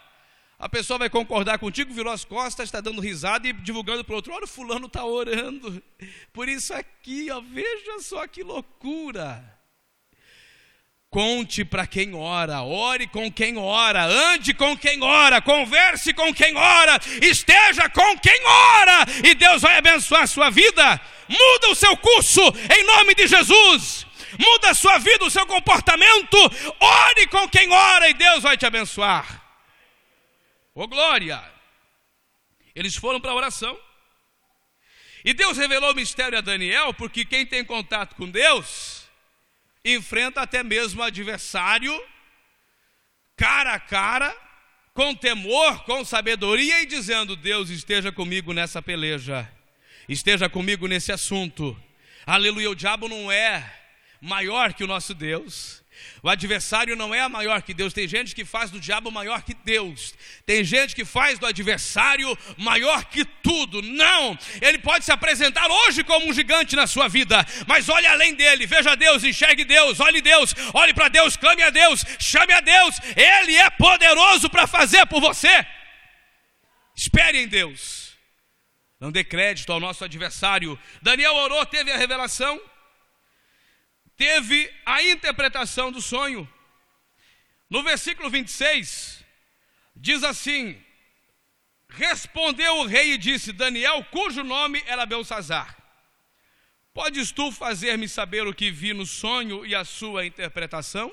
a 0.62 0.68
pessoa 0.68 0.96
vai 0.96 1.10
concordar 1.10 1.58
contigo, 1.58 1.92
virou 1.92 2.12
as 2.12 2.24
costas, 2.24 2.68
está 2.68 2.80
dando 2.80 3.00
risada 3.00 3.48
e 3.48 3.52
divulgando 3.52 4.04
para 4.04 4.12
o 4.12 4.16
outro: 4.16 4.32
olha, 4.32 4.46
fulano 4.46 4.86
está 4.86 5.04
orando. 5.04 5.82
Por 6.32 6.48
isso 6.48 6.72
aqui, 6.72 7.28
ó, 7.32 7.40
veja 7.40 7.98
só 7.98 8.28
que 8.28 8.44
loucura. 8.44 9.42
Conte 11.10 11.64
para 11.64 11.84
quem 11.84 12.14
ora, 12.14 12.62
ore 12.62 13.08
com 13.08 13.30
quem 13.30 13.58
ora, 13.58 14.04
ande 14.04 14.54
com 14.54 14.78
quem 14.78 15.02
ora, 15.02 15.42
converse 15.42 16.14
com 16.14 16.32
quem 16.32 16.56
ora, 16.56 16.96
esteja 17.20 17.90
com 17.90 18.16
quem 18.20 18.40
ora, 18.46 19.04
e 19.24 19.34
Deus 19.34 19.62
vai 19.62 19.78
abençoar 19.78 20.22
a 20.22 20.26
sua 20.28 20.48
vida. 20.48 21.00
Muda 21.28 21.70
o 21.72 21.74
seu 21.74 21.96
curso 21.96 22.40
em 22.40 22.84
nome 22.84 23.16
de 23.16 23.26
Jesus. 23.26 24.06
Muda 24.38 24.70
a 24.70 24.74
sua 24.74 24.98
vida, 24.98 25.24
o 25.24 25.30
seu 25.30 25.44
comportamento. 25.44 26.38
Ore 26.78 27.26
com 27.26 27.48
quem 27.48 27.68
ora 27.68 28.08
e 28.08 28.14
Deus 28.14 28.44
vai 28.44 28.56
te 28.56 28.64
abençoar. 28.64 29.41
Ô 30.74 30.86
glória! 30.86 31.42
Eles 32.74 32.96
foram 32.96 33.20
para 33.20 33.32
a 33.32 33.34
oração. 33.34 33.78
E 35.24 35.32
Deus 35.32 35.56
revelou 35.56 35.92
o 35.92 35.94
mistério 35.94 36.38
a 36.38 36.40
Daniel, 36.40 36.92
porque 36.94 37.24
quem 37.24 37.46
tem 37.46 37.64
contato 37.64 38.16
com 38.16 38.28
Deus 38.28 39.08
enfrenta 39.84 40.40
até 40.40 40.62
mesmo 40.62 41.00
o 41.00 41.04
adversário 41.04 41.92
cara 43.36 43.74
a 43.74 43.80
cara, 43.80 44.36
com 44.94 45.14
temor, 45.14 45.84
com 45.84 46.04
sabedoria 46.04 46.82
e 46.82 46.86
dizendo: 46.86 47.34
Deus 47.34 47.70
esteja 47.70 48.12
comigo 48.12 48.52
nessa 48.52 48.80
peleja. 48.80 49.50
esteja 50.08 50.48
comigo 50.48 50.86
nesse 50.86 51.12
assunto. 51.12 51.76
Aleluia, 52.24 52.70
o 52.70 52.74
diabo 52.74 53.08
não 53.08 53.32
é 53.32 53.80
maior 54.20 54.72
que 54.74 54.84
o 54.84 54.86
nosso 54.86 55.12
Deus. 55.12 55.81
O 56.22 56.28
adversário 56.28 56.94
não 56.94 57.14
é 57.14 57.26
maior 57.28 57.62
que 57.62 57.74
Deus. 57.74 57.92
Tem 57.92 58.06
gente 58.06 58.34
que 58.34 58.44
faz 58.44 58.70
do 58.70 58.80
diabo 58.80 59.10
maior 59.10 59.42
que 59.42 59.54
Deus. 59.54 60.14
Tem 60.46 60.62
gente 60.62 60.94
que 60.94 61.04
faz 61.04 61.38
do 61.38 61.46
adversário 61.46 62.36
maior 62.56 63.04
que 63.04 63.24
tudo. 63.24 63.82
Não! 63.82 64.38
Ele 64.60 64.78
pode 64.78 65.04
se 65.04 65.12
apresentar 65.12 65.68
hoje 65.70 66.04
como 66.04 66.28
um 66.28 66.32
gigante 66.32 66.76
na 66.76 66.86
sua 66.86 67.08
vida, 67.08 67.44
mas 67.66 67.88
olhe 67.88 68.06
além 68.06 68.34
dele. 68.34 68.66
Veja 68.66 68.94
Deus, 68.94 69.24
enxergue 69.24 69.64
Deus, 69.64 70.00
olhe 70.00 70.20
Deus, 70.20 70.54
olhe 70.74 70.94
para 70.94 71.08
Deus, 71.08 71.36
clame 71.36 71.62
a 71.62 71.70
Deus, 71.70 72.04
chame 72.18 72.52
a 72.52 72.60
Deus. 72.60 72.96
Ele 73.16 73.56
é 73.56 73.70
poderoso 73.70 74.48
para 74.48 74.66
fazer 74.66 75.06
por 75.06 75.20
você. 75.20 75.66
Espere 76.96 77.38
em 77.38 77.48
Deus. 77.48 78.12
Não 79.00 79.10
dê 79.10 79.24
crédito 79.24 79.72
ao 79.72 79.80
nosso 79.80 80.04
adversário. 80.04 80.78
Daniel 81.02 81.34
orou, 81.34 81.66
teve 81.66 81.90
a 81.90 81.96
revelação 81.96 82.60
teve 84.22 84.72
a 84.86 85.02
interpretação 85.02 85.90
do 85.90 86.00
sonho. 86.00 86.48
No 87.68 87.82
versículo 87.82 88.30
26, 88.30 89.24
diz 89.96 90.22
assim: 90.22 90.80
Respondeu 91.88 92.76
o 92.76 92.86
rei 92.86 93.14
e 93.14 93.18
disse: 93.18 93.50
Daniel, 93.52 94.04
cujo 94.12 94.44
nome 94.44 94.80
era 94.86 95.04
Belsazar, 95.04 95.76
podes 96.94 97.32
tu 97.32 97.50
fazer-me 97.50 98.08
saber 98.08 98.46
o 98.46 98.54
que 98.54 98.70
vi 98.70 98.94
no 98.94 99.04
sonho 99.04 99.66
e 99.66 99.74
a 99.74 99.84
sua 99.84 100.24
interpretação? 100.24 101.12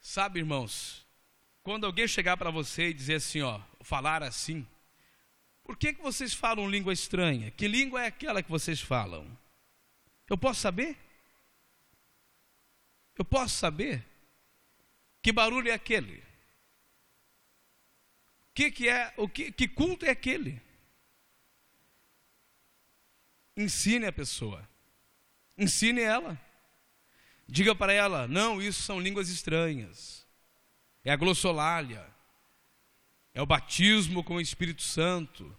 Sabe, 0.00 0.40
irmãos, 0.40 1.06
quando 1.62 1.86
alguém 1.86 2.08
chegar 2.08 2.36
para 2.36 2.50
você 2.50 2.88
e 2.88 2.94
dizer 2.94 3.16
assim, 3.16 3.42
ó, 3.42 3.60
falar 3.82 4.24
assim, 4.24 4.66
por 5.62 5.76
que, 5.76 5.92
que 5.92 6.02
vocês 6.02 6.34
falam 6.34 6.68
língua 6.68 6.92
estranha? 6.92 7.52
Que 7.52 7.68
língua 7.68 8.02
é 8.02 8.06
aquela 8.06 8.42
que 8.42 8.50
vocês 8.50 8.80
falam? 8.80 9.38
Eu 10.30 10.38
posso 10.38 10.60
saber? 10.60 10.96
Eu 13.18 13.24
posso 13.24 13.56
saber? 13.56 14.06
Que 15.20 15.32
barulho 15.32 15.68
é 15.68 15.74
aquele? 15.74 16.22
Que, 18.54 18.70
que 18.70 18.88
é, 18.88 19.12
o 19.16 19.28
que, 19.28 19.50
que 19.50 19.66
culto 19.66 20.06
é 20.06 20.10
aquele? 20.10 20.62
Ensine 23.56 24.06
a 24.06 24.12
pessoa. 24.12 24.66
Ensine 25.58 26.00
ela. 26.00 26.40
Diga 27.46 27.74
para 27.74 27.92
ela: 27.92 28.28
não, 28.28 28.62
isso 28.62 28.82
são 28.82 29.00
línguas 29.00 29.28
estranhas. 29.28 30.26
É 31.04 31.10
a 31.10 31.16
glossolalia. 31.16 32.06
É 33.34 33.42
o 33.42 33.46
batismo 33.46 34.22
com 34.22 34.36
o 34.36 34.40
Espírito 34.40 34.82
Santo. 34.82 35.56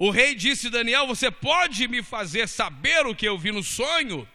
O 0.00 0.08
rei 0.08 0.34
disse: 0.34 0.70
Daniel, 0.70 1.06
você 1.06 1.30
pode 1.30 1.86
me 1.86 2.02
fazer 2.02 2.48
saber 2.48 3.06
o 3.06 3.14
que 3.14 3.28
eu 3.28 3.36
vi 3.36 3.52
no 3.52 3.62
sonho? 3.62 4.26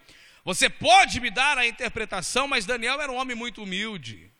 Você 0.43 0.69
pode 0.69 1.19
me 1.19 1.31
dar 1.31 1.57
a 1.57 1.65
interpretação? 1.65 2.47
Mas 2.47 2.67
Daniel 2.67 3.01
era 3.01 3.11
um 3.11 3.15
homem 3.15 3.35
muito 3.35 3.63
humilde. 3.63 4.31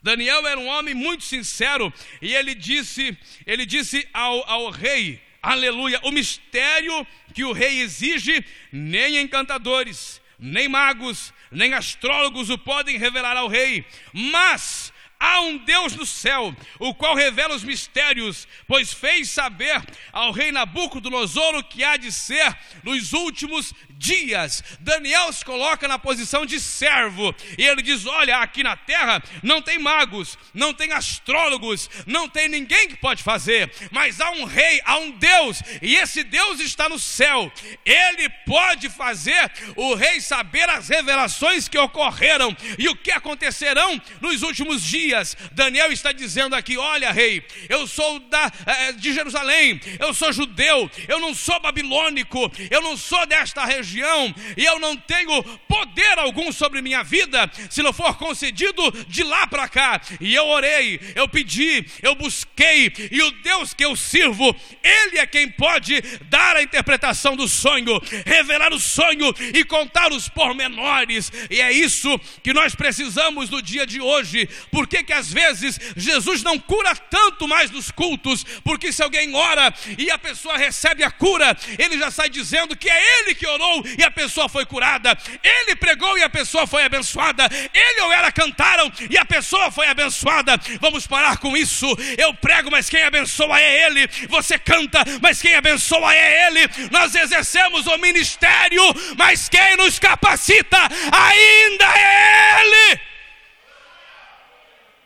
Daniel 0.00 0.46
era 0.46 0.60
um 0.60 0.68
homem 0.68 0.94
muito 0.94 1.24
sincero 1.24 1.92
e 2.22 2.32
ele 2.32 2.54
disse, 2.54 3.18
ele 3.44 3.66
disse 3.66 4.08
ao, 4.14 4.48
ao 4.48 4.70
rei, 4.70 5.20
aleluia, 5.42 5.98
o 6.04 6.12
mistério 6.12 7.04
que 7.34 7.42
o 7.42 7.52
rei 7.52 7.80
exige, 7.80 8.42
nem 8.72 9.18
encantadores, 9.18 10.22
nem 10.38 10.68
magos, 10.68 11.34
nem 11.50 11.74
astrólogos 11.74 12.48
o 12.48 12.56
podem 12.56 12.96
revelar 12.96 13.36
ao 13.36 13.48
rei, 13.48 13.84
mas 14.12 14.92
Há 15.22 15.42
um 15.42 15.58
Deus 15.58 15.94
no 15.94 16.06
céu, 16.06 16.56
o 16.78 16.94
qual 16.94 17.14
revela 17.14 17.54
os 17.54 17.62
mistérios, 17.62 18.48
pois 18.66 18.90
fez 18.90 19.28
saber 19.28 19.78
ao 20.10 20.32
rei 20.32 20.50
Nabucodonosor 20.50 21.56
o 21.56 21.62
que 21.62 21.84
há 21.84 21.98
de 21.98 22.10
ser 22.10 22.56
nos 22.82 23.12
últimos 23.12 23.74
dias. 24.00 24.64
Daniel 24.80 25.30
se 25.30 25.44
coloca 25.44 25.86
na 25.86 25.98
posição 25.98 26.46
de 26.46 26.58
servo 26.58 27.34
e 27.58 27.66
ele 27.66 27.82
diz: 27.82 28.06
Olha, 28.06 28.38
aqui 28.38 28.62
na 28.62 28.74
terra 28.74 29.22
não 29.42 29.60
tem 29.60 29.78
magos, 29.78 30.38
não 30.54 30.72
tem 30.72 30.92
astrólogos, 30.92 31.90
não 32.06 32.26
tem 32.28 32.48
ninguém 32.48 32.88
que 32.88 32.96
pode 32.96 33.22
fazer, 33.22 33.70
mas 33.90 34.20
há 34.20 34.30
um 34.30 34.44
rei, 34.44 34.80
há 34.86 34.96
um 34.96 35.10
Deus, 35.10 35.62
e 35.82 35.96
esse 35.96 36.24
Deus 36.24 36.60
está 36.60 36.88
no 36.88 36.98
céu. 36.98 37.52
Ele 37.84 38.28
pode 38.46 38.88
fazer 38.88 39.52
o 39.76 39.94
rei 39.94 40.20
saber 40.20 40.68
as 40.70 40.88
revelações 40.88 41.68
que 41.68 41.78
ocorreram 41.78 42.56
e 42.78 42.88
o 42.88 42.96
que 42.96 43.12
acontecerão 43.12 44.00
nos 44.20 44.42
últimos 44.42 44.82
dias 44.82 45.36
Daniel 45.52 45.92
está 45.92 46.10
dizendo 46.12 46.56
aqui: 46.56 46.78
Olha, 46.78 47.12
rei, 47.12 47.44
eu 47.68 47.86
sou 47.86 48.18
da, 48.20 48.50
é, 48.64 48.92
de 48.92 49.12
Jerusalém, 49.12 49.78
eu 49.98 50.14
sou 50.14 50.32
judeu, 50.32 50.90
eu 51.06 51.20
não 51.20 51.34
sou 51.34 51.60
babilônico, 51.60 52.50
eu 52.70 52.80
não 52.80 52.96
sou 52.96 53.26
desta 53.26 53.64
região, 53.64 53.89
e 53.98 54.64
eu 54.64 54.78
não 54.78 54.96
tenho 54.96 55.42
poder 55.66 56.18
algum 56.18 56.52
sobre 56.52 56.82
minha 56.82 57.02
vida, 57.02 57.50
se 57.68 57.82
não 57.82 57.92
for 57.92 58.16
concedido 58.16 58.90
de 59.08 59.22
lá 59.22 59.46
para 59.46 59.68
cá. 59.68 60.00
E 60.20 60.34
eu 60.34 60.46
orei, 60.46 61.00
eu 61.14 61.28
pedi, 61.28 61.84
eu 62.02 62.14
busquei, 62.14 62.92
e 63.10 63.22
o 63.22 63.30
Deus 63.42 63.74
que 63.74 63.84
eu 63.84 63.96
sirvo, 63.96 64.54
Ele 64.82 65.18
é 65.18 65.26
quem 65.26 65.48
pode 65.48 66.00
dar 66.28 66.56
a 66.56 66.62
interpretação 66.62 67.34
do 67.34 67.48
sonho, 67.48 68.00
revelar 68.24 68.72
o 68.72 68.80
sonho 68.80 69.34
e 69.54 69.64
contar 69.64 70.12
os 70.12 70.28
pormenores, 70.28 71.32
e 71.50 71.60
é 71.60 71.72
isso 71.72 72.18
que 72.42 72.52
nós 72.52 72.74
precisamos 72.74 73.50
no 73.50 73.60
dia 73.60 73.86
de 73.86 74.00
hoje, 74.00 74.48
porque 74.70 74.90
que, 74.90 75.04
que 75.04 75.12
às 75.12 75.32
vezes 75.32 75.78
Jesus 75.96 76.42
não 76.42 76.58
cura 76.58 76.94
tanto 76.94 77.46
mais 77.46 77.70
nos 77.70 77.90
cultos? 77.90 78.44
Porque 78.64 78.92
se 78.92 79.02
alguém 79.02 79.34
ora 79.34 79.72
e 79.96 80.10
a 80.10 80.18
pessoa 80.18 80.56
recebe 80.56 81.02
a 81.04 81.10
cura, 81.10 81.56
ele 81.78 81.98
já 81.98 82.10
sai 82.10 82.28
dizendo 82.28 82.76
que 82.76 82.88
é 82.88 83.20
ele 83.20 83.34
que 83.34 83.46
orou 83.46 83.79
e 83.98 84.02
a 84.02 84.10
pessoa 84.10 84.48
foi 84.48 84.64
curada, 84.66 85.16
ele 85.42 85.76
pregou 85.76 86.18
e 86.18 86.22
a 86.22 86.30
pessoa 86.30 86.66
foi 86.66 86.84
abençoada, 86.84 87.48
ele 87.72 88.00
ou 88.02 88.12
ela 88.12 88.30
cantaram 88.32 88.90
e 89.08 89.16
a 89.16 89.24
pessoa 89.24 89.70
foi 89.70 89.86
abençoada. 89.86 90.58
Vamos 90.80 91.06
parar 91.06 91.38
com 91.38 91.56
isso. 91.56 91.86
Eu 92.18 92.34
prego, 92.34 92.70
mas 92.70 92.88
quem 92.88 93.02
abençoa 93.02 93.60
é 93.60 93.86
ele. 93.86 94.08
Você 94.28 94.58
canta, 94.58 95.04
mas 95.20 95.40
quem 95.40 95.54
abençoa 95.54 96.14
é 96.14 96.46
ele. 96.46 96.68
Nós 96.90 97.14
exercemos 97.14 97.86
o 97.86 97.98
ministério, 97.98 98.82
mas 99.16 99.48
quem 99.48 99.76
nos 99.76 99.98
capacita 99.98 100.78
ainda 101.12 101.84
é 101.98 102.60
ele. 102.60 103.00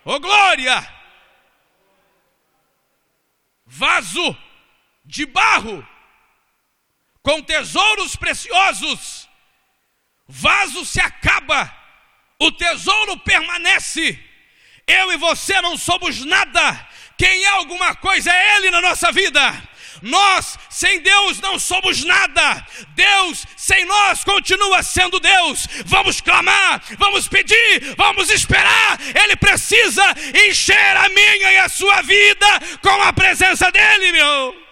Ô 0.04 0.12
oh, 0.12 0.20
glória! 0.20 0.86
Vaso 3.66 4.36
de 5.04 5.26
barro 5.26 5.86
com 7.24 7.42
tesouros 7.42 8.14
preciosos. 8.14 9.26
Vaso 10.28 10.84
se 10.84 11.00
acaba, 11.00 11.74
o 12.38 12.52
tesouro 12.52 13.18
permanece. 13.18 14.22
Eu 14.86 15.10
e 15.12 15.16
você 15.16 15.60
não 15.62 15.76
somos 15.76 16.24
nada. 16.24 16.88
Quem 17.16 17.44
é 17.44 17.48
alguma 17.48 17.94
coisa 17.96 18.30
é 18.30 18.56
Ele 18.56 18.70
na 18.70 18.80
nossa 18.80 19.10
vida. 19.10 19.40
Nós 20.02 20.58
sem 20.68 21.00
Deus 21.00 21.40
não 21.40 21.58
somos 21.58 22.04
nada. 22.04 22.66
Deus 22.94 23.46
sem 23.56 23.86
nós 23.86 24.22
continua 24.22 24.82
sendo 24.82 25.18
Deus. 25.18 25.66
Vamos 25.86 26.20
clamar, 26.20 26.82
vamos 26.98 27.26
pedir, 27.26 27.94
vamos 27.96 28.28
esperar. 28.28 28.98
Ele 29.00 29.36
precisa 29.36 30.04
encher 30.46 30.96
a 30.96 31.08
minha 31.08 31.52
e 31.52 31.58
a 31.58 31.68
sua 31.70 32.02
vida 32.02 32.46
com 32.82 33.02
a 33.02 33.12
presença 33.14 33.70
dele, 33.70 34.12
meu. 34.12 34.63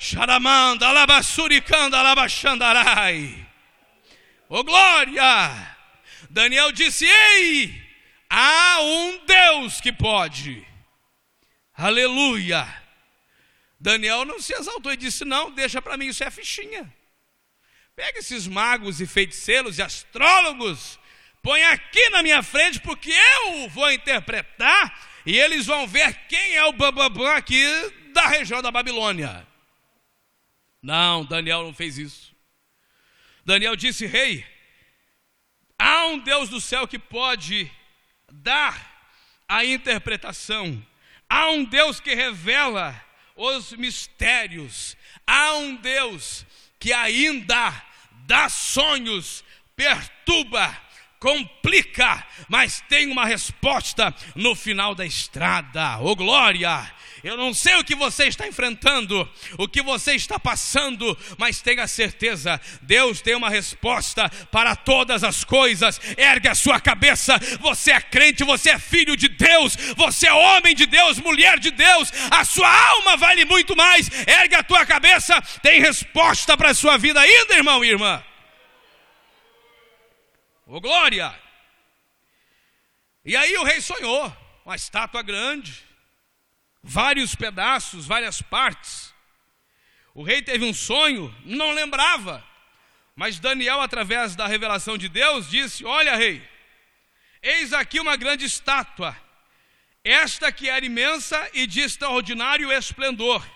Xaramanda, 0.00 0.88
alabassuricanda, 0.88 1.98
alabaxandarai. 1.98 3.46
Oh 4.48 4.64
glória! 4.64 5.76
Daniel 6.30 6.72
disse: 6.72 7.04
Ei, 7.04 7.70
há 8.30 8.78
um 8.80 9.26
Deus 9.26 9.78
que 9.78 9.92
pode. 9.92 10.66
Aleluia. 11.74 12.66
Daniel 13.78 14.24
não 14.24 14.40
se 14.40 14.54
exaltou 14.54 14.90
e 14.90 14.96
disse: 14.96 15.22
Não, 15.26 15.50
deixa 15.50 15.82
para 15.82 15.98
mim, 15.98 16.06
isso 16.06 16.24
é 16.24 16.30
fichinha. 16.30 16.90
Pega 17.94 18.20
esses 18.20 18.46
magos 18.46 19.02
e 19.02 19.06
feiticeiros 19.06 19.76
e 19.76 19.82
astrólogos, 19.82 20.98
põe 21.42 21.62
aqui 21.64 22.08
na 22.08 22.22
minha 22.22 22.42
frente, 22.42 22.80
porque 22.80 23.12
eu 23.12 23.68
vou 23.68 23.92
interpretar 23.92 24.98
e 25.26 25.38
eles 25.38 25.66
vão 25.66 25.86
ver 25.86 26.14
quem 26.26 26.56
é 26.56 26.64
o 26.64 26.72
bambambam 26.72 27.26
aqui 27.26 27.62
da 28.14 28.28
região 28.28 28.62
da 28.62 28.70
Babilônia. 28.70 29.49
Não, 30.82 31.24
Daniel 31.24 31.64
não 31.64 31.74
fez 31.74 31.98
isso. 31.98 32.34
Daniel 33.44 33.76
disse: 33.76 34.06
Rei, 34.06 34.46
há 35.78 36.06
um 36.06 36.18
Deus 36.18 36.48
do 36.48 36.60
céu 36.60 36.86
que 36.86 36.98
pode 36.98 37.70
dar 38.30 38.88
a 39.48 39.64
interpretação, 39.64 40.84
há 41.28 41.50
um 41.50 41.64
Deus 41.64 42.00
que 42.00 42.14
revela 42.14 43.04
os 43.40 43.72
mistérios. 43.72 44.96
Há 45.26 45.54
um 45.54 45.76
Deus 45.76 46.44
que 46.78 46.92
ainda 46.92 47.72
dá 48.26 48.48
sonhos, 48.48 49.42
perturba, 49.74 50.76
complica, 51.18 52.26
mas 52.48 52.80
tem 52.82 53.10
uma 53.10 53.24
resposta 53.24 54.14
no 54.34 54.54
final 54.54 54.94
da 54.94 55.06
estrada. 55.06 55.98
Ô 56.00 56.10
oh, 56.10 56.16
glória! 56.16 56.94
Eu 57.22 57.36
não 57.36 57.52
sei 57.52 57.76
o 57.76 57.84
que 57.84 57.94
você 57.94 58.28
está 58.28 58.46
enfrentando, 58.46 59.28
o 59.58 59.68
que 59.68 59.82
você 59.82 60.14
está 60.14 60.38
passando, 60.38 61.16
mas 61.36 61.60
tenha 61.60 61.86
certeza, 61.86 62.60
Deus 62.80 63.20
tem 63.20 63.34
uma 63.34 63.50
resposta 63.50 64.28
para 64.50 64.74
todas 64.74 65.22
as 65.22 65.44
coisas. 65.44 66.00
Ergue 66.16 66.48
a 66.48 66.54
sua 66.54 66.80
cabeça. 66.80 67.38
Você 67.60 67.92
é 67.92 68.00
crente, 68.00 68.42
você 68.42 68.70
é 68.70 68.78
filho 68.78 69.16
de 69.16 69.28
Deus, 69.28 69.76
você 69.96 70.28
é 70.28 70.32
homem 70.32 70.74
de 70.74 70.86
Deus, 70.86 71.18
mulher 71.18 71.58
de 71.58 71.70
Deus. 71.70 72.10
A 72.30 72.44
sua 72.44 72.70
alma 72.90 73.16
vale 73.16 73.44
muito 73.44 73.76
mais. 73.76 74.08
Ergue 74.26 74.54
a 74.54 74.62
tua 74.62 74.86
cabeça, 74.86 75.40
tem 75.62 75.80
resposta 75.80 76.56
para 76.56 76.70
a 76.70 76.74
sua 76.74 76.96
vida 76.96 77.20
ainda, 77.20 77.54
irmão 77.54 77.84
e 77.84 77.90
irmã. 77.90 78.24
Ô 80.66 80.80
glória! 80.80 81.34
E 83.24 83.36
aí 83.36 83.54
o 83.58 83.64
rei 83.64 83.80
sonhou, 83.80 84.34
uma 84.64 84.76
estátua 84.76 85.20
grande, 85.20 85.89
vários 86.82 87.34
pedaços, 87.34 88.06
várias 88.06 88.40
partes. 88.42 89.14
O 90.14 90.22
rei 90.22 90.42
teve 90.42 90.64
um 90.64 90.74
sonho, 90.74 91.34
não 91.44 91.72
lembrava, 91.72 92.44
mas 93.14 93.38
Daniel, 93.38 93.80
através 93.80 94.34
da 94.34 94.46
revelação 94.46 94.98
de 94.98 95.08
Deus, 95.08 95.48
disse: 95.50 95.84
Olha, 95.84 96.16
rei, 96.16 96.42
eis 97.42 97.72
aqui 97.72 98.00
uma 98.00 98.16
grande 98.16 98.44
estátua, 98.44 99.16
esta 100.02 100.50
que 100.50 100.68
era 100.68 100.84
imensa 100.84 101.50
e 101.52 101.66
de 101.66 101.80
extraordinário 101.80 102.72
esplendor, 102.72 103.46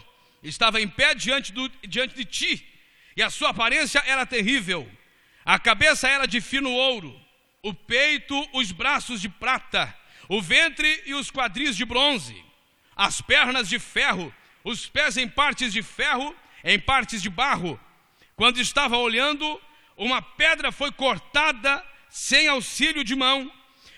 estava 0.42 0.80
em 0.80 0.88
pé 0.88 1.14
diante, 1.14 1.52
do, 1.52 1.68
diante 1.82 2.14
de 2.14 2.24
ti, 2.24 2.68
e 3.16 3.22
a 3.22 3.30
sua 3.30 3.50
aparência 3.50 4.02
era 4.06 4.26
terrível. 4.26 4.90
A 5.44 5.58
cabeça 5.58 6.08
era 6.08 6.26
de 6.26 6.40
fino 6.40 6.70
ouro, 6.70 7.18
o 7.62 7.74
peito, 7.74 8.48
os 8.52 8.72
braços 8.72 9.20
de 9.20 9.28
prata, 9.28 9.94
o 10.28 10.40
ventre 10.40 11.02
e 11.04 11.14
os 11.14 11.30
quadris 11.30 11.76
de 11.76 11.84
bronze, 11.84 12.44
as 12.96 13.20
pernas 13.20 13.68
de 13.68 13.78
ferro, 13.78 14.32
os 14.62 14.88
pés 14.88 15.16
em 15.16 15.28
partes 15.28 15.72
de 15.72 15.82
ferro, 15.82 16.34
em 16.62 16.78
partes 16.78 17.20
de 17.20 17.28
barro. 17.28 17.78
Quando 18.36 18.60
estava 18.60 18.96
olhando, 18.96 19.60
uma 19.96 20.20
pedra 20.20 20.72
foi 20.72 20.90
cortada 20.90 21.84
sem 22.08 22.48
auxílio 22.48 23.04
de 23.04 23.14
mão, 23.14 23.50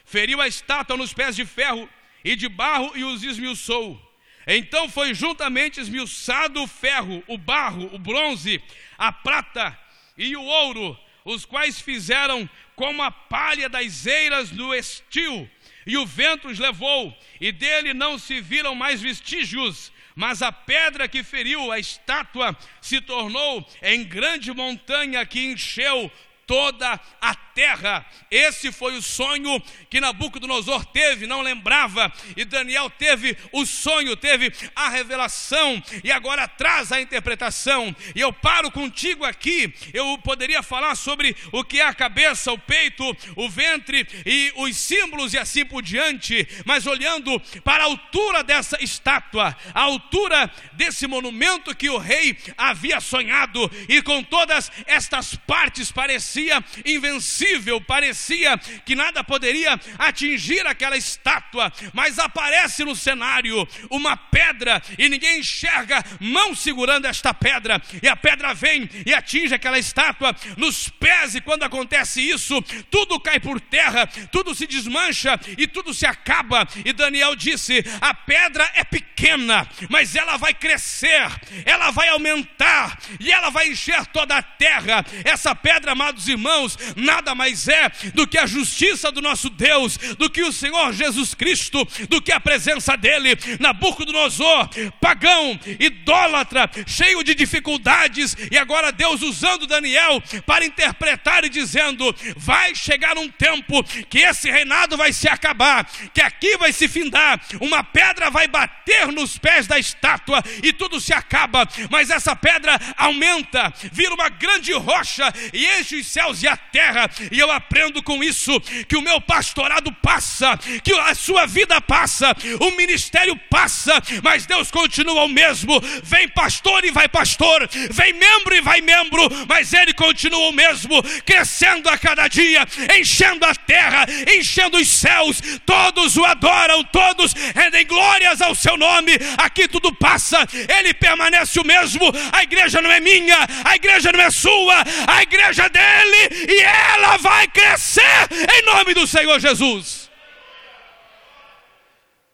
feriu 0.04 0.40
a 0.40 0.48
estátua 0.48 0.96
nos 0.96 1.12
pés 1.12 1.36
de 1.36 1.44
ferro 1.44 1.88
e 2.24 2.34
de 2.34 2.48
barro 2.48 2.92
e 2.96 3.04
os 3.04 3.22
esmiuçou. 3.22 4.02
Então 4.46 4.88
foi 4.88 5.12
juntamente 5.12 5.80
esmiuçado 5.80 6.62
o 6.62 6.66
ferro, 6.66 7.22
o 7.26 7.36
barro, 7.36 7.92
o 7.92 7.98
bronze, 7.98 8.62
a 8.96 9.10
prata 9.10 9.78
e 10.16 10.36
o 10.36 10.42
ouro, 10.42 10.98
os 11.24 11.44
quais 11.44 11.80
fizeram 11.80 12.48
como 12.76 13.02
a 13.02 13.10
palha 13.10 13.68
das 13.68 14.06
eiras 14.06 14.52
no 14.52 14.72
estio, 14.74 15.50
e 15.86 15.96
o 15.96 16.04
vento 16.04 16.48
os 16.48 16.58
levou, 16.58 17.16
e 17.40 17.52
dele 17.52 17.94
não 17.94 18.18
se 18.18 18.40
viram 18.40 18.74
mais 18.74 19.00
vestígios, 19.00 19.92
mas 20.14 20.42
a 20.42 20.50
pedra 20.50 21.06
que 21.06 21.22
feriu 21.22 21.70
a 21.70 21.78
estátua 21.78 22.56
se 22.80 23.00
tornou 23.00 23.66
em 23.82 24.02
grande 24.02 24.52
montanha 24.52 25.24
que 25.24 25.44
encheu 25.44 26.10
toda 26.46 27.00
a 27.20 27.34
terra. 27.56 28.04
Esse 28.30 28.70
foi 28.70 28.98
o 28.98 29.02
sonho 29.02 29.58
que 29.88 29.98
Nabucodonosor 29.98 30.84
teve, 30.84 31.26
não 31.26 31.40
lembrava, 31.40 32.12
e 32.36 32.44
Daniel 32.44 32.90
teve 32.90 33.34
o 33.50 33.64
sonho, 33.64 34.14
teve 34.14 34.52
a 34.74 34.90
revelação, 34.90 35.82
e 36.04 36.12
agora 36.12 36.46
traz 36.46 36.92
a 36.92 37.00
interpretação. 37.00 37.96
E 38.14 38.20
eu 38.20 38.30
paro 38.30 38.70
contigo 38.70 39.24
aqui. 39.24 39.72
Eu 39.94 40.18
poderia 40.18 40.62
falar 40.62 40.94
sobre 40.96 41.34
o 41.50 41.64
que 41.64 41.80
é 41.80 41.86
a 41.86 41.94
cabeça, 41.94 42.52
o 42.52 42.58
peito, 42.58 43.16
o 43.34 43.48
ventre 43.48 44.06
e 44.26 44.52
os 44.56 44.76
símbolos 44.76 45.32
e 45.32 45.38
assim 45.38 45.64
por 45.64 45.80
diante, 45.80 46.46
mas 46.66 46.86
olhando 46.86 47.40
para 47.64 47.84
a 47.84 47.86
altura 47.86 48.44
dessa 48.44 48.76
estátua, 48.82 49.56
a 49.72 49.80
altura 49.80 50.52
desse 50.74 51.06
monumento 51.06 51.74
que 51.74 51.88
o 51.88 51.96
rei 51.96 52.36
havia 52.58 53.00
sonhado, 53.00 53.70
e 53.88 54.02
com 54.02 54.22
todas 54.22 54.70
estas 54.86 55.34
partes 55.34 55.90
parecia 55.90 56.62
invencível 56.84 57.45
impossível, 57.46 57.80
parecia 57.80 58.58
que 58.84 58.94
nada 58.94 59.22
poderia 59.22 59.78
atingir 59.98 60.66
aquela 60.66 60.96
estátua, 60.96 61.72
mas 61.92 62.18
aparece 62.18 62.84
no 62.84 62.96
cenário 62.96 63.66
uma 63.90 64.16
pedra 64.16 64.82
e 64.98 65.08
ninguém 65.08 65.40
enxerga 65.40 66.02
mão 66.20 66.54
segurando 66.54 67.06
esta 67.06 67.32
pedra, 67.32 67.80
e 68.02 68.08
a 68.08 68.16
pedra 68.16 68.52
vem 68.54 68.88
e 69.04 69.14
atinge 69.14 69.54
aquela 69.54 69.78
estátua 69.78 70.34
nos 70.56 70.88
pés, 70.88 71.34
e 71.34 71.40
quando 71.40 71.62
acontece 71.62 72.20
isso, 72.20 72.60
tudo 72.90 73.20
cai 73.20 73.38
por 73.38 73.60
terra, 73.60 74.06
tudo 74.32 74.54
se 74.54 74.66
desmancha 74.66 75.38
e 75.56 75.66
tudo 75.66 75.94
se 75.94 76.06
acaba. 76.06 76.66
E 76.84 76.92
Daniel 76.92 77.36
disse: 77.36 77.84
a 78.00 78.14
pedra 78.14 78.68
é 78.74 78.84
pequena, 78.84 79.68
mas 79.88 80.16
ela 80.16 80.36
vai 80.36 80.54
crescer, 80.54 81.30
ela 81.64 81.90
vai 81.90 82.08
aumentar 82.08 82.98
e 83.20 83.30
ela 83.30 83.50
vai 83.50 83.68
encher 83.68 84.04
toda 84.06 84.36
a 84.36 84.42
terra. 84.42 85.04
Essa 85.24 85.54
pedra, 85.54 85.92
amados 85.92 86.28
irmãos, 86.28 86.76
nada 86.96 87.34
mais 87.36 87.68
é 87.68 87.90
do 88.14 88.26
que 88.26 88.38
a 88.38 88.46
justiça 88.46 89.12
do 89.12 89.20
nosso 89.20 89.48
Deus, 89.50 89.96
do 90.18 90.28
que 90.28 90.42
o 90.42 90.52
Senhor 90.52 90.92
Jesus 90.92 91.34
Cristo, 91.34 91.86
do 92.08 92.20
que 92.20 92.32
a 92.32 92.40
presença 92.40 92.96
dele. 92.96 93.36
Nabucodonosor, 93.60 94.68
pagão, 95.00 95.58
idólatra, 95.78 96.68
cheio 96.86 97.22
de 97.22 97.34
dificuldades, 97.34 98.36
e 98.50 98.58
agora 98.58 98.90
Deus 98.90 99.22
usando 99.22 99.66
Daniel 99.66 100.22
para 100.44 100.64
interpretar 100.64 101.44
e 101.44 101.48
dizendo: 101.48 102.14
vai 102.36 102.74
chegar 102.74 103.16
um 103.18 103.28
tempo 103.28 103.84
que 104.08 104.20
esse 104.20 104.50
reinado 104.50 104.96
vai 104.96 105.12
se 105.12 105.28
acabar, 105.28 105.84
que 106.12 106.22
aqui 106.22 106.56
vai 106.56 106.72
se 106.72 106.88
findar, 106.88 107.40
uma 107.60 107.84
pedra 107.84 108.30
vai 108.30 108.48
bater 108.48 109.08
nos 109.08 109.36
pés 109.38 109.66
da 109.66 109.78
estátua 109.78 110.42
e 110.62 110.72
tudo 110.72 111.00
se 111.00 111.12
acaba, 111.12 111.68
mas 111.90 112.10
essa 112.10 112.34
pedra 112.34 112.78
aumenta, 112.96 113.72
vira 113.92 114.14
uma 114.14 114.28
grande 114.28 114.72
rocha 114.72 115.32
e 115.52 115.66
enche 115.78 115.96
os 115.96 116.06
céus 116.06 116.42
e 116.42 116.48
a 116.48 116.56
terra, 116.56 117.10
e 117.30 117.38
eu 117.38 117.50
aprendo 117.50 118.02
com 118.02 118.22
isso 118.22 118.60
que 118.88 118.96
o 118.96 119.02
meu 119.02 119.20
pastorado 119.20 119.92
passa, 119.92 120.56
que 120.82 120.92
a 120.92 121.14
sua 121.14 121.46
vida 121.46 121.80
passa, 121.80 122.34
o 122.60 122.70
ministério 122.72 123.36
passa, 123.50 124.02
mas 124.22 124.46
Deus 124.46 124.70
continua 124.70 125.24
o 125.24 125.28
mesmo. 125.28 125.80
Vem 126.02 126.28
pastor 126.28 126.84
e 126.84 126.90
vai 126.90 127.08
pastor, 127.08 127.68
vem 127.90 128.12
membro 128.12 128.54
e 128.54 128.60
vai 128.60 128.80
membro, 128.80 129.28
mas 129.48 129.72
ele 129.72 129.92
continua 129.92 130.48
o 130.48 130.52
mesmo, 130.52 131.02
crescendo 131.24 131.88
a 131.88 131.98
cada 131.98 132.28
dia, 132.28 132.66
enchendo 132.98 133.44
a 133.44 133.54
terra, 133.54 134.06
enchendo 134.36 134.76
os 134.78 134.88
céus. 134.88 135.40
Todos 135.64 136.16
o 136.16 136.24
adoram, 136.24 136.84
todos 136.84 137.32
rendem 137.54 137.86
glórias 137.86 138.40
ao 138.40 138.54
seu 138.54 138.76
nome. 138.76 139.12
Aqui 139.38 139.68
tudo 139.68 139.94
passa, 139.94 140.46
ele 140.78 140.94
permanece 140.94 141.58
o 141.60 141.66
mesmo. 141.66 142.12
A 142.32 142.42
igreja 142.42 142.80
não 142.80 142.90
é 142.90 143.00
minha, 143.00 143.38
a 143.64 143.76
igreja 143.76 144.12
não 144.12 144.20
é 144.20 144.30
sua, 144.30 144.84
a 145.06 145.22
igreja 145.22 145.64
é 145.64 145.68
dele 145.68 146.52
e 146.52 146.60
ela 146.60 147.15
vai 147.18 147.48
crescer 147.48 148.28
em 148.52 148.62
nome 148.62 148.94
do 148.94 149.06
Senhor 149.06 149.38
Jesus. 149.40 150.10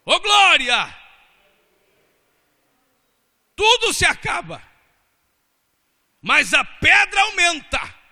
Ô 0.04 0.14
oh, 0.14 0.20
glória! 0.20 1.02
Tudo 3.54 3.92
se 3.92 4.04
acaba, 4.04 4.62
mas 6.20 6.52
a 6.52 6.64
pedra 6.64 7.20
aumenta. 7.22 8.02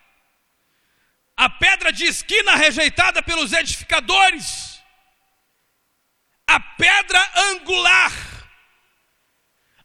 A 1.37 1.49
pedra 1.49 1.91
de 1.91 2.05
esquina 2.05 2.55
rejeitada 2.55 3.23
pelos 3.23 3.53
edificadores, 3.55 4.79
a 6.47 6.61
pedra 6.61 7.33
angular, 7.35 8.13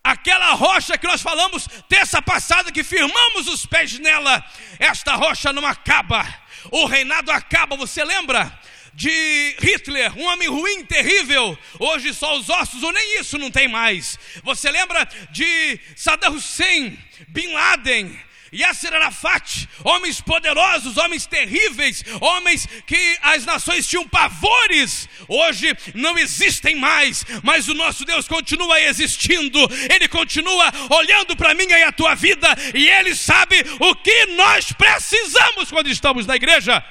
aquela 0.03 0.51
rocha 0.51 0.97
que 0.97 1.07
nós 1.07 1.21
falamos 1.21 1.65
terça 1.87 2.21
passada, 2.21 2.73
que 2.73 2.83
firmamos 2.83 3.47
os 3.47 3.65
pés 3.65 3.97
nela, 3.99 4.43
esta 4.77 5.15
rocha 5.15 5.53
não 5.53 5.65
acaba 5.65 6.44
o 6.71 6.85
reinado 6.85 7.31
acaba. 7.31 7.75
Você 7.75 8.03
lembra? 8.03 8.59
de 8.95 9.55
Hitler, 9.59 10.17
um 10.17 10.23
homem 10.23 10.47
ruim, 10.47 10.85
terrível. 10.85 11.57
Hoje 11.77 12.13
só 12.13 12.37
os 12.37 12.49
ossos, 12.49 12.81
ou 12.81 12.93
nem 12.93 13.19
isso 13.19 13.37
não 13.37 13.51
tem 13.51 13.67
mais. 13.67 14.17
Você 14.41 14.71
lembra 14.71 15.05
de 15.31 15.79
Saddam 15.97 16.33
Hussein, 16.33 16.97
Bin 17.27 17.51
Laden, 17.51 18.17
Yasser 18.53 18.93
Arafat, 18.93 19.67
homens 19.83 20.21
poderosos, 20.21 20.97
homens 20.97 21.25
terríveis, 21.25 22.03
homens 22.21 22.67
que 22.85 23.17
as 23.21 23.45
nações 23.45 23.87
tinham 23.87 24.07
pavores, 24.07 25.09
hoje 25.27 25.75
não 25.93 26.17
existem 26.17 26.75
mais, 26.75 27.25
mas 27.43 27.67
o 27.67 27.73
nosso 27.73 28.05
Deus 28.05 28.27
continua 28.27 28.79
existindo, 28.81 29.59
Ele 29.93 30.07
continua 30.07 30.71
olhando 30.89 31.35
para 31.35 31.53
mim 31.53 31.65
e 31.67 31.83
a 31.83 31.91
tua 31.91 32.15
vida, 32.15 32.47
e 32.73 32.87
Ele 32.87 33.15
sabe 33.15 33.57
o 33.79 33.95
que 33.95 34.25
nós 34.27 34.71
precisamos 34.71 35.69
quando 35.69 35.89
estamos 35.89 36.25
na 36.25 36.35
igreja. 36.35 36.83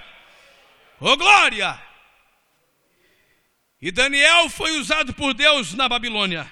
Oh 1.00 1.16
glória! 1.16 1.80
E 3.80 3.90
Daniel 3.90 4.48
foi 4.48 4.78
usado 4.78 5.12
por 5.12 5.34
Deus 5.34 5.74
na 5.74 5.88
Babilônia. 5.88 6.50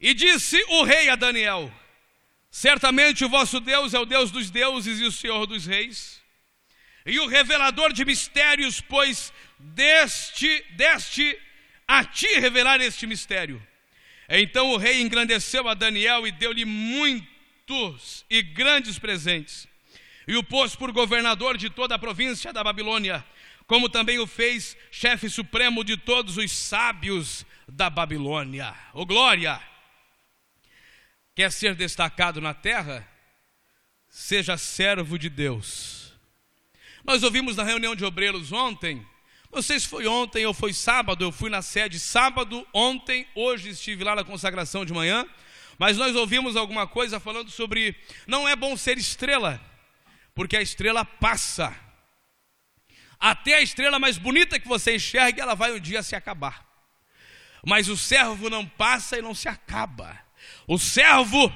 E 0.00 0.12
disse 0.12 0.60
o 0.68 0.82
rei 0.82 1.08
a 1.08 1.14
Daniel: 1.14 1.72
Certamente 2.52 3.24
o 3.24 3.30
vosso 3.30 3.58
Deus 3.60 3.94
é 3.94 3.98
o 3.98 4.04
Deus 4.04 4.30
dos 4.30 4.50
deuses 4.50 5.00
e 5.00 5.04
o 5.04 5.10
Senhor 5.10 5.46
dos 5.46 5.64
reis. 5.64 6.20
e 7.04 7.18
o 7.18 7.26
revelador 7.26 7.92
de 7.92 8.04
mistérios, 8.04 8.80
pois 8.80 9.32
deste, 9.58 10.64
deste 10.76 11.36
a 11.88 12.04
ti 12.04 12.28
revelar 12.38 12.80
este 12.80 13.06
mistério. 13.06 13.60
Então 14.28 14.70
o 14.70 14.76
rei 14.76 15.00
engrandeceu 15.00 15.66
a 15.66 15.74
Daniel 15.74 16.26
e 16.26 16.30
deu-lhe 16.30 16.64
muitos 16.64 18.24
e 18.30 18.42
grandes 18.42 18.98
presentes, 18.98 19.66
e 20.28 20.36
o 20.36 20.44
pôs 20.44 20.76
por 20.76 20.92
governador 20.92 21.56
de 21.56 21.70
toda 21.70 21.94
a 21.94 21.98
província 21.98 22.52
da 22.52 22.62
Babilônia, 22.62 23.24
como 23.66 23.88
também 23.88 24.18
o 24.18 24.26
fez 24.26 24.76
chefe 24.90 25.28
supremo 25.28 25.82
de 25.82 25.96
todos 25.96 26.36
os 26.36 26.52
sábios 26.52 27.46
da 27.66 27.88
Babilônia. 27.88 28.72
Ô 28.92 29.00
oh, 29.00 29.06
glória! 29.06 29.71
Quer 31.34 31.50
ser 31.50 31.74
destacado 31.74 32.40
na 32.40 32.54
terra? 32.54 33.08
Seja 34.08 34.56
servo 34.56 35.18
de 35.18 35.28
Deus. 35.28 36.12
Nós 37.04 37.22
ouvimos 37.22 37.56
na 37.56 37.64
reunião 37.64 37.96
de 37.96 38.04
obreiros 38.04 38.52
ontem 38.52 39.06
se 39.60 39.80
foi 39.80 40.06
ontem 40.06 40.46
ou 40.46 40.54
foi 40.54 40.72
sábado, 40.72 41.24
eu 41.24 41.32
fui 41.32 41.50
na 41.50 41.60
sede 41.60 41.98
sábado, 41.98 42.66
ontem, 42.72 43.26
hoje 43.34 43.70
estive 43.70 44.02
lá 44.02 44.14
na 44.14 44.24
consagração 44.24 44.84
de 44.84 44.94
manhã, 44.94 45.26
mas 45.78 45.98
nós 45.98 46.16
ouvimos 46.16 46.56
alguma 46.56 46.86
coisa 46.86 47.20
falando 47.20 47.50
sobre 47.50 47.94
não 48.26 48.48
é 48.48 48.56
bom 48.56 48.76
ser 48.76 48.96
estrela, 48.96 49.60
porque 50.34 50.56
a 50.56 50.62
estrela 50.62 51.04
passa. 51.04 51.76
Até 53.20 53.56
a 53.56 53.60
estrela 53.60 53.98
mais 53.98 54.16
bonita 54.16 54.58
que 54.58 54.66
você 54.66 54.96
enxergue, 54.96 55.40
ela 55.40 55.54
vai 55.54 55.72
um 55.72 55.80
dia 55.80 56.02
se 56.02 56.16
acabar. 56.16 56.66
Mas 57.64 57.88
o 57.88 57.96
servo 57.96 58.48
não 58.48 58.66
passa 58.66 59.18
e 59.18 59.22
não 59.22 59.34
se 59.34 59.48
acaba. 59.48 60.18
O 60.72 60.78
servo 60.78 61.52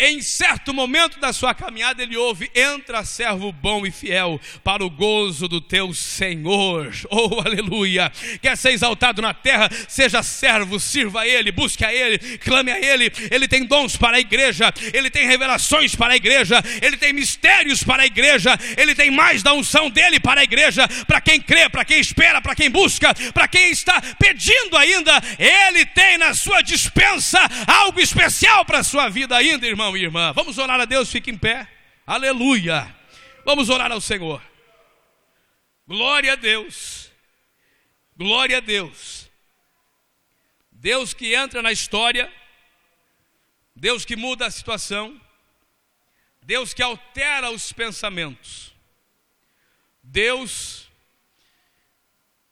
em 0.00 0.22
certo 0.22 0.72
momento 0.72 1.18
da 1.18 1.32
sua 1.32 1.52
caminhada, 1.52 2.00
ele 2.00 2.16
ouve: 2.16 2.48
Entra, 2.54 3.04
servo 3.04 3.50
bom 3.50 3.84
e 3.84 3.90
fiel, 3.90 4.40
para 4.62 4.84
o 4.84 4.88
gozo 4.88 5.48
do 5.48 5.60
teu 5.60 5.92
Senhor. 5.92 6.94
Oh, 7.10 7.40
aleluia! 7.40 8.12
Quer 8.40 8.56
ser 8.56 8.70
exaltado 8.70 9.20
na 9.20 9.34
terra, 9.34 9.68
seja 9.88 10.22
servo, 10.22 10.78
sirva 10.78 11.22
a 11.22 11.26
Ele, 11.26 11.50
busque 11.50 11.84
a 11.84 11.92
Ele, 11.92 12.18
clame 12.38 12.70
a 12.70 12.78
Ele. 12.78 13.10
Ele 13.30 13.48
tem 13.48 13.64
dons 13.64 13.96
para 13.96 14.18
a 14.18 14.20
igreja, 14.20 14.72
Ele 14.92 15.10
tem 15.10 15.26
revelações 15.26 15.96
para 15.96 16.12
a 16.12 16.16
igreja, 16.16 16.62
Ele 16.80 16.96
tem 16.96 17.12
mistérios 17.12 17.82
para 17.82 18.04
a 18.04 18.06
igreja, 18.06 18.56
Ele 18.76 18.94
tem 18.94 19.10
mais 19.10 19.42
da 19.42 19.52
unção 19.52 19.90
dele 19.90 20.20
para 20.20 20.42
a 20.42 20.44
igreja, 20.44 20.86
para 21.06 21.20
quem 21.20 21.40
crê, 21.40 21.68
para 21.68 21.84
quem 21.84 21.98
espera, 21.98 22.40
para 22.40 22.54
quem 22.54 22.70
busca, 22.70 23.12
para 23.32 23.48
quem 23.48 23.70
está 23.70 24.00
pedindo 24.18 24.76
ainda. 24.76 25.20
Ele 25.38 25.84
tem 25.86 26.18
na 26.18 26.34
sua 26.34 26.62
dispensa 26.62 27.40
algo 27.66 28.00
especial 28.00 28.64
para 28.64 28.78
a 28.78 28.84
sua 28.84 29.08
vida 29.08 29.36
ainda, 29.36 29.66
irmão 29.66 29.87
irmão 29.88 29.96
e 29.96 30.02
irmã. 30.02 30.32
Vamos 30.32 30.58
orar 30.58 30.80
a 30.80 30.84
Deus, 30.84 31.10
fique 31.10 31.30
em 31.30 31.38
pé. 31.38 31.66
Aleluia. 32.06 32.94
Vamos 33.44 33.70
orar 33.70 33.90
ao 33.90 34.00
Senhor. 34.00 34.42
Glória 35.86 36.32
a 36.32 36.36
Deus. 36.36 37.10
Glória 38.16 38.58
a 38.58 38.60
Deus. 38.60 39.30
Deus 40.70 41.14
que 41.14 41.34
entra 41.34 41.62
na 41.62 41.72
história. 41.72 42.32
Deus 43.74 44.04
que 44.04 44.16
muda 44.16 44.46
a 44.46 44.50
situação. 44.50 45.18
Deus 46.42 46.74
que 46.74 46.82
altera 46.82 47.50
os 47.50 47.72
pensamentos. 47.72 48.74
Deus 50.02 50.88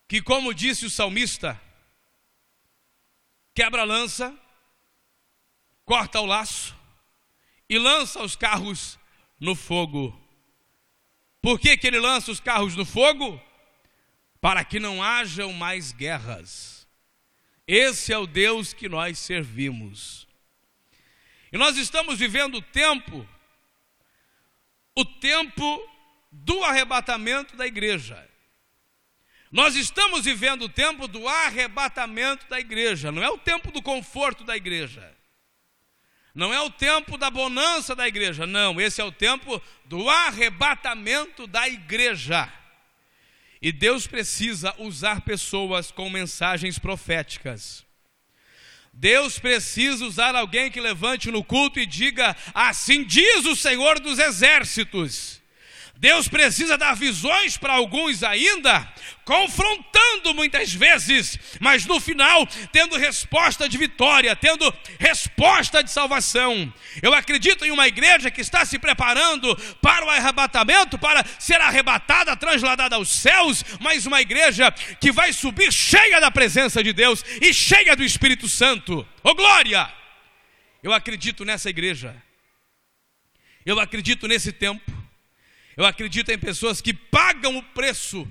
que, 0.09 0.23
como 0.23 0.55
disse 0.55 0.87
o 0.87 0.91
salmista, 0.91 1.61
quebra 3.55 3.83
a 3.83 3.85
lança, 3.85 4.35
corta 5.85 6.21
o 6.21 6.27
laço, 6.27 6.77
e 7.69 7.79
lança 7.79 8.23
os 8.23 8.37
carros 8.37 8.99
no 9.39 9.55
fogo. 9.55 10.19
Por 11.41 11.59
que, 11.59 11.77
que 11.77 11.87
ele 11.87 11.99
lança 11.99 12.31
os 12.31 12.41
carros 12.41 12.75
no 12.75 12.85
fogo? 12.85 13.41
Para 14.41 14.65
que 14.65 14.79
não 14.79 15.03
hajam 15.03 15.53
mais 15.53 15.93
guerras. 15.93 16.87
Esse 17.67 18.13
é 18.13 18.19
o 18.19 18.27
Deus 18.27 18.73
que 18.73 18.89
nós 18.89 19.19
servimos. 19.19 20.27
E 21.53 21.59
nós 21.59 21.77
estamos 21.77 22.19
vivendo 22.19 22.57
o 22.57 22.63
tempo, 22.63 23.29
o 24.95 25.05
tempo 25.05 25.89
do 26.31 26.63
arrebatamento 26.65 27.57
da 27.57 27.67
igreja. 27.67 28.29
Nós 29.51 29.75
estamos 29.75 30.25
vivendo 30.25 30.63
o 30.63 30.69
tempo 30.69 31.09
do 31.09 31.27
arrebatamento 31.27 32.47
da 32.49 32.61
igreja, 32.61 33.11
não 33.11 33.23
é 33.23 33.31
o 33.31 33.39
tempo 33.39 33.71
do 33.71 33.81
conforto 33.81 34.45
da 34.45 34.57
igreja. 34.57 35.16
Não 36.37 36.53
é 36.53 36.61
o 36.61 36.69
tempo 36.69 37.17
da 37.17 37.31
bonança 37.31 37.97
da 37.97 38.07
igreja, 38.07 38.47
não, 38.47 38.79
esse 38.79 39.01
é 39.01 39.05
o 39.05 39.11
tempo 39.11 39.61
do 39.87 40.07
arrebatamento 40.07 41.47
da 41.47 41.67
igreja. 41.67 42.53
E 43.63 43.73
Deus 43.73 44.07
precisa 44.07 44.75
usar 44.77 45.23
pessoas 45.23 45.91
com 45.91 46.11
mensagens 46.11 46.79
proféticas. 46.79 47.87
Deus 48.93 49.39
precisa 49.39 50.05
usar 50.05 50.35
alguém 50.35 50.71
que 50.71 50.79
levante 50.79 51.31
no 51.31 51.43
culto 51.43 51.81
e 51.81 51.87
diga: 51.87 52.37
Assim 52.53 53.03
diz 53.03 53.47
o 53.47 53.57
Senhor 53.57 53.99
dos 53.99 54.19
Exércitos. 54.19 55.41
Deus 55.99 56.29
precisa 56.29 56.77
dar 56.77 56.95
visões 56.95 57.57
para 57.57 57.73
alguns 57.73 58.23
ainda, 58.23 58.87
confrontando 59.25 60.35
muitas 60.35 60.73
vezes, 60.73 61.39
mas 61.59 61.87
no 61.87 61.99
final 61.99 62.47
tendo 62.71 62.99
resposta 62.99 63.67
de 63.67 63.79
vitória, 63.79 64.37
tendo 64.37 64.73
resposta 65.01 65.83
de 65.83 65.91
salvação. 65.91 66.73
Eu 67.03 67.15
acredito 67.15 67.65
em 67.65 67.71
uma 67.71 67.89
igreja 67.89 68.31
que 68.31 68.43
está 68.43 68.65
se 68.67 68.79
preparando 68.79 69.57
para 69.81 70.05
o 70.05 70.11
arrebatamento, 70.11 70.99
para 70.99 71.25
ser 71.39 71.61
arrebatada, 71.63 72.37
transladada 72.37 72.97
aos 72.97 73.09
céus, 73.09 73.65
mas 73.81 74.05
uma 74.05 74.21
igreja 74.21 74.71
que 75.01 75.11
vai 75.11 75.33
subir 75.33 75.73
cheia 75.73 76.21
da 76.21 76.31
presença 76.31 76.85
de 76.85 76.93
Deus 76.93 77.25
e 77.41 77.55
cheia 77.55 77.97
do 77.97 78.05
Espírito 78.05 78.49
Santo. 78.49 79.01
Ô 79.25 79.31
oh, 79.31 79.35
glória! 79.35 79.91
Eu 80.83 80.93
acredito 80.93 81.45
nessa 81.45 81.71
igreja. 81.71 82.15
Eu 83.65 83.81
acredito 83.81 84.29
nesse 84.29 84.53
tempo. 84.53 85.06
Eu 85.77 85.85
acredito 85.85 86.31
em 86.31 86.39
pessoas 86.39 86.81
que 86.81 86.95
pagam 86.95 87.57
o 87.57 87.63
preço. 87.63 88.27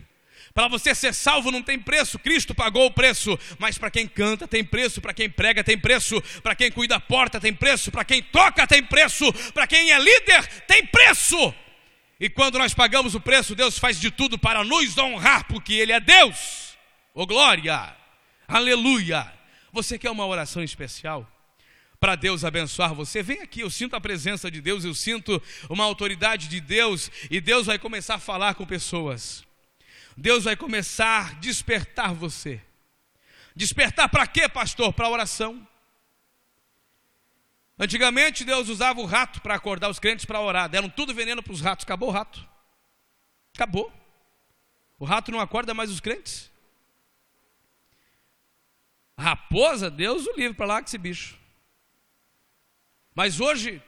Para 0.54 0.70
você 0.70 0.96
ser 0.96 1.14
salvo 1.14 1.52
não 1.52 1.62
tem 1.62 1.78
preço, 1.78 2.18
Cristo 2.18 2.56
pagou 2.56 2.86
o 2.86 2.92
preço, 2.92 3.38
mas 3.60 3.78
para 3.78 3.92
quem 3.92 4.08
canta 4.08 4.48
tem 4.48 4.64
preço, 4.64 5.02
para 5.02 5.14
quem 5.14 5.30
prega 5.30 5.62
tem 5.62 5.78
preço, 5.78 6.22
para 6.42 6.56
quem 6.56 6.72
cuida 6.72 6.96
da 6.96 7.00
porta 7.00 7.42
tem 7.42 7.54
preço, 7.54 7.92
para 7.92 8.06
quem 8.06 8.24
toca 8.24 8.66
tem 8.66 8.82
preço, 8.82 9.32
para 9.52 9.68
quem 9.68 9.92
é 9.92 10.00
líder 10.00 10.48
tem 10.66 10.86
preço. 10.86 11.54
E 12.18 12.30
quando 12.30 12.58
nós 12.58 12.74
pagamos 12.74 13.16
o 13.16 13.20
preço, 13.20 13.54
Deus 13.54 13.78
faz 13.78 14.00
de 14.00 14.10
tudo 14.10 14.40
para 14.40 14.64
nos 14.64 14.98
honrar, 14.98 15.46
porque 15.46 15.74
Ele 15.74 15.92
é 15.92 16.00
Deus. 16.00 16.78
Oh 17.14 17.28
glória! 17.28 17.94
Aleluia! 18.48 19.30
Você 19.74 20.00
quer 20.00 20.10
uma 20.10 20.26
oração 20.26 20.64
especial? 20.64 21.30
Para 22.00 22.16
Deus 22.16 22.44
abençoar 22.44 22.94
você. 22.94 23.24
Vem 23.24 23.42
aqui, 23.42 23.62
eu 23.62 23.70
sinto 23.70 23.96
a 23.96 24.02
presença 24.02 24.50
de 24.52 24.62
Deus, 24.62 24.84
eu 24.84 24.94
sinto 24.94 25.42
uma 25.70 25.84
autoridade 25.84 26.48
de 26.48 26.60
Deus 26.60 27.10
e 27.30 27.40
Deus 27.42 27.66
vai 27.66 27.80
começar 27.80 28.16
a 28.16 28.20
falar 28.20 28.56
com 28.56 28.66
pessoas. 28.66 29.44
Deus 30.18 30.44
vai 30.46 30.56
começar 30.56 31.32
a 31.32 31.34
despertar 31.34 32.14
você. 32.14 32.62
Despertar 33.56 34.10
para 34.10 34.28
quê, 34.28 34.48
pastor? 34.48 34.94
Para 34.94 35.10
oração. 35.10 35.66
Antigamente 37.78 38.46
Deus 38.46 38.70
usava 38.70 39.02
o 39.02 39.06
rato 39.06 39.42
para 39.42 39.56
acordar 39.56 39.90
os 39.90 40.00
crentes 40.00 40.26
para 40.26 40.40
orar. 40.40 40.70
Deram 40.70 40.90
tudo 40.90 41.14
veneno 41.14 41.44
para 41.44 41.54
os 41.54 41.62
ratos. 41.62 41.84
Acabou 41.84 42.10
o 42.10 42.12
rato. 42.12 42.46
Acabou. 43.54 43.92
O 44.98 45.06
rato 45.06 45.32
não 45.32 45.40
acorda 45.40 45.74
mais 45.74 45.92
os 45.92 46.00
crentes. 46.00 46.52
Raposa, 49.18 49.90
Deus 49.90 50.26
o 50.26 50.34
livre 50.36 50.56
para 50.56 50.66
lá 50.66 50.82
que 50.82 50.90
esse 50.90 50.98
bicho. 50.98 51.38
Mas 53.16 53.40
hoje, 53.40 53.82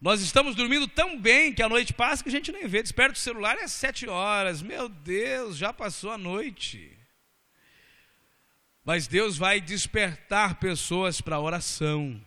nós 0.00 0.20
estamos 0.20 0.56
dormindo 0.56 0.88
tão 0.88 1.18
bem 1.18 1.52
que 1.52 1.62
a 1.62 1.68
noite 1.68 1.94
passa 1.94 2.22
que 2.24 2.28
a 2.28 2.32
gente 2.32 2.50
nem 2.50 2.66
vê. 2.66 2.82
Desperta 2.82 3.14
o 3.14 3.16
celular 3.16 3.56
é 3.56 3.68
sete 3.68 4.08
horas. 4.08 4.60
Meu 4.60 4.88
Deus, 4.88 5.56
já 5.56 5.72
passou 5.72 6.10
a 6.10 6.18
noite. 6.18 6.98
Mas 8.84 9.06
Deus 9.06 9.38
vai 9.38 9.60
despertar 9.60 10.56
pessoas 10.56 11.20
para 11.20 11.36
a 11.36 11.40
oração. 11.40 12.20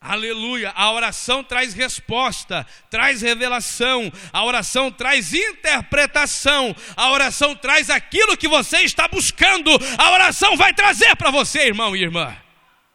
Aleluia! 0.00 0.70
A 0.76 0.92
oração 0.92 1.42
traz 1.42 1.74
resposta, 1.74 2.66
traz 2.88 3.20
revelação, 3.20 4.10
a 4.32 4.44
oração 4.44 4.90
traz 4.90 5.34
interpretação, 5.34 6.74
a 6.96 7.10
oração 7.10 7.54
traz 7.54 7.90
aquilo 7.90 8.36
que 8.36 8.48
você 8.48 8.78
está 8.78 9.06
buscando, 9.08 9.70
a 9.98 10.10
oração 10.12 10.56
vai 10.56 10.72
trazer 10.72 11.14
para 11.16 11.30
você, 11.30 11.66
irmão 11.66 11.94
e 11.94 12.02
irmã. 12.02 12.34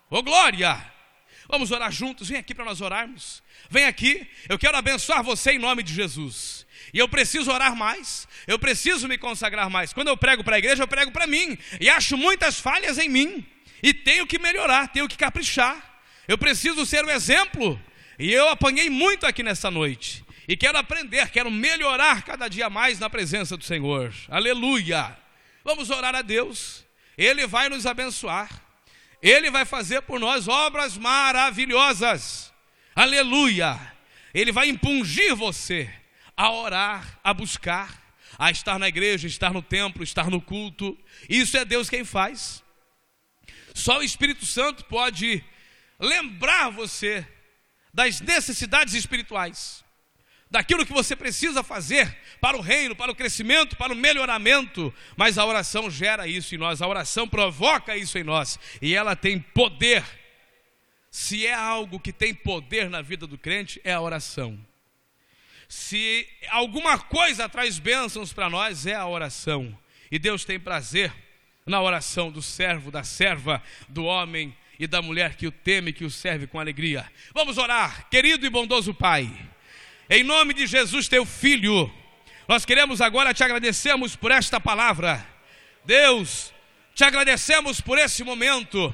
Ô 0.10 0.22
glória! 0.22 0.94
Vamos 1.48 1.72
orar 1.72 1.92
juntos, 1.92 2.30
vem 2.30 2.40
aqui 2.40 2.56
para 2.56 2.66
nós 2.66 2.82
orarmos. 2.82 3.44
Vem 3.70 3.86
aqui, 3.86 4.28
eu 4.50 4.58
quero 4.58 4.78
abençoar 4.78 5.24
você 5.24 5.52
em 5.52 5.60
nome 5.60 5.84
de 5.84 5.94
Jesus. 5.94 6.66
E 6.94 7.00
eu 7.00 7.08
preciso 7.08 7.52
orar 7.52 7.76
mais, 7.76 8.28
eu 8.48 8.58
preciso 8.58 9.08
me 9.08 9.18
consagrar 9.18 9.70
mais. 9.70 9.94
Quando 9.94 10.08
eu 10.08 10.18
prego 10.18 10.44
para 10.44 10.56
a 10.56 10.60
igreja, 10.60 10.84
eu 10.84 10.88
prego 10.88 11.12
para 11.12 11.28
mim. 11.28 11.58
E 11.80 11.90
acho 11.90 12.18
muitas 12.18 12.60
falhas 12.60 12.98
em 12.98 13.10
mim. 13.10 13.46
E 13.84 13.94
tenho 13.94 14.26
que 14.26 14.40
melhorar, 14.40 14.88
tenho 14.88 15.08
que 15.08 15.18
caprichar. 15.18 16.02
Eu 16.28 16.38
preciso 16.38 16.86
ser 16.86 17.06
o 17.06 17.12
exemplo. 17.12 17.80
E 18.18 18.32
eu 18.32 18.50
apanhei 18.50 18.90
muito 18.90 19.26
aqui 19.26 19.44
nessa 19.44 19.70
noite. 19.70 20.26
E 20.48 20.56
quero 20.56 20.78
aprender, 20.78 21.30
quero 21.30 21.52
melhorar 21.52 22.24
cada 22.24 22.48
dia 22.48 22.70
mais 22.70 23.00
na 23.00 23.10
presença 23.10 23.58
do 23.58 23.64
Senhor. 23.64 24.14
Aleluia! 24.30 25.18
Vamos 25.64 25.90
orar 25.90 26.14
a 26.14 26.22
Deus, 26.22 26.86
Ele 27.18 27.48
vai 27.48 27.70
nos 27.70 27.88
abençoar, 27.88 28.65
Ele 29.26 29.50
vai 29.50 29.66
fazer 29.66 30.02
por 30.04 30.20
nós 30.20 30.48
obras 30.48 30.96
maravilhosas. 30.98 32.54
Aleluia! 32.96 33.76
Ele 34.32 34.52
vai 34.52 34.70
impungir 34.70 35.36
você 35.36 35.92
a 36.38 36.52
orar, 36.52 37.20
a 37.24 37.34
buscar, 37.34 38.04
a 38.38 38.52
estar 38.52 38.78
na 38.78 38.88
igreja, 38.88 39.26
estar 39.26 39.52
no 39.52 39.64
templo, 39.64 40.04
estar 40.04 40.30
no 40.30 40.40
culto. 40.40 40.96
Isso 41.28 41.58
é 41.58 41.66
Deus 41.66 41.90
quem 41.90 42.06
faz. 42.06 42.64
Só 43.74 43.98
o 43.98 44.04
Espírito 44.04 44.46
Santo 44.46 44.86
pode 44.86 45.44
lembrar 46.00 46.70
você 46.70 47.28
das 47.94 48.22
necessidades 48.22 48.94
espirituais, 48.94 49.85
daquilo 50.50 50.86
que 50.86 50.94
você 50.94 51.16
precisa 51.16 51.64
fazer 51.64 52.16
para 52.40 52.58
o 52.58 52.62
reino, 52.62 52.96
para 52.96 53.12
o 53.12 53.16
crescimento, 53.16 53.76
para 53.76 53.94
o 53.94 53.96
melhoramento. 53.96 54.94
Mas 55.16 55.38
a 55.38 55.46
oração 55.46 55.90
gera 55.90 56.28
isso 56.28 56.56
em 56.56 56.58
nós, 56.58 56.82
a 56.82 56.88
oração 56.88 57.28
provoca 57.28 57.98
isso 57.98 58.18
em 58.18 58.24
nós, 58.24 58.60
e 58.82 58.94
ela 58.96 59.16
tem 59.16 59.40
poder. 59.40 60.04
Se 61.10 61.46
é 61.46 61.54
algo 61.54 62.00
que 62.00 62.12
tem 62.12 62.34
poder 62.34 62.90
na 62.90 63.02
vida 63.02 63.26
do 63.26 63.38
crente, 63.38 63.80
é 63.84 63.94
a 63.94 64.02
oração. 64.02 64.60
Se 65.68 66.28
alguma 66.50 67.00
coisa 67.00 67.50
traz 67.50 67.80
bênçãos 67.80 68.32
para 68.32 68.50
nós, 68.50 68.86
é 68.86 68.96
a 68.96 69.08
oração. 69.08 69.78
E 70.12 70.20
Deus 70.20 70.46
tem 70.46 70.60
prazer 70.60 71.12
na 71.66 71.82
oração 71.82 72.30
do 72.30 72.42
servo, 72.42 72.92
da 72.92 73.04
serva, 73.04 73.62
do 73.90 74.06
homem 74.06 74.56
e 74.78 74.86
da 74.86 75.02
mulher 75.02 75.36
que 75.36 75.48
o 75.48 75.52
teme, 75.52 75.94
que 75.94 76.06
o 76.06 76.12
serve 76.12 76.48
com 76.48 76.60
alegria. 76.60 77.10
Vamos 77.34 77.58
orar, 77.58 78.08
querido 78.10 78.46
e 78.46 78.50
bondoso 78.50 78.94
Pai, 78.94 79.32
em 80.10 80.24
nome 80.24 80.54
de 80.54 80.68
Jesus, 80.68 81.08
teu 81.08 81.26
filho, 81.26 81.92
nós 82.48 82.64
queremos 82.64 83.02
agora 83.02 83.34
te 83.34 83.44
agradecermos 83.44 84.16
por 84.16 84.32
esta 84.32 84.60
palavra. 84.60 85.28
Deus, 85.84 86.54
te 86.94 87.04
agradecemos 87.04 87.82
por 87.82 87.98
esse 87.98 88.24
momento, 88.24 88.94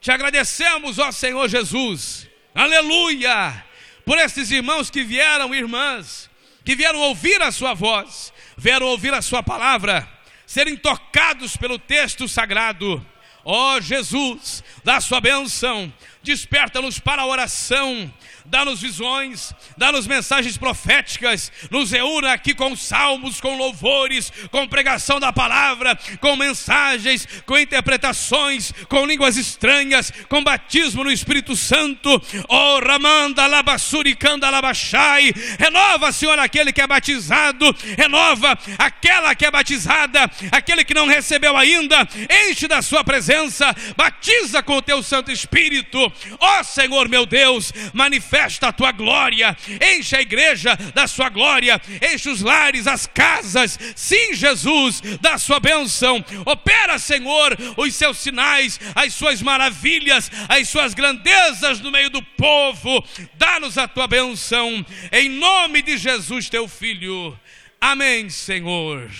te 0.00 0.10
agradecemos, 0.10 0.98
ó 0.98 1.10
Senhor 1.10 1.48
Jesus, 1.48 2.28
aleluia, 2.54 3.64
por 4.04 4.18
esses 4.18 4.50
irmãos 4.50 4.90
que 4.90 5.02
vieram, 5.02 5.54
irmãs, 5.54 6.30
que 6.64 6.74
vieram 6.74 7.00
ouvir 7.00 7.40
a 7.40 7.50
Sua 7.50 7.72
voz, 7.72 8.32
vieram 8.56 8.86
ouvir 8.86 9.14
a 9.14 9.22
Sua 9.22 9.42
palavra, 9.42 10.06
serem 10.46 10.76
tocados 10.76 11.56
pelo 11.56 11.78
texto 11.78 12.28
sagrado. 12.28 13.04
Ó 13.44 13.80
Jesus, 13.80 14.62
dá 14.84 15.00
Sua 15.00 15.20
bênção, 15.20 15.92
desperta-nos 16.22 16.98
para 16.98 17.22
a 17.22 17.26
oração, 17.26 18.12
dá-nos 18.44 18.80
visões, 18.80 19.52
dá-nos 19.76 20.06
mensagens 20.06 20.56
proféticas, 20.56 21.50
nos 21.70 21.90
reúna 21.90 22.32
aqui 22.32 22.54
com 22.54 22.76
salmos, 22.76 23.40
com 23.40 23.56
louvores, 23.56 24.32
com 24.50 24.68
pregação 24.68 25.18
da 25.18 25.32
palavra, 25.32 25.98
com 26.20 26.36
mensagens, 26.36 27.26
com 27.46 27.58
interpretações, 27.58 28.72
com 28.88 29.06
línguas 29.06 29.36
estranhas, 29.36 30.12
com 30.28 30.42
batismo 30.42 31.04
no 31.04 31.10
Espírito 31.10 31.56
Santo. 31.56 32.20
Oh, 32.48 32.78
Ramanda 32.78 33.46
Labassuricanda 33.46 34.50
Labachai, 34.50 35.32
renova, 35.58 36.12
Senhor, 36.12 36.38
aquele 36.38 36.72
que 36.72 36.80
é 36.80 36.86
batizado, 36.86 37.74
renova 37.96 38.58
aquela 38.78 39.34
que 39.34 39.46
é 39.46 39.50
batizada, 39.50 40.30
aquele 40.50 40.84
que 40.84 40.94
não 40.94 41.06
recebeu 41.06 41.56
ainda, 41.56 42.08
enche 42.48 42.68
da 42.68 42.82
sua 42.82 43.02
presença, 43.02 43.74
batiza 43.96 44.62
com 44.62 44.76
o 44.76 44.82
teu 44.82 45.02
Santo 45.02 45.30
Espírito. 45.30 46.11
Ó 46.38 46.60
oh, 46.60 46.64
Senhor 46.64 47.08
meu 47.08 47.26
Deus, 47.26 47.72
manifesta 47.92 48.68
a 48.68 48.72
tua 48.72 48.92
glória, 48.92 49.56
enche 49.94 50.16
a 50.16 50.20
igreja 50.20 50.76
da 50.94 51.06
sua 51.06 51.28
glória, 51.28 51.80
enche 52.12 52.28
os 52.28 52.40
lares, 52.40 52.86
as 52.86 53.06
casas, 53.06 53.78
sim, 53.94 54.34
Jesus, 54.34 55.00
da 55.20 55.38
sua 55.38 55.60
bênção. 55.60 56.24
Opera, 56.44 56.98
Senhor, 56.98 57.56
os 57.76 57.94
seus 57.94 58.18
sinais, 58.18 58.78
as 58.94 59.14
suas 59.14 59.42
maravilhas, 59.42 60.30
as 60.48 60.68
suas 60.68 60.94
grandezas 60.94 61.80
no 61.80 61.90
meio 61.90 62.10
do 62.10 62.22
povo. 62.22 63.04
Dá-nos 63.34 63.78
a 63.78 63.88
tua 63.88 64.06
bênção, 64.06 64.84
em 65.10 65.28
nome 65.28 65.82
de 65.82 65.96
Jesus, 65.96 66.48
teu 66.48 66.68
filho. 66.68 67.38
Amém, 67.80 68.30
Senhor. 68.30 69.10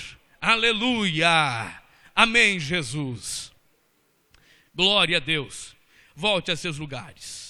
Aleluia. 0.41 1.83
Amém, 2.15 2.61
Jesus. 2.61 3.53
Glória 4.75 5.19
a 5.19 5.21
Deus. 5.21 5.77
Volte 6.15 6.53
a 6.53 6.57
seus 6.57 6.79
lugares. 6.79 7.42